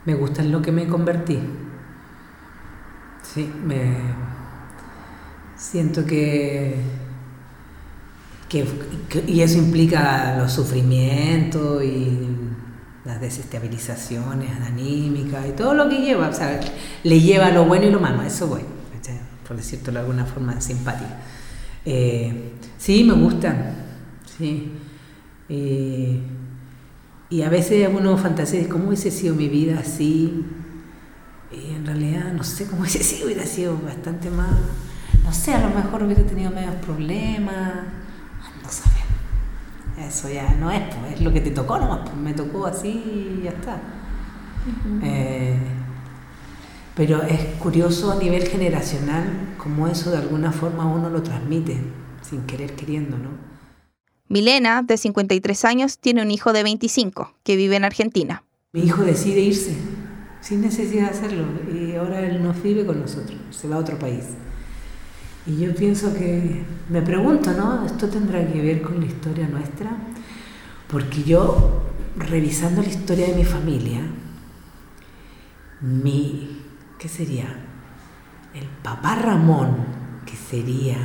Me 0.06 0.14
gusta 0.14 0.42
en 0.42 0.50
lo 0.50 0.62
que 0.62 0.72
me 0.72 0.88
convertí. 0.88 1.38
Sí, 3.22 3.48
me, 3.64 3.94
Siento 5.62 6.04
que, 6.04 6.74
que, 8.48 8.66
y 9.28 9.42
eso 9.42 9.58
implica 9.58 10.36
los 10.36 10.52
sufrimientos 10.52 11.84
y 11.84 12.28
las 13.04 13.20
desestabilizaciones 13.20 14.50
anímicas 14.60 15.46
y 15.48 15.52
todo 15.52 15.74
lo 15.74 15.88
que 15.88 15.98
lleva, 15.98 16.28
o 16.28 16.32
sea, 16.32 16.60
le 17.02 17.20
lleva 17.20 17.50
lo 17.50 17.64
bueno 17.64 17.86
y 17.86 17.90
lo 17.90 18.00
malo, 18.00 18.22
eso 18.22 18.46
voy, 18.46 18.62
por 19.46 19.56
decirlo 19.56 19.92
de 19.92 19.98
alguna 19.98 20.24
forma 20.24 20.60
simpática. 20.60 21.18
Eh, 21.84 22.52
sí, 22.78 23.04
me 23.04 23.14
gusta, 23.14 23.74
sí. 24.38 24.72
Eh, 25.48 26.20
y 27.28 27.42
a 27.42 27.48
veces 27.48 27.88
uno 27.92 28.16
fantasea 28.16 28.68
cómo 28.68 28.88
hubiese 28.88 29.10
sido 29.10 29.34
mi 29.34 29.48
vida 29.48 29.80
así. 29.80 30.44
Y 31.50 31.74
en 31.74 31.84
realidad 31.84 32.32
no 32.32 32.44
sé 32.44 32.66
cómo 32.66 32.82
hubiese 32.82 33.02
sido, 33.02 33.26
hubiera 33.26 33.46
sido 33.46 33.78
bastante 33.78 34.30
más, 34.30 34.50
no 35.24 35.32
sé, 35.32 35.54
a 35.54 35.66
lo 35.66 35.74
mejor 35.74 36.02
hubiera 36.02 36.22
tenido 36.24 36.50
menos 36.50 36.76
problemas. 36.76 37.84
Eso 40.06 40.28
ya 40.28 40.54
no 40.54 40.70
es, 40.70 40.82
pues, 40.94 41.14
es 41.14 41.20
lo 41.20 41.32
que 41.32 41.40
te 41.40 41.50
tocó 41.50 41.78
nomás, 41.78 42.00
pues 42.00 42.16
me 42.16 42.34
tocó 42.34 42.66
así 42.66 42.88
y 42.88 43.44
ya 43.44 43.50
está. 43.50 43.80
Eh, 45.02 45.56
pero 46.94 47.22
es 47.22 47.40
curioso 47.58 48.12
a 48.12 48.16
nivel 48.16 48.46
generacional 48.46 49.54
cómo 49.58 49.88
eso 49.88 50.10
de 50.10 50.18
alguna 50.18 50.52
forma 50.52 50.86
uno 50.86 51.10
lo 51.10 51.22
transmite, 51.22 51.78
sin 52.20 52.42
querer 52.42 52.74
queriendo, 52.74 53.16
¿no? 53.18 53.30
Milena, 54.28 54.82
de 54.82 54.96
53 54.96 55.64
años, 55.64 55.98
tiene 55.98 56.22
un 56.22 56.30
hijo 56.30 56.52
de 56.52 56.62
25 56.62 57.34
que 57.42 57.56
vive 57.56 57.76
en 57.76 57.84
Argentina. 57.84 58.44
Mi 58.72 58.82
hijo 58.82 59.02
decide 59.02 59.40
irse 59.40 59.76
sin 60.40 60.60
necesidad 60.60 61.04
de 61.04 61.10
hacerlo 61.10 61.44
y 61.72 61.94
ahora 61.94 62.20
él 62.20 62.42
no 62.42 62.52
vive 62.52 62.84
con 62.84 63.00
nosotros, 63.00 63.38
se 63.50 63.68
va 63.68 63.76
a 63.76 63.78
otro 63.78 63.98
país. 63.98 64.24
Y 65.44 65.56
yo 65.56 65.74
pienso 65.74 66.14
que, 66.14 66.64
me 66.88 67.02
pregunto, 67.02 67.52
¿no? 67.52 67.84
¿Esto 67.84 68.08
tendrá 68.08 68.46
que 68.46 68.62
ver 68.62 68.80
con 68.80 69.00
la 69.00 69.06
historia 69.06 69.48
nuestra? 69.48 69.90
Porque 70.86 71.24
yo, 71.24 71.82
revisando 72.16 72.80
la 72.80 72.88
historia 72.88 73.26
de 73.26 73.34
mi 73.34 73.44
familia, 73.44 74.02
mi, 75.80 76.62
¿qué 76.96 77.08
sería? 77.08 77.46
El 78.54 78.66
papá 78.84 79.16
Ramón, 79.16 79.78
que 80.26 80.36
sería 80.36 80.96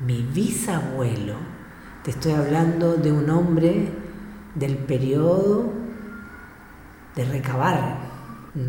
mi 0.00 0.22
bisabuelo, 0.22 1.34
te 2.04 2.12
estoy 2.12 2.32
hablando 2.32 2.94
de 2.94 3.12
un 3.12 3.28
hombre 3.28 3.90
del 4.54 4.78
periodo 4.78 5.72
de 7.14 7.24
Recabarre. 7.26 7.96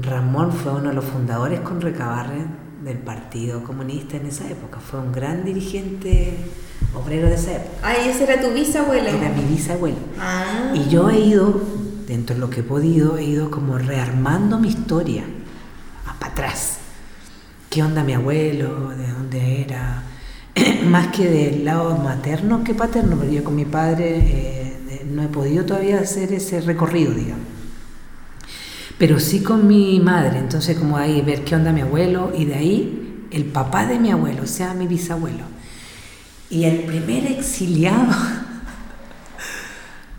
Ramón 0.01 0.51
fue 0.51 0.73
uno 0.73 0.89
de 0.89 0.95
los 0.95 1.05
fundadores 1.05 1.61
con 1.61 1.79
Recabarre 1.79 2.62
del 2.83 2.97
Partido 2.97 3.63
Comunista 3.63 4.17
en 4.17 4.25
esa 4.25 4.49
época. 4.49 4.79
Fue 4.79 4.99
un 4.99 5.11
gran 5.11 5.43
dirigente 5.45 6.37
obrero 6.93 7.27
de 7.27 7.35
esa 7.35 7.53
época. 7.53 7.77
Ah, 7.83 7.95
ese 7.95 8.23
era 8.23 8.41
tu 8.41 8.53
bisabuelo. 8.53 9.09
Era 9.09 9.29
mi 9.29 9.43
bisabuelo. 9.43 9.97
Ah. 10.19 10.73
Y 10.73 10.89
yo 10.89 11.09
he 11.09 11.19
ido, 11.19 11.61
dentro 12.07 12.35
de 12.35 12.41
lo 12.41 12.49
que 12.49 12.59
he 12.61 12.63
podido, 12.63 13.17
he 13.17 13.23
ido 13.23 13.49
como 13.51 13.77
rearmando 13.77 14.59
mi 14.59 14.69
historia, 14.69 15.23
para 16.19 16.31
atrás. 16.31 16.77
¿Qué 17.69 17.81
onda 17.81 18.03
mi 18.03 18.13
abuelo? 18.13 18.89
¿De 18.89 19.07
dónde 19.07 19.61
era? 19.61 20.03
Más 20.85 21.07
que 21.07 21.27
del 21.27 21.65
lado 21.65 21.97
materno 21.97 22.63
que 22.63 22.73
paterno, 22.73 23.15
porque 23.15 23.33
yo 23.33 23.43
con 23.43 23.55
mi 23.55 23.65
padre 23.65 24.17
eh, 24.17 25.05
no 25.09 25.23
he 25.23 25.27
podido 25.27 25.65
todavía 25.65 25.99
hacer 25.99 26.33
ese 26.33 26.61
recorrido, 26.61 27.13
digamos 27.13 27.52
pero 28.97 29.19
sí 29.19 29.41
con 29.41 29.67
mi 29.67 29.99
madre, 29.99 30.39
entonces 30.39 30.77
como 30.77 30.97
ahí 30.97 31.21
ver 31.21 31.43
qué 31.43 31.55
onda 31.55 31.71
mi 31.71 31.81
abuelo 31.81 32.31
y 32.37 32.45
de 32.45 32.55
ahí 32.55 33.27
el 33.31 33.45
papá 33.45 33.85
de 33.85 33.99
mi 33.99 34.11
abuelo, 34.11 34.43
o 34.43 34.47
sea, 34.47 34.73
mi 34.73 34.87
bisabuelo. 34.87 35.43
Y 36.49 36.65
el 36.65 36.81
primer 36.81 37.25
exiliado 37.25 38.13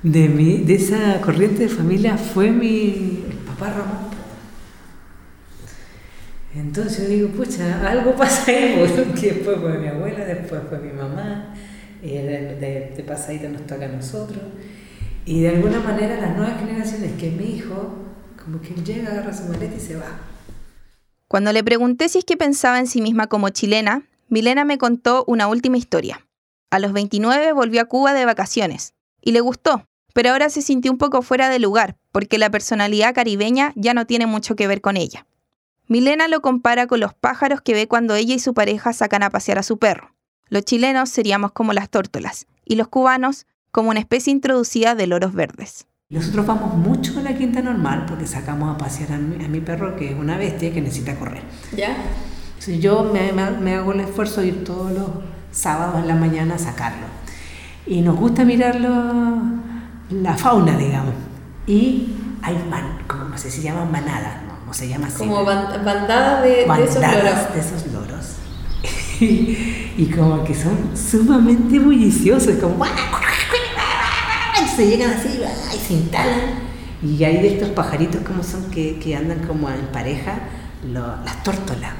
de, 0.03 0.29
mi, 0.29 0.59
de 0.59 0.75
esa 0.75 1.21
corriente 1.21 1.63
de 1.65 1.69
familia 1.69 2.17
fue 2.19 2.51
mi 2.51 3.25
papá 3.47 3.71
Ramón. 3.71 4.15
Entonces 6.57 7.09
digo, 7.09 7.29
pucha, 7.29 7.89
algo 7.89 8.15
pasa 8.15 8.51
ahí, 8.51 8.85
que 9.21 9.33
después 9.33 9.59
fue 9.61 9.79
mi 9.79 9.89
abuela, 9.89 10.25
después 10.25 10.63
fue 10.69 10.79
mi 10.79 10.93
mamá, 10.93 11.55
y 12.03 12.11
de, 12.11 12.93
de 12.97 13.05
pasadita 13.05 13.49
nos 13.49 13.67
toca 13.67 13.87
a 13.87 13.89
nosotros. 13.89 14.43
Y 15.25 15.43
de 15.43 15.49
alguna 15.49 15.81
manera 15.81 16.21
las 16.21 16.37
nuevas 16.37 16.61
generaciones, 16.61 17.13
que 17.13 17.31
mi 17.31 17.57
hijo, 17.57 18.04
como 18.45 18.61
que 18.61 18.75
llega, 18.75 19.11
agarra 19.11 19.33
su 19.33 19.45
maleta 19.45 19.75
y 19.75 19.81
se 19.81 19.97
va. 19.97 20.19
Cuando 21.29 21.53
le 21.53 21.65
pregunté 21.65 22.09
si 22.09 22.19
es 22.19 22.25
que 22.25 22.37
pensaba 22.37 22.79
en 22.79 22.87
sí 22.87 23.01
misma 23.01 23.27
como 23.27 23.49
chilena, 23.49 24.03
Milena 24.29 24.65
me 24.65 24.79
contó 24.79 25.25
una 25.27 25.49
última 25.49 25.79
historia. 25.79 26.27
A 26.71 26.79
los 26.79 26.93
29 26.93 27.53
volvió 27.53 27.81
a 27.81 27.87
Cuba 27.87 28.13
de 28.15 28.25
vacaciones 28.25 28.95
y 29.21 29.33
le 29.33 29.41
gustó, 29.41 29.87
pero 30.13 30.31
ahora 30.31 30.51
se 30.51 30.63
sintió 30.63 30.93
un 30.93 30.99
poco 30.99 31.23
fuera 31.23 31.49
de 31.49 31.59
lugar 31.59 31.97
porque 32.13 32.39
la 32.39 32.51
personalidad 32.51 33.15
caribeña 33.15 33.73
ya 33.75 33.95
no 33.95 34.07
tiene 34.07 34.27
mucho 34.27 34.57
que 34.57 34.67
ver 34.67 34.81
con 34.81 34.97
ella. 34.97 35.27
Milena 35.87 36.29
lo 36.29 36.41
compara 36.41 36.87
con 36.87 37.01
los 37.01 37.15
pájaros 37.15 37.61
que 37.61 37.75
ve 37.75 37.89
cuando 37.89 38.15
ella 38.15 38.35
y 38.35 38.39
su 38.39 38.55
pareja 38.55 38.93
sacan 38.93 39.23
a 39.23 39.31
pasear 39.31 39.59
a 39.59 39.63
su 39.63 39.79
perro. 39.79 40.15
Los 40.49 40.65
chilenos 40.65 41.11
seríamos 41.11 41.53
como 41.53 41.73
las 41.73 41.91
tórtolas 41.91 42.47
y 42.65 42.77
los 42.77 42.89
cubanos 42.89 43.47
como 43.71 43.91
una 43.91 44.01
especie 44.01 44.31
introducida 44.31 44.95
de 44.95 45.07
loros 45.07 45.35
verdes. 45.35 45.87
Nosotros 46.15 46.47
vamos 46.47 46.77
mucho 46.77 47.19
a 47.19 47.23
la 47.23 47.35
quinta 47.35 47.61
normal 47.61 48.05
porque 48.07 48.25
sacamos 48.25 48.73
a 48.73 48.79
pasear 48.79 49.15
a 49.15 49.19
mi, 49.19 49.59
perro, 49.59 49.97
que 49.97 50.13
es 50.13 50.17
una 50.17 50.37
bestia 50.37 50.73
que 50.73 50.81
necesita 50.81 51.17
correr. 51.17 51.43
¿Ya? 51.77 51.97
Entonces 52.51 52.79
yo 52.79 53.11
me, 53.13 53.33
me, 53.33 53.75
hago 53.75 53.93
el 53.93 53.99
esfuerzo 53.99 54.41
de 54.41 54.47
ir 54.47 54.65
todos 54.65 54.93
los 54.93 55.09
sábados 55.51 55.97
en 56.01 56.07
la 56.07 56.15
mañana 56.15 56.55
a 56.55 56.59
sacarlo. 56.59 57.07
Y 57.85 58.01
nos 58.01 58.17
gusta 58.17 58.45
mirar 58.45 58.81
la 58.81 60.37
fauna, 60.37 60.79
digamos. 60.79 61.15
Y 61.67 62.11
hay, 62.43 62.65
man, 62.71 62.99
como 63.09 63.25
no 63.25 63.37
sé 63.37 63.51
si 63.51 63.63
llaman 63.63 63.91
manadas, 63.91 64.37
no, 64.65 64.73
se 64.73 64.89
llama 64.89 65.09
así. 65.09 65.19
Como 65.19 65.45
bandadas 65.45 66.45
de, 66.45 66.49
de, 66.49 66.85
esos 66.85 67.03
loros. 67.03 67.55
De 67.55 67.61
esos 67.61 67.87
loros. 67.93 68.37
y, 69.21 70.13
como 70.15 70.45
que 70.45 70.55
son 70.55 70.77
sumamente 70.95 71.81
bulliciosos, 71.81 72.55
como 72.61 72.85
se 74.75 74.89
llegan 74.89 75.11
así 75.11 75.41
y 75.75 75.79
se 75.79 75.95
instalan. 75.95 76.65
Y 77.03 77.23
hay 77.25 77.39
de 77.39 77.55
estos 77.55 77.71
pajaritos 77.71 78.23
como 78.23 78.43
son 78.43 78.71
que, 78.71 78.99
que 78.99 79.15
andan 79.15 79.41
como 79.41 79.69
en 79.69 79.87
pareja, 79.93 80.39
las 80.93 81.43
tórtolas, 81.43 81.93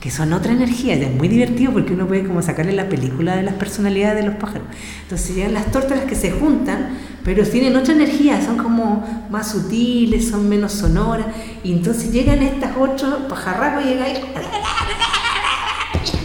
que 0.00 0.10
son 0.10 0.32
otra 0.32 0.52
energía, 0.52 0.94
es 0.94 1.14
muy 1.14 1.28
divertido 1.28 1.72
porque 1.72 1.92
uno 1.92 2.06
puede 2.06 2.24
como 2.24 2.42
sacarle 2.42 2.72
la 2.72 2.88
película 2.88 3.36
de 3.36 3.42
las 3.42 3.54
personalidades 3.54 4.22
de 4.22 4.30
los 4.30 4.38
pájaros. 4.38 4.66
Entonces 5.02 5.34
llegan 5.34 5.54
las 5.54 5.70
tórtolas 5.70 6.04
que 6.04 6.14
se 6.14 6.30
juntan, 6.30 6.98
pero 7.24 7.46
tienen 7.46 7.76
otra 7.76 7.94
energía, 7.94 8.44
son 8.44 8.56
como 8.56 9.26
más 9.30 9.50
sutiles, 9.50 10.28
son 10.28 10.48
menos 10.48 10.72
sonoras, 10.72 11.26
y 11.64 11.72
entonces 11.72 12.12
llegan 12.12 12.42
estas 12.42 12.76
otros 12.76 13.22
pajarracos 13.28 13.84
y 13.84 13.88
llegan 13.88 14.04
ahí, 14.04 14.14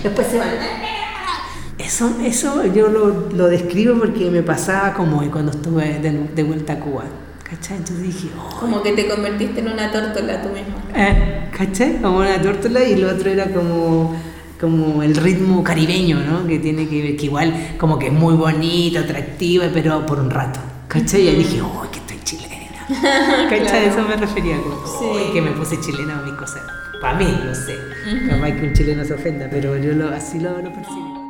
después 0.04 0.28
se 0.28 0.38
van 0.38 0.91
eso, 1.92 2.10
eso 2.24 2.66
yo 2.74 2.88
lo, 2.88 3.30
lo, 3.32 3.48
describo 3.48 4.00
porque 4.00 4.32
me 4.32 4.42
pasaba 4.44 4.94
como 4.94 5.30
cuando 5.30 5.52
estuve 5.52 6.00
de, 6.00 6.44
vuelta 6.44 6.74
a 6.74 6.80
Cuba. 6.80 7.04
¿Cachai? 7.44 7.78
Entonces 7.78 8.06
dije, 8.06 8.28
como 8.58 8.82
que 8.82 8.94
te 8.94 9.10
convertiste 9.10 9.60
en 9.60 9.68
una 9.68 9.92
tórtola 9.92 10.42
tú 10.42 10.50
mismo. 10.50 10.76
Eh, 10.96 11.50
¿Cachai? 11.52 12.02
Como 12.02 12.20
una 12.20 12.42
tórtola 12.42 12.82
y 12.86 12.96
lo 12.96 13.10
otro 13.10 13.30
era 13.30 13.52
como, 13.52 14.16
como 14.58 15.04
el 15.04 15.18
ritmo 15.18 15.62
caribeño, 15.66 16.22
¿no? 16.22 16.48
Que 16.48 16.60
tiene 16.60 16.88
que 16.88 17.02
ver, 17.02 17.18
que 17.18 17.26
igual 17.26 17.76
como 17.78 18.00
que 18.00 18.08
es 18.08 18.14
muy 18.14 18.36
bonito, 18.36 19.00
atractivo, 19.00 19.66
pero 19.74 20.06
por 20.06 20.18
un 20.22 20.30
rato. 20.30 20.62
¿Cachai? 20.88 21.28
Y 21.28 21.36
dije, 21.36 21.62
uy, 21.62 21.90
que 21.92 22.00
estoy 22.00 22.20
chilena. 22.24 22.70
¿Cachai? 23.50 23.88
Eso 23.88 24.02
me 24.08 24.16
refería 24.16 24.56
como, 24.62 24.78
sí. 24.88 25.34
que 25.34 25.42
me 25.42 25.52
puse 25.52 25.78
chilena 25.82 26.20
a 26.20 26.22
mis 26.22 26.36
cosas. 26.36 26.62
Para 27.02 27.18
mí, 27.18 27.38
no 27.44 27.54
sé. 27.54 27.76
Capaz 28.30 28.52
que 28.52 28.68
un 28.68 28.74
chileno 28.74 29.04
se 29.04 29.14
ofenda, 29.14 29.50
pero 29.52 29.76
yo 29.76 29.92
lo, 29.92 30.08
así 30.08 30.40
lo, 30.40 30.62
lo 30.62 30.72
percibo. 30.72 31.21